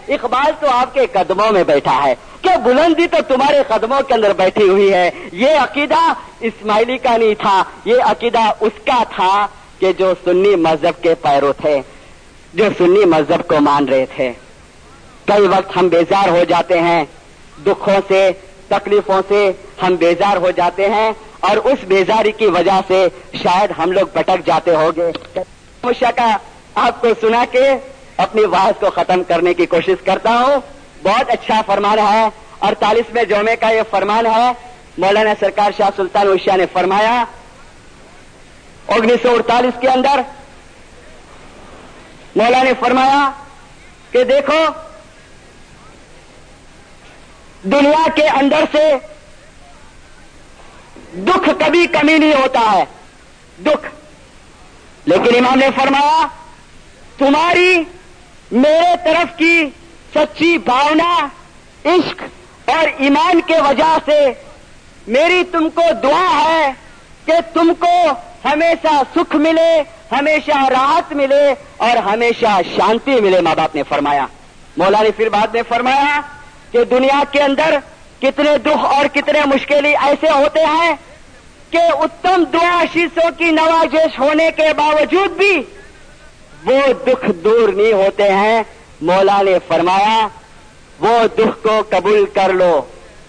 اقبال 0.08 0.52
تو 0.60 0.68
آپ 0.70 0.94
کے 0.94 1.06
قدموں 1.12 1.52
میں 1.52 1.64
بیٹھا 1.64 2.04
ہے۔ 2.04 2.16
کہ 2.42 2.58
بلندی 2.58 3.08
تو 3.08 3.18
تمہارے 3.28 3.58
قدموں 3.68 4.02
کے 4.02 4.14
اندر 4.14 4.34
بیٹھی 4.34 4.70
ہوئی 4.70 4.94
ہے؟ 4.94 5.12
یہ 5.32 5.50
عقیدہ 5.50 6.14
اسماعیلی 6.40 6.98
کا 6.98 7.18
نہیں 7.18 7.34
تھا، 7.34 7.64
یہ 7.86 7.96
عقیدہ 8.04 8.40
اس 8.60 8.72
کا 8.86 9.04
تھا 9.16 9.48
کہ 9.80 9.94
جو 9.94 10.14
سنی 10.24 10.56
مذہب 10.56 11.04
کے 11.04 11.16
پیرو 11.16 11.54
تھے، 11.54 11.82
جو 12.54 12.66
سنی 12.78 13.06
مذہب 13.06 13.48
کو 13.48 13.60
مان 13.60 13.86
رہے 13.86 14.06
تھے۔ 14.16 14.32
کئی 15.26 15.48
وقت 15.48 15.78
ہم 15.78 15.88
بیزار 15.88 16.28
ہو 16.28 16.44
جاتے 16.50 16.82
ہیں، 16.82 17.06
دکھوں 17.66 18.00
سے 18.08 18.32
تکلیفوں 18.68 19.22
سے 19.28 19.52
ہم 19.82 19.96
بیزار 19.96 20.38
ہو 20.38 20.52
جاتے 20.52 20.90
ہیں 20.90 21.12
اور 21.40 21.58
اس 21.58 21.84
بیزاری 21.84 22.32
کی 22.32 22.46
وجہ 22.46 22.80
سے 22.88 23.08
شاید 23.44 23.74
ہم 23.78 23.92
لوگ 23.92 24.08
بٹک 24.14 24.46
جاتے 24.46 24.76
ہوں 24.76 24.92
گے 24.96 25.12
مشقہ 25.84 26.38
آپ 26.76 27.02
کو 27.02 27.08
سنا 27.22 27.46
کے 27.52 27.74
اپنی 28.18 28.46
واضح 28.46 28.80
کو 28.80 28.90
ختم 28.90 29.24
کرنے 29.24 29.54
کی 29.54 29.66
کوشش 29.66 30.04
کرتا 30.06 30.30
ہوں۔ 30.30 30.58
بہت 31.04 31.30
اچھا 31.30 31.62
فرمان 31.66 32.00
ہے 32.00 32.30
اور 32.60 32.74
تالیسویں 32.80 33.24
جومے 33.24 33.56
کا 33.56 33.70
یہ 33.70 33.82
فرمان 33.90 34.26
ہے۔ 34.26 34.52
مولانا 34.98 35.34
سرکار 35.40 35.72
شاہ 35.78 35.90
سلطان 35.96 36.28
اوشیا 36.28 36.56
نے 36.56 36.66
فرمایا، 36.74 37.24
انیس 38.88 39.22
سو 39.24 39.32
اڑتالیس 39.32 39.80
کے 39.82 39.90
اندر 39.90 40.22
مولا 42.36 42.64
نے 42.64 42.72
فرمایا 42.80 43.32
کہ 44.12 44.24
دیکھو 44.24 44.66
دنیا 47.64 48.10
کے 48.16 48.28
اندر 48.28 48.64
سے 48.72 48.94
دکھ 51.14 51.50
کبھی 51.60 51.88
کمی 51.88 52.18
نہیں 52.18 52.34
ہوتا 52.34 52.72
ہے، 52.72 52.86
دکھ۔ 53.60 53.88
لیکن 55.06 55.46
امام 55.46 55.60
نے 55.60 55.68
فرمایا، 55.76 56.26
تمہاری 57.18 57.84
میرے 58.52 58.96
طرف 59.04 59.38
کی 59.38 59.70
سچی 60.16 60.58
بھاونا، 60.58 61.28
عشق 61.86 62.24
اور 62.66 62.88
ایمان 62.98 63.42
کے 63.42 63.58
وجہ 63.58 63.98
سے 64.06 64.32
میری 65.08 65.44
تم 65.44 65.70
کو 65.70 65.82
دعا 66.04 66.44
ہے 66.44 66.72
کہ 67.26 67.34
تم 67.54 67.74
کو 67.80 68.12
ہمیشہ 68.46 69.02
سکھ 69.16 69.36
ملے، 69.36 69.84
ہمیشہ 70.12 70.66
راحت 70.70 71.14
ملے 71.14 71.54
اور 71.78 71.98
ہمیشہ 71.98 72.60
شانتی 72.76 73.22
ملے، 73.22 73.42
ماں 73.42 73.56
باپ 73.56 73.76
نے 73.76 73.84
فرمایا۔ 73.84 74.26
مولا 74.78 75.02
نے 75.02 75.12
پھر 75.12 75.30
بعد 75.30 75.48
میں 75.48 75.62
فرمایا 75.70 76.22
کہ 76.74 76.84
دنیا 76.84 77.24
کے 77.32 77.42
اندر 77.42 77.78
کتنے 78.22 78.58
دکھ 78.58 78.86
اور 78.86 79.06
کتنے 79.14 79.40
مشکلیں 79.46 79.96
ایسے 80.02 80.30
ہوتے 80.30 80.60
ہیں 80.60 80.96
کہ 81.70 81.78
اتم 81.78 82.44
دعا 82.54 82.84
شیشوں 82.94 83.30
کی 83.38 83.52
نوازش 83.52 84.20
ہونے 84.20 84.52
کے 84.56 84.74
باوجود 84.78 85.30
بھی 85.30 85.64
وہ 86.66 86.94
دکھ 87.08 87.32
دور 87.32 87.70
نہیں 87.70 87.94
ہوتے 87.94 88.24
ہیں۔ 88.24 88.64
مولا 89.02 89.42
نے 89.42 89.58
فرمایا، 89.68 90.28
وہ 91.00 91.28
دکھ 91.36 91.64
کو 91.64 91.82
قبول 91.90 92.26
کر 92.34 92.54
لو، 92.54 92.82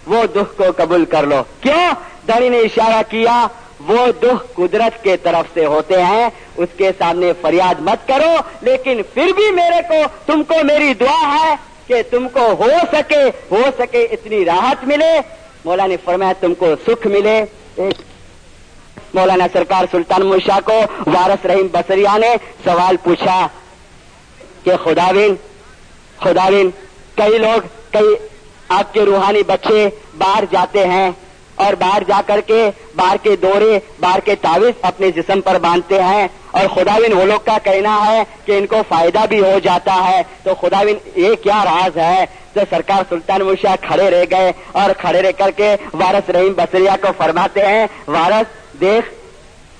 وہ 0.07 0.27
دکھ 0.27 0.57
کو 0.57 0.65
قبول 0.77 1.05
کر 1.05 1.23
لو۔ 1.23 1.43
کیوں؟ 1.61 1.95
دڑی 2.29 2.49
نے 2.49 2.59
اشارہ 2.59 3.03
کیا، 3.09 3.47
وہ 3.81 4.07
دکھ 4.23 4.47
قدرت 4.55 5.05
کے 5.05 5.17
طرف 5.17 5.55
سے 5.55 5.67
ہوتے 5.67 6.03
ہیں۔ 6.03 6.29
اس 6.57 6.69
کے 6.77 6.91
سامنے 6.99 7.33
فریاد 7.41 7.81
مت 7.81 8.09
کرو، 8.09 8.37
لیکن 8.61 9.01
پھر 9.15 9.27
بھی 9.37 9.51
میرے 9.51 9.83
کو، 9.89 10.03
تم 10.27 10.43
کو 10.43 10.55
میری 10.65 10.95
دعا 10.95 11.37
ہے۔ 11.41 11.74
کہ 11.87 12.03
تم 12.11 12.29
کو 12.33 12.41
ہو 12.41 12.69
سکے 12.93 13.23
ہو 13.51 13.63
سکے 13.79 14.03
اتنی 14.03 14.45
راحت 14.45 14.85
ملے۔ 14.85 15.21
مولا 15.65 15.87
نے 15.87 15.97
فرمایا 16.05 16.33
تم 16.41 16.55
کو 16.55 16.75
سکھ 16.87 17.07
ملے۔ 17.07 17.45
مولانا 19.15 19.47
سرکار 19.53 19.85
سلطان 19.91 20.23
مشا 20.23 20.59
کو 20.65 20.79
وارس 21.07 21.47
رحیم 21.47 21.67
بسریا 21.73 22.17
نے 22.19 22.35
سوال 22.65 22.97
پوچھا 22.97 23.49
کہ 24.65 24.77
خداوین 24.85 25.35
خداوین 26.23 26.71
کئی 27.15 27.39
لوگ، 27.39 27.67
کئی 27.91 28.15
آپ 28.69 28.95
کے 28.95 29.03
روحانی 29.03 29.43
بچے 29.43 29.89
باہر 30.19 30.45
جاتے 30.51 30.87
ہیں۔ 30.87 31.11
اور 31.55 31.73
باہر 31.73 32.03
جا 32.09 32.21
کر 32.27 32.41
کے 32.47 32.71
باہر 32.97 33.17
کے 33.23 33.37
دورے، 33.37 33.79
باہر 34.01 34.21
کے 34.21 34.35
تعویذ 34.35 34.75
اپنے 34.83 35.11
جسم 35.11 35.41
پر 35.41 35.59
باندھتے 35.59 36.03
ہیں۔ 36.03 36.29
اور 36.51 36.67
خداوین 36.75 37.13
وہ 37.13 37.25
لوگ 37.25 37.41
کا 37.45 37.59
کہنا 37.63 38.07
ہے 38.07 38.23
کہ 38.45 38.59
ان 38.59 38.67
کو 38.67 38.77
فائدہ 38.89 39.19
بھی 39.29 39.41
ہو 39.41 39.59
جاتا 39.63 39.95
ہے۔ 40.07 40.23
تو 40.43 40.55
خداوین 40.55 40.97
یہ 41.17 41.35
کیا 41.35 41.65
راز 41.65 41.97
ہے؟ 41.97 42.25
تو 42.53 42.61
سرکار 42.71 43.03
سلطان 43.09 43.41
مشا 43.41 43.75
کھڑے 43.81 44.11
رہ 44.11 44.25
گئے 44.31 44.53
اور 44.73 44.91
کھڑے 44.99 45.23
رہ 45.23 45.33
کر 45.39 45.51
کے 45.51 45.77
وارس 45.93 46.31
رحیم 46.31 46.53
بسریا 46.53 46.97
کو 47.01 47.09
فرماتے 47.17 47.67
ہیں۔ 47.67 47.87
وارس 48.09 48.81
دیکھ، 48.81 49.15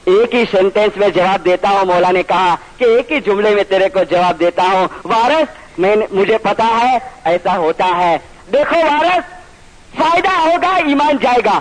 ایک 0.05 0.35
ہی 0.35 0.45
سینٹینس 0.51 0.97
میں 0.97 1.09
جواب 1.09 1.45
دیتا 1.45 1.71
ہوں، 1.71 1.85
مولا 1.85 2.11
نے 2.11 2.23
کہا 2.23 2.57
کہ 2.79 2.85
ایک 2.85 3.13
ہی 3.13 3.21
جملے 3.21 3.51
میں 3.51 3.65
تیرے 3.65 3.89
کو 3.89 4.03
جواب 4.03 4.41
دیتا 4.41 4.63
ہوں۔ 4.63 4.89
وارس 5.05 5.79
میں 5.79 5.97
مجھے 6.11 6.39
پتا 6.39 6.79
ہے، 6.83 6.99
ایسا 7.25 7.57
ہوتا 7.57 7.91
ہے۔ 7.97 8.19
دیکھو 8.53 8.77
وارس 8.77 9.44
فائدہ 9.99 10.29
ہوگا 10.29 10.75
ایمان 10.75 11.17
جائے 11.23 11.41
گا۔ 11.45 11.61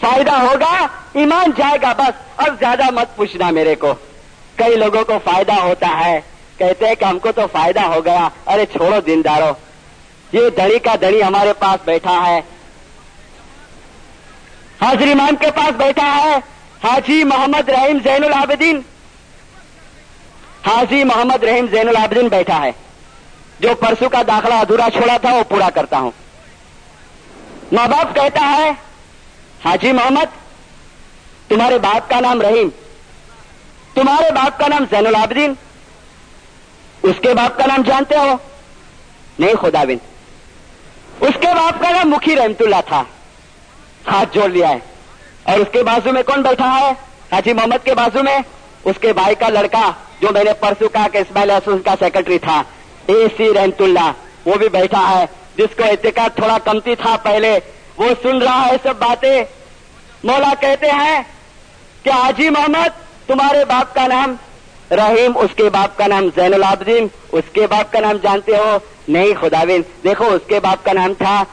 فائدہ 0.00 0.30
ہوگا 0.30 0.86
ایمان 1.12 1.50
جائے 1.56 1.78
گا، 1.82 1.92
بس 1.92 2.10
اب 2.36 2.54
زیادہ 2.58 2.90
مت 2.90 3.16
پوچھنا 3.16 3.50
میرے 3.50 3.74
کو۔ 3.74 3.94
کئی 4.56 4.76
لوگوں 4.76 5.04
کو 5.04 5.12
فائدہ 5.24 5.52
ہوتا 5.52 6.00
ہے، 6.04 6.20
کہتے 6.58 6.86
ہیں 6.86 6.94
کہ 6.94 7.04
ہم 7.04 7.18
کو 7.18 7.32
تو 7.32 7.42
فائدہ 7.52 7.80
ہو 7.80 8.04
گیا۔ 8.04 8.28
ارے 8.46 8.66
چھوڑو 8.66 9.00
دیندارو، 9.00 9.52
یہ 10.32 10.50
دڑی 10.50 10.78
کا 10.78 10.94
دڑی 11.00 11.22
ہمارے 11.22 11.52
پاس 11.52 11.84
بیٹھا 11.84 12.26
ہے۔ 12.26 12.40
حاضر 14.80 15.02
امام 15.02 15.36
کے 15.36 15.50
پاس 15.50 15.70
بیٹھا 15.70 16.16
ہے، 16.16 16.36
حاجی 16.84 17.24
محمد 17.24 17.68
رحیم 17.68 17.98
زین 18.04 18.24
العابدین۔ 18.24 18.80
حاجی 20.66 21.04
محمد 21.04 21.44
رحیم 21.44 21.66
زین 21.70 21.88
العابدین 21.88 22.28
بیٹھا 22.28 22.62
ہے۔ 22.62 22.72
جو 23.60 23.74
پرسوں 23.74 24.08
کا 24.08 24.22
داخلہ 24.26 24.54
ادھورا 24.54 24.90
چھوڑا 24.92 25.16
تھا، 25.16 25.34
وہ 25.34 25.42
پورا 25.48 25.70
کرتا 25.70 25.98
ہوں۔ 25.98 26.10
ماں 27.72 27.88
باپ 27.88 28.14
کہتا 28.14 28.56
ہے، 28.58 28.70
حاجی 29.64 29.92
محمد، 29.92 30.24
تمہارے 31.48 31.78
باپ 31.78 32.10
کا 32.10 32.20
نام 32.20 32.42
رحیم، 32.42 32.68
تمہارے 33.94 34.30
باپ 34.30 34.58
کا 34.58 34.66
نام 34.68 34.84
زین 34.90 35.06
العابدین، 35.06 35.54
اس 37.02 37.16
کے 37.22 37.34
باپ 37.34 37.58
کا 37.58 37.66
نام 37.66 37.82
جانتے 37.82 38.16
ہو؟ 38.16 38.36
نہیں 39.38 39.54
خدا 39.54 39.84
بن۔ 39.84 39.96
اس 41.20 41.34
کے 41.40 41.46
باپ 41.46 41.82
کا 41.82 41.90
نام 41.90 42.10
مکھی 42.10 42.36
رحمت 42.36 42.62
اللہ 42.62 42.76
تھا۔ 42.86 43.04
ہاتھ 44.06 44.34
جوڑ 44.34 44.48
لیا 44.48 44.68
ہے۔ 44.68 44.78
اور 45.42 45.58
اس 45.58 45.68
کے 45.72 45.82
بازو 45.82 46.12
میں 46.12 46.22
کون 46.22 46.42
بیٹھا 46.42 46.80
ہے؟ 46.80 46.90
حاجی 47.32 47.52
محمد 47.52 47.84
کے 47.84 47.94
بازو 47.94 48.22
میں 48.22 48.38
اس 48.84 48.96
کے 49.00 49.12
بھائی 49.12 49.34
کا 49.34 49.48
لڑکا 49.48 49.92
جو 50.20 50.28
میں 50.32 50.44
نے 50.44 50.52
پرسوں 50.52 50.88
کہا 50.88 51.08
کہ 51.08 51.18
اسماعیل 51.18 51.50
حسن 51.50 51.78
کا 51.78 51.94
سیکرٹری 51.98 52.38
تھا۔ 52.38 52.62
اے 53.06 53.14
سی 53.36 53.54
رحمت 53.54 53.80
اللہ، 53.80 54.12
وہ 54.44 54.54
بھی 54.54 54.68
بیٹھا 54.68 55.10
ہے۔ 55.10 55.26
جس 55.56 55.76
کو 55.76 55.84
اعتقاد 55.84 56.36
تھوڑا 56.36 56.58
کمتی 56.64 56.94
تھا 56.94 57.16
پہلے، 57.22 57.58
وہ 57.96 58.06
سن 58.22 58.42
رہا 58.42 58.66
ہے 58.66 58.76
سب 58.82 58.94
باتیں۔ 58.98 59.44
مولا 60.24 60.52
کہتے 60.60 60.86
ہیں 60.90 61.22
کہ 62.02 62.10
حاجی 62.10 62.50
محمد، 62.50 63.00
تمہارے 63.26 63.64
باپ 63.64 63.94
کا 63.94 64.06
نام 64.06 64.34
رحیم، 64.90 65.32
اس 65.38 65.50
کے 65.56 65.70
باپ 65.70 65.98
کا 65.98 66.06
نام 66.06 66.28
زین 66.36 66.54
العابدین، 66.54 67.06
اس 67.32 67.44
کے 67.52 67.66
باپ 67.66 67.92
کا 67.92 68.00
نام 68.00 68.16
جانتے 68.22 68.56
ہو؟ 68.56 68.78
نہیں 69.08 69.34
خداوین 69.40 69.82
دیکھو، 70.04 70.24
اس 70.24 70.42
کے 70.46 70.60
باپ 70.60 70.84
کا 70.84 70.92
نام 70.92 71.12
تھا 71.18 71.44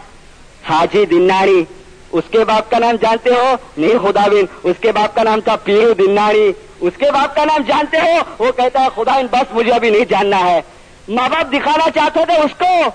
حاجی 0.69 1.05
دناڑی 1.05 1.63
اس 2.11 2.23
کے 2.31 2.45
باپ 2.45 2.71
کا 2.71 2.79
نام 2.79 2.95
جانتے 2.95 3.29
ہو؟ 3.29 3.55
نہیں 3.77 3.97
خداوین 4.03 4.45
اس 4.63 4.75
کے 4.81 4.91
باپ 4.91 5.15
کا 5.15 5.23
نام 5.23 5.41
تھا 5.41 5.55
پیرو 5.55 5.93
دناڑی 5.93 6.51
اس 6.79 6.93
کے 6.97 7.11
باپ 7.11 7.35
کا 7.35 7.45
نام 7.45 7.61
جانتے 7.67 7.97
ہو؟ 7.97 8.45
وہ 8.45 8.51
کہتا 8.51 8.79
ہے 8.81 8.87
خداوین 8.95 9.27
بس 9.31 9.51
مجھے 9.51 9.71
ابھی 9.71 9.89
نہیں 9.89 10.05
جاننا 10.05 10.39
ہے۔ 10.39 10.61
ماں 11.07 11.29
باپ 11.29 11.53
دکھانا 11.53 11.89
چاہتے 11.95 12.19
تھے 12.25 12.35
اس 12.35 12.51
کو۔ 12.59 12.89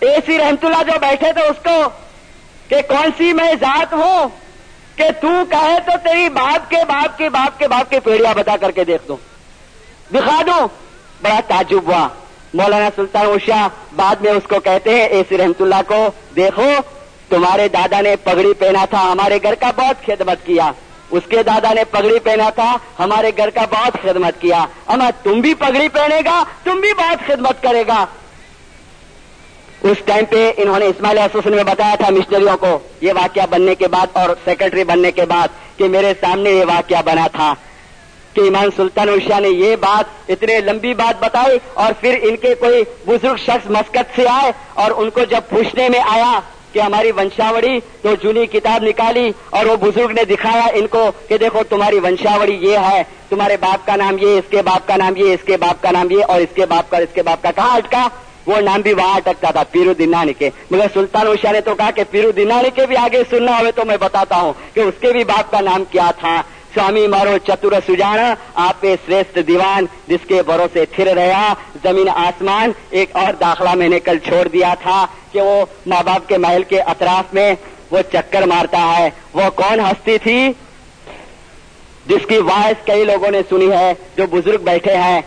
اے 0.00 0.16
سی 0.26 0.38
رحمت 0.38 0.64
اللہ 0.64 0.82
جو 0.82 0.98
بیٹھے 1.00 1.32
تھے 1.32 1.42
اس 1.42 1.56
کو 1.64 1.88
کہ 2.68 2.82
کون 2.88 3.10
سی 3.18 3.32
میں 3.32 3.54
ذات 3.60 3.92
ہوں 3.92 4.28
کہ 4.96 5.04
تو 5.20 5.28
کہے 5.50 5.78
تو 5.86 5.92
تیری 6.04 6.28
باپ 6.28 6.70
کے 6.70 6.76
باپ 6.88 7.18
کے 7.18 7.28
باپ 7.28 7.58
کے 7.58 7.68
باپ 7.68 7.90
کے 7.90 8.00
پیڑیاں 8.00 8.34
بتا 8.34 8.56
کر 8.60 8.70
کے 8.70 8.84
دیکھ 8.84 9.02
دوں۔ 9.08 9.16
دکھا 10.14 10.42
دوں۔ 10.46 10.68
بڑا 11.22 11.40
تعجب 11.48 11.82
ہوا۔ 11.86 12.08
مولانا 12.54 12.88
سلطان 12.96 13.26
اوشا 13.26 13.68
بعد 13.96 14.16
میں 14.16 14.30
اس 14.30 14.42
کو 14.48 14.60
کہتے 14.60 14.90
ہیں، 14.90 15.06
اے 15.06 15.22
سی 15.28 15.38
رحمت 15.38 15.62
اللہ 15.62 15.82
کو 15.86 16.08
دیکھو، 16.36 16.72
تمہارے 17.28 17.68
دادا 17.68 18.00
نے 18.00 18.16
پگڑی 18.16 18.54
پہنا 18.54 18.84
تھا، 18.84 19.12
ہمارے 19.12 19.38
گھر 19.42 19.54
کا 19.54 19.70
بہت 19.76 20.06
خدمت 20.06 20.46
کیا۔ 20.46 20.72
اس 21.10 21.22
کے 21.28 21.42
دادا 21.42 21.72
نے 21.72 21.84
پگڑی 21.84 22.18
پہنا 22.18 22.50
تھا، 22.50 22.76
ہمارے 22.98 23.30
گھر 23.36 23.50
کا 23.50 23.64
بہت 23.70 23.92
خدمت 24.02 24.40
کیا۔ 24.40 24.66
اما 24.86 25.10
تم 25.22 25.40
بھی 25.40 25.54
پگڑی 25.54 25.88
پہنے 25.88 26.20
گا، 26.24 26.44
تم 26.64 26.80
بھی 26.80 26.94
بہت 26.94 27.26
خدمت 27.26 27.62
کرے 27.62 27.84
گا۔ 27.88 28.06
اس 29.82 29.98
ٹائم 30.04 30.24
پہ 30.30 30.52
انہوں 30.56 30.78
نے 30.78 30.86
اسماعیل 30.86 31.18
ایسوسن 31.18 31.54
میں 31.56 31.64
بتایا 31.64 31.94
تھا 31.94 32.10
مشنریوں 32.10 32.56
کو 32.56 32.78
یہ 33.00 33.12
واقعہ 33.12 33.46
بننے 33.50 33.74
کے 33.74 33.88
بعد 33.88 34.06
اور 34.12 34.30
سیکرٹری 34.44 34.84
بننے 34.84 35.12
کے 35.12 35.24
بعد 35.24 35.48
کہ 35.78 35.88
میرے 35.88 36.12
سامنے 36.20 36.50
یہ 36.50 36.64
واقعہ 36.64 37.02
بنا 37.04 37.26
تھا 37.32 37.54
کہ 38.34 38.40
ایمان 38.40 38.68
سلطان 38.76 39.08
اشا 39.08 39.38
نے 39.38 39.48
یہ 39.48 39.76
بات 39.76 40.30
اتنے 40.30 40.58
لمبی 40.60 40.94
بات 40.94 41.22
بتائی 41.24 41.58
اور 41.74 41.92
پھر 42.00 42.18
ان 42.22 42.36
کے 42.36 42.54
کوئی 42.54 42.82
بزرگ 43.06 43.36
شخص 43.36 43.70
مسکت 43.70 44.16
سے 44.16 44.26
آئے 44.28 44.52
اور 44.74 44.90
ان 44.96 45.10
کو 45.10 45.24
جب 45.30 45.48
پوچھنے 45.48 45.88
میں 45.88 46.00
آیا 46.08 46.40
کہ 46.72 46.78
ہماری 46.78 47.10
ونشاوڑی 47.10 47.78
تو 48.02 48.14
جنی 48.22 48.46
کتاب 48.46 48.82
نکالی 48.82 49.32
اور 49.50 49.66
وہ 49.66 49.76
بزرگ 49.76 50.10
نے 50.10 50.24
دکھایا 50.24 50.66
ان 50.74 50.86
کو 50.86 51.10
کہ 51.28 51.38
دیکھو 51.38 51.62
تمہاری 51.68 51.98
ونشاوڑی 51.98 52.54
یہ 52.54 52.78
ہے، 52.78 53.02
تمہارے 53.28 53.56
باپ 53.60 53.86
کا 53.86 53.96
نام 53.96 54.18
یہ، 54.18 54.38
اس 54.38 54.50
کے 54.50 54.62
باپ 54.62 54.88
کا 54.88 54.96
نام 54.96 55.16
یہ، 55.16 55.34
اس 55.34 55.44
کے 55.46 55.56
باپ 55.56 55.82
کا 55.82 55.90
نام 55.90 56.10
یہ 56.10 56.24
اور 56.28 56.40
اس 56.40 56.54
کے 56.54 56.66
باپ 56.66 56.90
کا، 56.90 56.98
اس 56.98 57.14
کے 57.14 57.22
باپ 57.22 57.42
کا 57.42 57.50
کہاں 57.50 57.76
اٹکا؟ 57.76 58.08
وہ 58.50 58.60
نام 58.60 58.80
بھی 58.80 58.92
وہاں 58.92 59.16
اٹکتا 59.16 59.50
تھا، 59.50 59.62
پیرو 59.70 59.92
دینانی 59.92 60.32
کے۔ 60.32 60.50
مگر 60.70 60.86
سلطان 60.94 61.26
اوشا 61.26 61.52
نے 61.52 61.60
تو 61.60 61.74
کہا 61.74 61.90
کہ 61.90 62.02
پیرو 62.10 62.30
دینانی 62.30 62.70
کے 62.74 62.86
بھی 62.86 62.96
آگے 62.96 63.22
سننا 63.30 63.60
ہوئے 63.60 63.72
تو 63.72 63.84
میں 63.84 63.96
بتاتا 64.00 64.36
ہوں 64.36 64.52
کہ 64.74 64.80
اس 64.80 64.94
کے 65.00 65.12
بھی 65.12 65.24
باپ 65.24 65.50
کا 65.50 65.60
نام 65.60 65.84
کیا 65.90 66.10
تھا۔ 66.18 66.42
سوامی 66.74 67.06
مارو 67.06 67.38
چتر 67.38 67.72
سجانا، 67.88 68.34
آپ 68.54 68.86
شریشت 69.06 69.38
دیوان 69.46 69.86
جس 70.08 70.26
کے 70.28 70.42
بھروسے 70.42 70.84
تھر 70.86 71.06
رہا، 71.06 71.54
زمین 71.82 72.08
آسمان 72.08 72.70
ایک 72.90 73.08
اور 73.12 73.32
داخلہ 73.32 73.74
میں 73.74 73.88
نے 73.88 74.00
کل 74.00 74.18
چھوڑ 74.18 74.48
دیا 74.48 74.74
تھا 74.82 75.06
کہ 75.32 75.40
وہ 75.40 75.64
ماں 75.86 76.02
باپ 76.02 76.28
کے 76.28 76.38
محل 76.38 76.62
کے 76.62 76.80
اطراف 76.80 77.34
میں 77.34 77.54
وہ 77.90 77.98
چکر 78.12 78.42
مارتا 78.42 78.94
ہے۔ 78.98 79.10
وہ 79.34 79.42
کون 79.54 79.80
ہستی 79.80 80.18
تھی؟ 80.18 80.52
جس 82.06 82.26
کی 82.28 82.38
وائس 82.38 82.86
کئی 82.86 83.04
لوگوں 83.04 83.30
نے 83.30 83.40
سنی 83.48 83.70
ہے، 83.72 83.94
جو 84.16 84.26
بزرگ 84.30 84.62
بیٹھے 84.62 84.96
ہیں۔ 84.96 85.20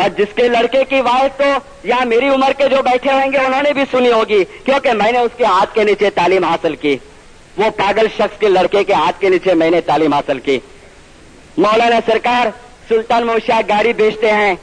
اور 0.00 0.08
جس 0.18 0.34
کے 0.34 0.48
لڑکے 0.48 0.84
کی 0.88 1.00
وائس 1.00 1.36
تو 1.36 1.44
یا 1.84 1.96
میری 2.04 2.28
عمر 2.28 2.52
کے 2.58 2.68
جو 2.68 2.82
بیٹھے 2.82 3.12
ہوئیں 3.12 3.30
گے، 3.32 3.38
انہوں 3.38 3.62
نے 3.62 3.72
بھی 3.72 3.84
سنی 3.90 4.12
ہوگی، 4.12 4.42
کیونکہ 4.64 4.92
میں 4.92 5.12
نے 5.12 5.18
اس 5.18 5.36
کے 5.36 5.44
ہاتھ 5.44 5.74
کے 5.74 5.84
نیچے 5.84 6.10
تعلیم 6.10 6.44
حاصل 6.44 6.76
کی۔ 6.76 6.96
وہ 7.56 7.70
پاگل 7.76 8.06
شخص 8.16 8.38
کے 8.40 8.48
لڑکے 8.48 8.84
کے 8.84 8.92
ہاتھ 8.94 9.20
کے 9.20 9.28
نیچے 9.28 9.54
میں 9.54 9.70
نے 9.70 9.80
تعلیم 9.80 10.12
حاصل 10.12 10.38
کی۔ 10.38 10.58
مولانا 11.56 11.98
سرکار 12.06 12.46
سلطان 12.88 13.26
موشا 13.26 13.60
گاڑی 13.68 13.92
بیچتے 13.92 14.32
ہیں، 14.32 14.54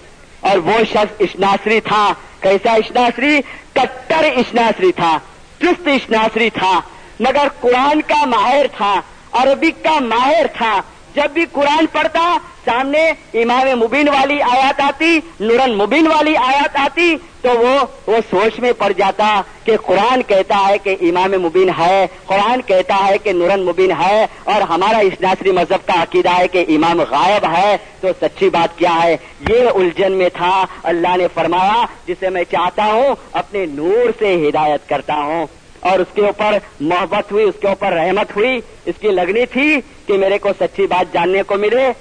اور 0.41 0.57
وہ 0.57 0.77
شخص 0.91 1.21
اشناسری 1.21 1.79
تھا۔ 1.81 2.13
کیسا 2.41 2.73
اشناسری 2.73 3.39
کٹر 3.73 4.23
اشناسری 4.35 4.91
تھا، 4.91 5.17
چست 5.61 5.87
اشناسری 5.87 6.49
تھا۔ 6.49 6.79
مگر 7.19 7.47
قرآن 7.59 8.01
کا 8.07 8.25
ماہر 8.25 8.65
تھا 8.77 8.93
عربک 9.31 9.83
کا 9.83 9.97
ماہر 10.01 10.45
تھا۔ 10.57 10.79
جب 11.15 11.29
بھی 11.33 11.45
قرآن 11.51 11.85
پڑھتا 11.91 12.37
سامنے 12.67 13.09
امام 13.33 13.67
مبین 13.79 14.07
والی 14.09 14.41
آیات 14.41 14.81
آتی، 14.81 15.19
نورن 15.39 15.73
مبین 15.77 16.07
والی 16.07 16.37
آیات 16.37 16.75
آتی، 16.75 17.15
تو 17.41 17.49
وہ 17.49 17.85
وہ 18.07 18.17
سوچ 18.29 18.59
میں 18.59 18.71
پڑ 18.77 18.91
جاتا 18.97 19.41
کہ 19.63 19.77
قرآن 19.77 20.21
کہتا 20.27 20.67
ہے 20.67 20.77
کہ 20.77 20.95
امام 21.01 21.31
مبین 21.31 21.69
ہے، 21.79 22.07
قرآن 22.25 22.61
کہتا 22.61 22.97
ہے 23.07 23.17
کہ 23.17 23.31
نورن 23.31 23.63
مبین 23.65 23.91
ہے، 23.91 24.25
اور 24.43 24.61
ہمارا 24.61 24.97
اس 24.97 25.21
ناصری 25.21 25.51
مذہب 25.51 25.87
کا 25.87 26.01
عقیدہ 26.01 26.37
ہے 26.37 26.47
کہ 26.47 26.65
امام 26.67 27.01
غائب 27.09 27.45
ہے، 27.57 27.77
تو 28.01 28.07
سچی 28.21 28.49
بات 28.49 28.77
کیا 28.77 28.95
ہے؟ 29.03 29.17
یہ 29.49 29.69
الجھن 29.75 30.11
میں 30.11 30.29
تھا، 30.29 30.65
اللہ 30.83 31.17
نے 31.17 31.27
فرمایا، 31.33 31.85
جسے 32.07 32.29
میں 32.29 32.43
چاہتا 32.51 32.85
ہوں، 32.85 33.15
اپنے 33.31 33.65
نور 33.65 34.11
سے 34.19 34.49
ہدایت 34.49 34.89
کرتا 34.89 35.15
ہوں۔ 35.15 35.45
اور 35.79 35.99
اس 35.99 36.07
کے 36.13 36.21
اوپر 36.21 36.57
محبت 36.79 37.31
ہوئی، 37.31 37.43
اس 37.43 37.55
کے 37.61 37.67
اوپر 37.67 37.93
رحمت 37.93 38.35
ہوئی، 38.35 38.59
اس 38.85 38.95
کی 39.01 39.07
لگنی 39.07 39.45
تھی 39.45 39.77
کہ 40.05 40.13
میرے 40.13 40.37
کو 40.37 40.49
سچی 40.59 40.85
بات 40.87 41.13
جاننے 41.13 41.43
کو 41.43 41.55
ملے۔ 41.55 41.91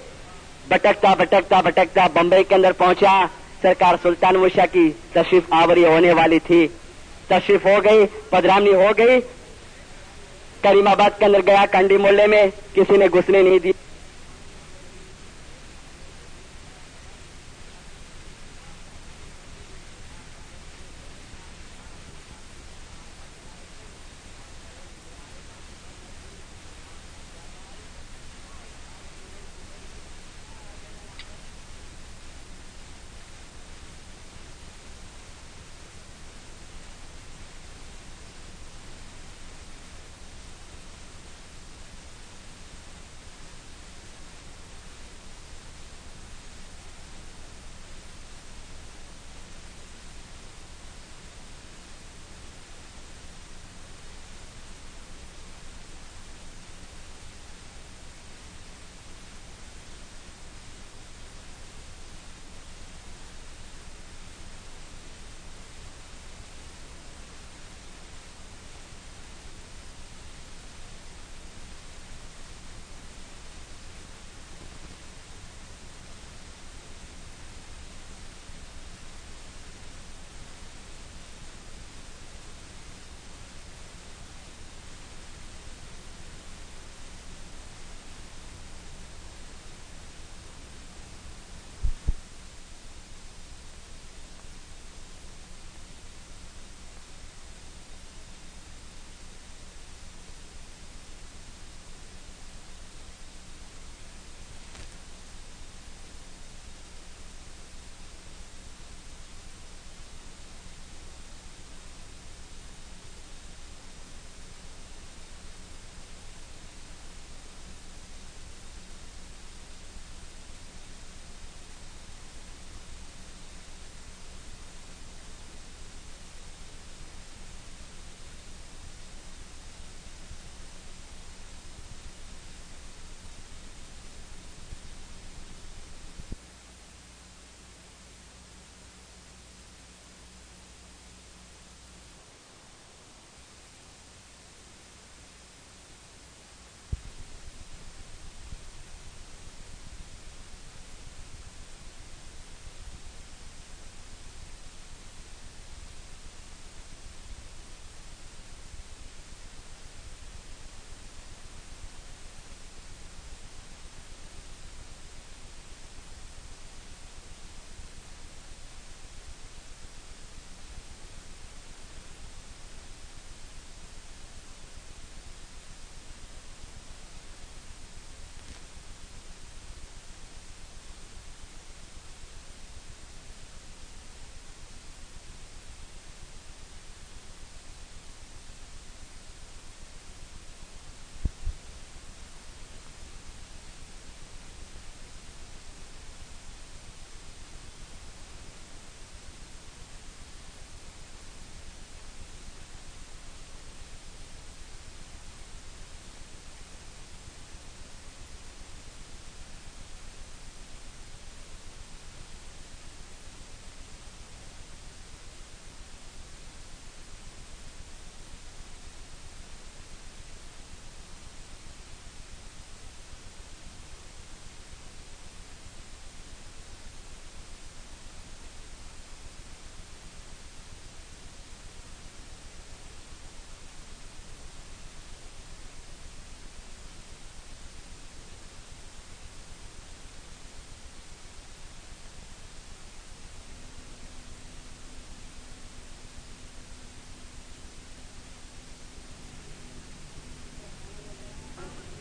بٹکتا 0.68 1.14
بٹکتا 1.14 1.60
بٹکتا 1.60 2.06
بمبئی 2.14 2.44
کے 2.44 2.54
اندر 2.54 2.72
پہنچا۔ 2.72 3.26
سرکار 3.62 3.94
سلطان 4.02 4.34
مشا 4.34 4.66
کی 4.66 4.92
تشریف 5.12 5.42
آوری 5.50 5.84
ہونے 5.84 6.12
والی 6.12 6.38
تھی۔ 6.38 6.68
تشریف 7.28 7.66
ہو 7.66 7.84
گئی 7.84 8.06
پدرامنی 8.30 8.74
ہو 8.74 8.88
گئی۔ 8.98 9.20
کریم 10.62 10.88
آباد 10.88 11.18
کے 11.18 11.24
اندر 11.24 11.40
گیا 11.46 11.64
کنڈی 11.70 11.96
مولے 11.96 12.26
میں، 12.26 12.46
کسی 12.74 12.96
نے 12.96 13.06
گھسنے 13.06 13.42
نہیں 13.42 13.58
دی۔ 13.58 13.72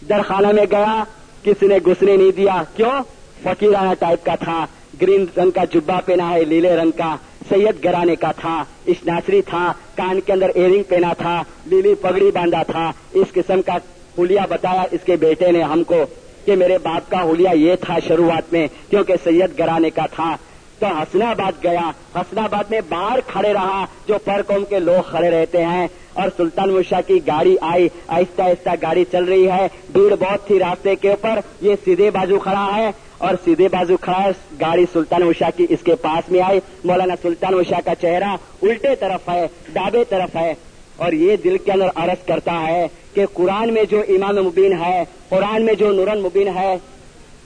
درخانہ 0.10 0.48
میں 0.48 0.66
گیا، 0.72 1.04
کسی 1.44 1.68
نے 1.68 1.78
گھسنے 1.86 2.18
نہیں 2.18 2.32
دیا۔ 2.32 2.64
کیوں؟ 2.76 3.04
فقیرانہ 3.44 3.94
ٹائپ 4.00 4.26
کا 4.26 4.36
تھا، 4.36 4.66
گرین 5.02 5.26
رنگ 5.38 5.52
کا 5.52 5.64
جبا 5.64 6.00
پہنا 6.06 6.30
ہے، 6.30 6.44
لیلے 6.44 6.76
رنگ 6.76 6.92
کا، 6.92 7.16
سید 7.50 7.84
گرانے 7.84 8.16
کا 8.16 8.32
تھا 8.32 8.64
اشناسری 8.88 9.42
تھا، 9.42 9.74
کان 9.96 10.20
کے 10.22 10.34
اندر 10.34 10.50
ایئرنگ 10.56 10.84
پہنا 10.84 11.14
تھا، 11.14 11.44
لیلی 11.66 11.96
پگڑی 11.96 12.32
باندھا 12.32 12.64
تھا۔ 12.64 12.92
اس 13.14 13.28
قسم 13.34 13.62
کا 13.62 13.78
ہولیا 14.18 14.46
بتایا 14.50 14.84
اس 14.92 15.00
کے 15.06 15.16
بیٹے 15.16 15.52
نے 15.52 15.64
ہم 15.64 15.84
کو 15.84 16.06
کہ 16.46 16.56
میرے 16.56 16.78
باپ 16.78 17.12
کا 17.12 17.22
ہولیا 17.22 17.52
یہ 17.52 17.76
تھا 17.76 18.00
شروعات 18.08 18.54
میں، 18.54 18.68
کیونکہ 18.90 19.14
سید 19.24 19.60
گرانے 19.60 19.90
کا 19.90 20.06
تھا۔ 20.16 20.36
تو 20.80 20.86
حسن 20.86 21.22
آباد 21.22 21.64
گیا۔ 21.64 21.92
حسن 22.16 22.40
آباد 22.40 22.64
میں 22.70 22.82
باہر 22.90 23.20
کھڑے 23.28 23.54
رہا، 23.54 23.86
جو 24.08 24.18
پر 24.26 24.42
قوم 24.48 24.66
کے 24.66 24.80
لوگ 24.80 25.10
کھڑے 25.10 25.30
رہتے 25.30 25.66
ہیں۔ 25.66 25.88
اور 26.16 26.30
سلطان 26.38 26.72
مشا 26.72 27.02
کی 27.02 27.20
گاڑی 27.28 27.56
آئی، 27.62 27.90
آہستہ 28.08 28.42
آہستہ 28.42 28.70
گاڑی 28.82 29.06
چل 29.12 29.24
رہی 29.24 29.52
ہے۔ 29.52 29.68
بھیڑ 29.92 30.16
بہت 30.16 30.48
تھی 30.48 30.60
راستے 30.60 30.96
کے 30.96 31.10
اوپر۔ 31.10 31.40
یہ 31.62 31.76
سیدھے 31.86 32.12
بازو 32.12 32.40
کھڑا 32.40 32.70
ہے 32.76 32.92
اور 33.18 33.36
سیدھے 33.44 33.68
بازو 33.68 33.98
کھڑا 33.98 34.24
ہے۔ 34.24 34.30
گاڑی 34.62 34.86
سلطان 34.94 35.24
اشا 35.24 35.50
کی 35.58 35.66
اس 35.70 35.80
کے 35.84 35.96
پاس 35.96 36.32
میں 36.32 36.42
آئی۔ 36.42 36.60
مولانا 36.84 37.14
سلطان 37.22 37.54
اشا 37.54 37.80
کا 37.86 37.96
چہرہ 37.96 38.36
الٹے 38.62 38.96
طرف 38.96 39.30
ہے، 39.30 39.48
ڈابے 39.74 40.04
طرف 40.10 40.36
ہے۔ 40.36 40.54
اور 40.96 41.12
یہ 41.12 41.36
دل 41.36 41.58
کے 41.58 41.72
اندر 41.72 41.88
عرض 41.96 42.26
کرتا 42.26 42.68
ہے 42.68 42.88
کہ 43.14 43.26
قرآن 43.34 43.74
میں 43.74 43.84
جو 43.84 44.04
امام 44.08 44.36
مبین 44.36 44.74
ہے، 44.74 45.04
قرآن 45.30 45.62
میں 45.62 45.74
جو 45.74 45.92
نورن 45.92 46.22
مبین 46.22 46.48
ہے 46.48 46.78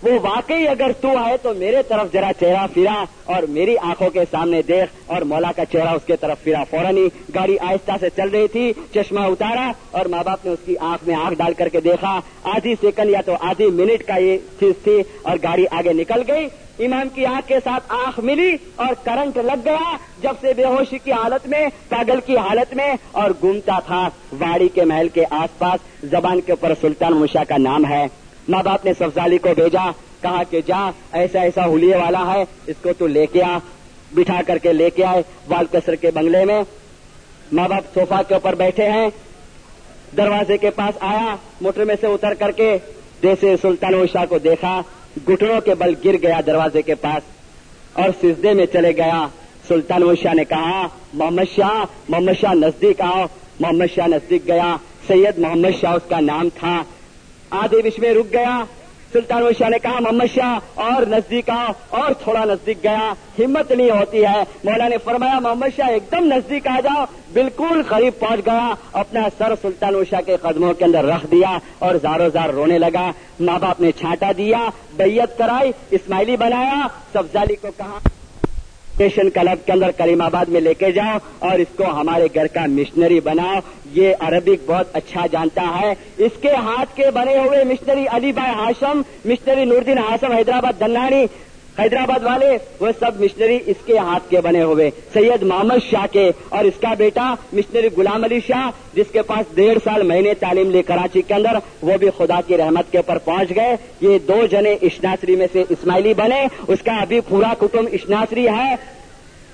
وہ 0.03 0.19
واقعی 0.21 0.67
اگر 0.67 0.91
تو 1.01 1.09
ہے 1.25 1.35
تو 1.41 1.53
میرے 1.53 1.83
طرف 1.87 2.07
ذرا 2.13 2.31
چہرہ 2.39 2.67
پھرا 2.73 3.03
اور 3.25 3.43
میری 3.43 3.77
آنکھوں 3.77 4.09
کے 4.09 4.19
سامنے 4.31 4.61
دیکھ 4.61 4.91
اور 5.05 5.21
مولا 5.21 5.51
کا 5.55 5.65
چہرہ 5.65 5.89
اس 5.89 6.01
کے 6.05 6.15
طرف 6.15 6.43
پھرا 6.43 6.63
فوراً 6.63 6.97
ہی 6.97 7.07
گاڑی 7.35 7.57
آہستہ 7.59 7.91
سے 7.99 8.07
چل 8.15 8.29
رہی 8.29 8.47
تھی، 8.47 8.73
چشمہ 8.93 9.19
اتارا 9.19 9.71
اور 9.91 10.05
ماں 10.05 10.23
باپ 10.23 10.45
نے 10.45 10.51
اس 10.51 10.59
کی 10.65 10.77
آنکھ 10.77 11.07
میں 11.07 11.15
آنکھ 11.15 11.33
ڈال 11.33 11.53
کر 11.53 11.67
کے 11.67 11.81
دیکھا۔ 11.81 12.19
آدھی 12.43 12.75
سیکنڈ 12.81 13.09
یا 13.09 13.21
تو 13.21 13.35
آدھی 13.39 13.65
منٹ 13.65 14.03
کا 14.03 14.17
یہ 14.17 14.37
چیز 14.59 14.73
تھی 14.83 15.03
اور 15.21 15.37
گاڑی 15.43 15.65
آگے 15.71 15.93
نکل 15.93 16.21
گئی۔ 16.27 16.47
امام 16.85 17.09
کی 17.09 17.25
آنکھ 17.25 17.47
کے 17.47 17.57
ساتھ 17.63 17.83
آنکھ 17.89 18.19
ملی 18.19 18.55
اور 18.75 18.93
کرنٹ 19.03 19.37
لگ 19.37 19.59
گیا۔ 19.65 19.97
جب 20.21 20.33
سے 20.41 20.53
بے 20.53 20.65
ہوشی 20.65 20.97
کی 20.97 21.11
حالت 21.11 21.47
میں، 21.47 21.67
پاگل 21.89 22.19
کی 22.25 22.37
حالت 22.37 22.73
میں 22.73 22.93
اور 23.11 23.31
گھومتا 23.41 23.79
تھا۔ 23.79 24.09
واڑی 24.39 24.69
کے 24.69 24.85
محل 24.85 25.09
کے 25.09 25.23
آس 25.29 25.59
پاس، 25.59 26.05
زبان 26.09 26.41
کے 26.41 26.51
اوپر 26.51 26.73
سلطان 26.81 27.13
مشا 27.13 27.43
کا 27.43 27.57
نام 27.57 27.85
ہے۔ 27.85 28.07
ماں 28.49 28.63
باپ 28.63 28.85
نے 28.85 28.93
سفزالی 28.93 29.37
کو 29.37 29.49
بھیجا، 29.55 29.91
کہا 30.21 30.43
کہ 30.43 30.61
جا، 30.65 30.91
ایسا 31.11 31.39
ایسا 31.39 31.65
ہولیے 31.65 31.95
والا 31.95 32.33
ہے، 32.33 32.43
اس 32.67 32.75
کو 32.81 32.89
تو 32.97 33.07
لے 33.07 33.25
کے 33.25 33.43
آ، 33.43 33.57
بٹھا 34.11 34.41
کر 34.47 34.57
کے 34.57 34.73
لے 34.73 34.89
کے 34.89 35.05
آئے 35.05 35.21
وال 35.49 35.65
کسر 35.71 35.95
کے 35.95 36.11
بنگلے 36.11 36.45
میں۔ 36.45 36.61
ماں 37.51 37.69
باپ 37.69 37.83
صوفا 37.93 38.21
کے 38.27 38.33
اوپر 38.33 38.55
بیٹھے 38.55 38.89
ہیں، 38.89 39.09
دروازے 40.17 40.57
کے 40.57 40.69
پاس 40.69 40.97
آیا، 40.99 41.35
موٹر 41.61 41.85
میں 41.85 41.95
سے 42.01 42.07
اتر 42.07 42.33
کر 42.33 42.51
کے 42.51 42.77
جیسے 43.21 43.55
سلطان 43.61 43.93
شاہ 44.13 44.25
کو 44.29 44.37
دیکھا 44.37 44.81
گٹنوں 45.29 45.61
کے 45.61 45.75
بل 45.75 45.93
گر 46.05 46.15
گیا 46.21 46.39
دروازے 46.45 46.81
کے 46.81 46.95
پاس۔ 46.95 47.39
اور 47.93 48.09
سجدے 48.21 48.53
میں 48.53 48.65
چلے 48.65 48.91
گیا۔ 48.91 49.27
سلطان 49.67 50.15
شاہ 50.21 50.33
نے 50.33 50.45
کہا، 50.45 50.87
محمد 51.13 51.55
شاہ 51.55 51.85
محمد 52.09 52.41
شاہ 52.41 52.53
نزدیک 52.53 53.01
آؤ۔ 53.01 53.25
محمد 53.59 53.95
شاہ 53.95 54.07
نزدیک 54.07 54.47
گیا۔ 54.47 54.75
سید 55.07 55.37
محمد 55.37 55.81
شاہ 55.81 55.93
اس 55.93 56.09
کا 56.09 56.19
نام 56.19 56.49
تھا۔ 56.49 56.83
آدھے 57.49 57.77
وش 57.77 57.99
میں 57.99 58.13
رک 58.13 58.33
گیا۔ 58.33 58.63
سلطان 59.13 59.43
شاہ 59.57 59.69
نے 59.69 59.79
کہا، 59.79 59.99
محمد 59.99 60.35
شاہ، 60.35 60.59
اور 60.75 61.01
نزدیک 61.01 61.49
آؤ، 61.49 61.71
اور 61.89 62.11
تھوڑا 62.13 62.45
نزدیک 62.45 62.83
گیا۔ 62.83 63.13
ہمت 63.39 63.71
نہیں 63.71 63.91
ہوتی 63.91 64.25
ہے۔ 64.25 64.43
مولا 64.63 64.87
نے 64.87 64.97
فرمایا، 64.97 65.39
محمد 65.39 65.67
شاہ 65.77 65.89
ایک 65.89 66.11
دم 66.11 66.33
نزدیک 66.33 66.67
آ 66.67 66.79
جاؤ۔ 66.79 67.05
بالکل 67.33 67.81
قریب 67.87 68.19
پہنچ 68.19 68.39
گیا۔ 68.39 68.73
اپنا 68.93 69.21
سر 69.37 69.53
سلطان 69.61 69.93
شاہ 70.09 70.21
کے 70.21 70.37
قدموں 70.37 70.73
کے 70.73 70.85
اندر 70.85 71.05
رکھ 71.05 71.25
دیا 71.31 71.57
اور 71.79 71.95
زارو 71.95 72.29
زار 72.29 72.49
رونے 72.49 72.77
لگا۔ 72.77 73.11
ماں 73.39 73.59
باپ 73.59 73.81
نے 73.81 73.91
چھانٹا 73.91 74.31
دیا 74.37 74.69
بیت 74.93 75.37
کرائی، 75.37 75.71
اسماعیلی 75.91 76.37
بنایا، 76.37 76.87
سبزالی 77.13 77.55
کو 77.55 77.67
کہا 77.77 77.99
اسٹیشن 78.99 79.29
کلب 79.29 79.65
کے 79.65 79.71
اندر 79.71 79.91
کریم 79.91 80.21
آباد 80.21 80.45
میں 80.45 80.61
لے 80.61 80.73
کے 80.73 80.91
جاؤ 80.91 81.17
اور 81.39 81.59
اس 81.59 81.67
کو 81.75 81.83
ہمارے 81.83 82.27
گھر 82.35 82.47
کا 82.47 82.65
مشنری 82.65 83.19
بناؤ۔ 83.19 83.59
یہ 83.93 84.13
عربک 84.19 84.69
بہت 84.69 84.87
اچھا 84.93 85.25
جانتا 85.31 85.81
ہے۔ 85.81 85.93
اس 86.17 86.31
کے 86.41 86.49
ہاتھ 86.49 86.95
کے 86.95 87.11
بنے 87.13 87.37
ہوئے 87.37 87.63
مشنری 87.63 88.05
علی 88.11 88.31
بھائی 88.31 88.53
ہاشم 88.53 89.01
مشنری 89.25 89.65
نوردین 89.65 89.97
ہاشم، 89.97 90.31
حیدرآباد 90.31 90.79
دنانی 90.79 91.25
حیدرآباد 91.79 92.23
والے، 92.23 92.57
وہ 92.79 92.89
سب 92.99 93.21
مشنری 93.21 93.59
اس 93.65 93.75
کے 93.85 93.97
ہاتھ 93.97 94.29
کے 94.29 94.41
بنے 94.41 94.61
ہوئے۔ 94.61 94.91
سید 95.13 95.43
محمد 95.43 95.91
شاہ 95.91 96.07
کے۔ 96.11 96.31
اور 96.49 96.65
اس 96.65 96.73
کا 96.81 96.93
بیٹا 96.93 97.35
مشنری 97.53 97.87
غلام 97.97 98.23
علی 98.23 98.39
شاہ، 98.47 98.69
جس 98.93 99.05
کے 99.11 99.21
پاس 99.21 99.55
ڈیڑھ 99.55 99.79
سال 99.83 100.03
مہینے 100.03 100.33
تعلیم 100.33 100.69
لی 100.69 100.81
کراچی 100.81 101.21
کے 101.21 101.33
اندر، 101.33 101.51
وہ 101.81 101.97
بھی 101.97 102.07
خدا 102.17 102.41
کی 102.47 102.57
رحمت 102.57 102.91
کے 102.91 102.97
اوپر 102.97 103.17
پہنچ 103.17 103.49
گئے۔ 103.55 103.75
یہ 104.01 104.19
دو 104.19 104.45
جنے 104.51 104.73
اشناسری 104.81 105.35
میں 105.35 105.47
سے 105.53 105.63
اسماعیلی 105.69 106.13
بنے۔ 106.13 106.47
اس 106.67 106.79
کا 106.85 106.95
ابھی 106.95 107.19
پورا 107.19 107.53
کٹم 107.59 107.85
اشناسری 107.93 108.47
ہے۔ 108.47 108.75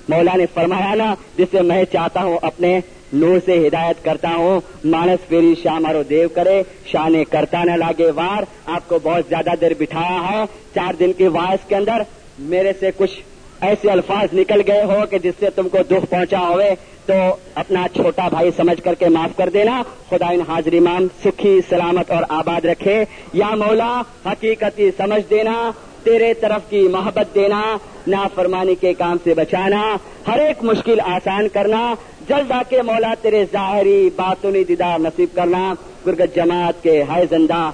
مولا 0.08 0.36
نے 0.36 0.46
فرمایا 0.54 0.94
نا، 0.94 1.14
جسے 1.38 1.62
میں 1.62 1.84
چاہتا 1.92 2.22
ہوں، 2.22 2.38
اپنے 2.42 2.80
نور 3.12 3.38
سے 3.44 3.68
ہدایت 3.68 4.04
کرتا 4.04 4.28
ہوں۔ 4.28 4.60
مانس 4.84 5.28
فیری 5.28 5.54
شاہ 5.62 5.78
مارو 5.78 6.02
دیو 6.02 6.28
کرے۔ 6.28 6.62
شاہ 6.86 7.08
نے 7.08 7.24
کرتا 7.24 7.64
نہ 7.64 7.70
لاگے 7.70 8.10
وار۔ 8.10 8.42
آپ 8.66 8.88
کو 8.88 8.98
بہت 9.02 9.24
زیادہ 9.28 9.50
دیر 9.60 9.72
بٹھایا 9.78 10.30
ہے۔ 10.30 10.44
چار 10.74 10.92
دن 10.92 11.12
کی 11.12 11.26
وائس 11.26 11.68
کے 11.68 11.76
اندر 11.76 12.02
میرے 12.38 12.72
سے 12.80 12.90
کچھ 12.96 13.20
ایسے 13.60 13.90
الفاظ 13.90 14.34
نکل 14.34 14.60
گئے 14.66 14.84
ہو 14.84 15.06
کہ 15.10 15.18
جس 15.18 15.34
سے 15.40 15.50
تم 15.50 15.68
کو 15.68 15.78
دکھ 15.90 16.06
پہنچا 16.10 16.48
ہوئے، 16.48 16.74
تو 17.06 17.14
اپنا 17.54 17.86
چھوٹا 17.94 18.28
بھائی 18.28 18.50
سمجھ 18.56 18.82
کر 18.82 18.94
کے 18.94 19.08
معاف 19.08 19.36
کر 19.36 19.48
دینا۔ 19.48 19.82
خدا 20.10 20.26
ان 20.26 20.40
حاضری 20.48 20.80
مان 20.80 21.06
سکھی، 21.24 21.60
سلامت 21.68 22.10
اور 22.10 22.22
آباد 22.28 22.64
رکھے۔ 22.64 23.04
یا 23.32 23.54
مولا 23.54 24.02
حقیقتی 24.26 24.90
سمجھ 24.96 25.30
دینا، 25.30 25.70
تیرے 26.04 26.34
طرف 26.34 26.70
کی 26.70 26.80
محبت 26.80 27.34
دینا، 27.34 27.76
نافرمانی 28.06 28.74
کے 28.74 28.94
کام 28.94 29.16
سے 29.24 29.34
بچانا، 29.34 29.96
ہر 30.26 30.38
ایک 30.38 30.64
مشکل 30.64 31.00
آسان 31.00 31.48
کرنا، 31.48 31.94
جلد 32.28 32.50
آ 32.50 32.62
کے 32.68 32.82
مولا 32.82 33.14
تیرے 33.22 33.44
ظاہری 33.52 34.10
باتونی 34.16 34.64
دیدار 34.64 34.98
نصیب 34.98 35.28
کرنا۔ 35.34 35.74
گرگت 36.06 36.36
جماعت 36.36 36.82
کے 36.82 37.02
ہائے 37.02 37.26
زندہ 37.30 37.70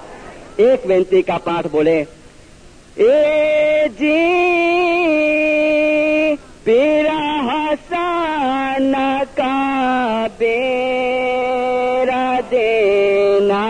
ایک 0.55 0.81
وینتی 0.85 1.21
کا 1.21 1.37
پاٹ 1.43 1.67
بولے۔ 1.71 2.03
اے 2.95 3.87
جی 3.99 4.17
پیرا 6.63 7.21
حسان 7.47 8.93
کا 9.35 10.27
بیرا 10.37 12.39
دینا 12.51 13.63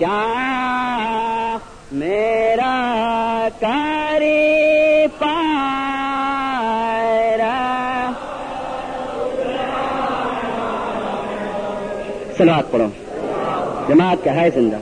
شاہ 0.03 1.57
میرا 1.91 3.47
کاری 3.59 5.05
پارا 5.19 5.93
سلوات 12.37 12.71
پڑھو۔ 12.71 12.87
جماعت 13.87 14.17
کا 14.23 14.33
ہے 14.35 14.49
زندہ۔ 14.49 14.77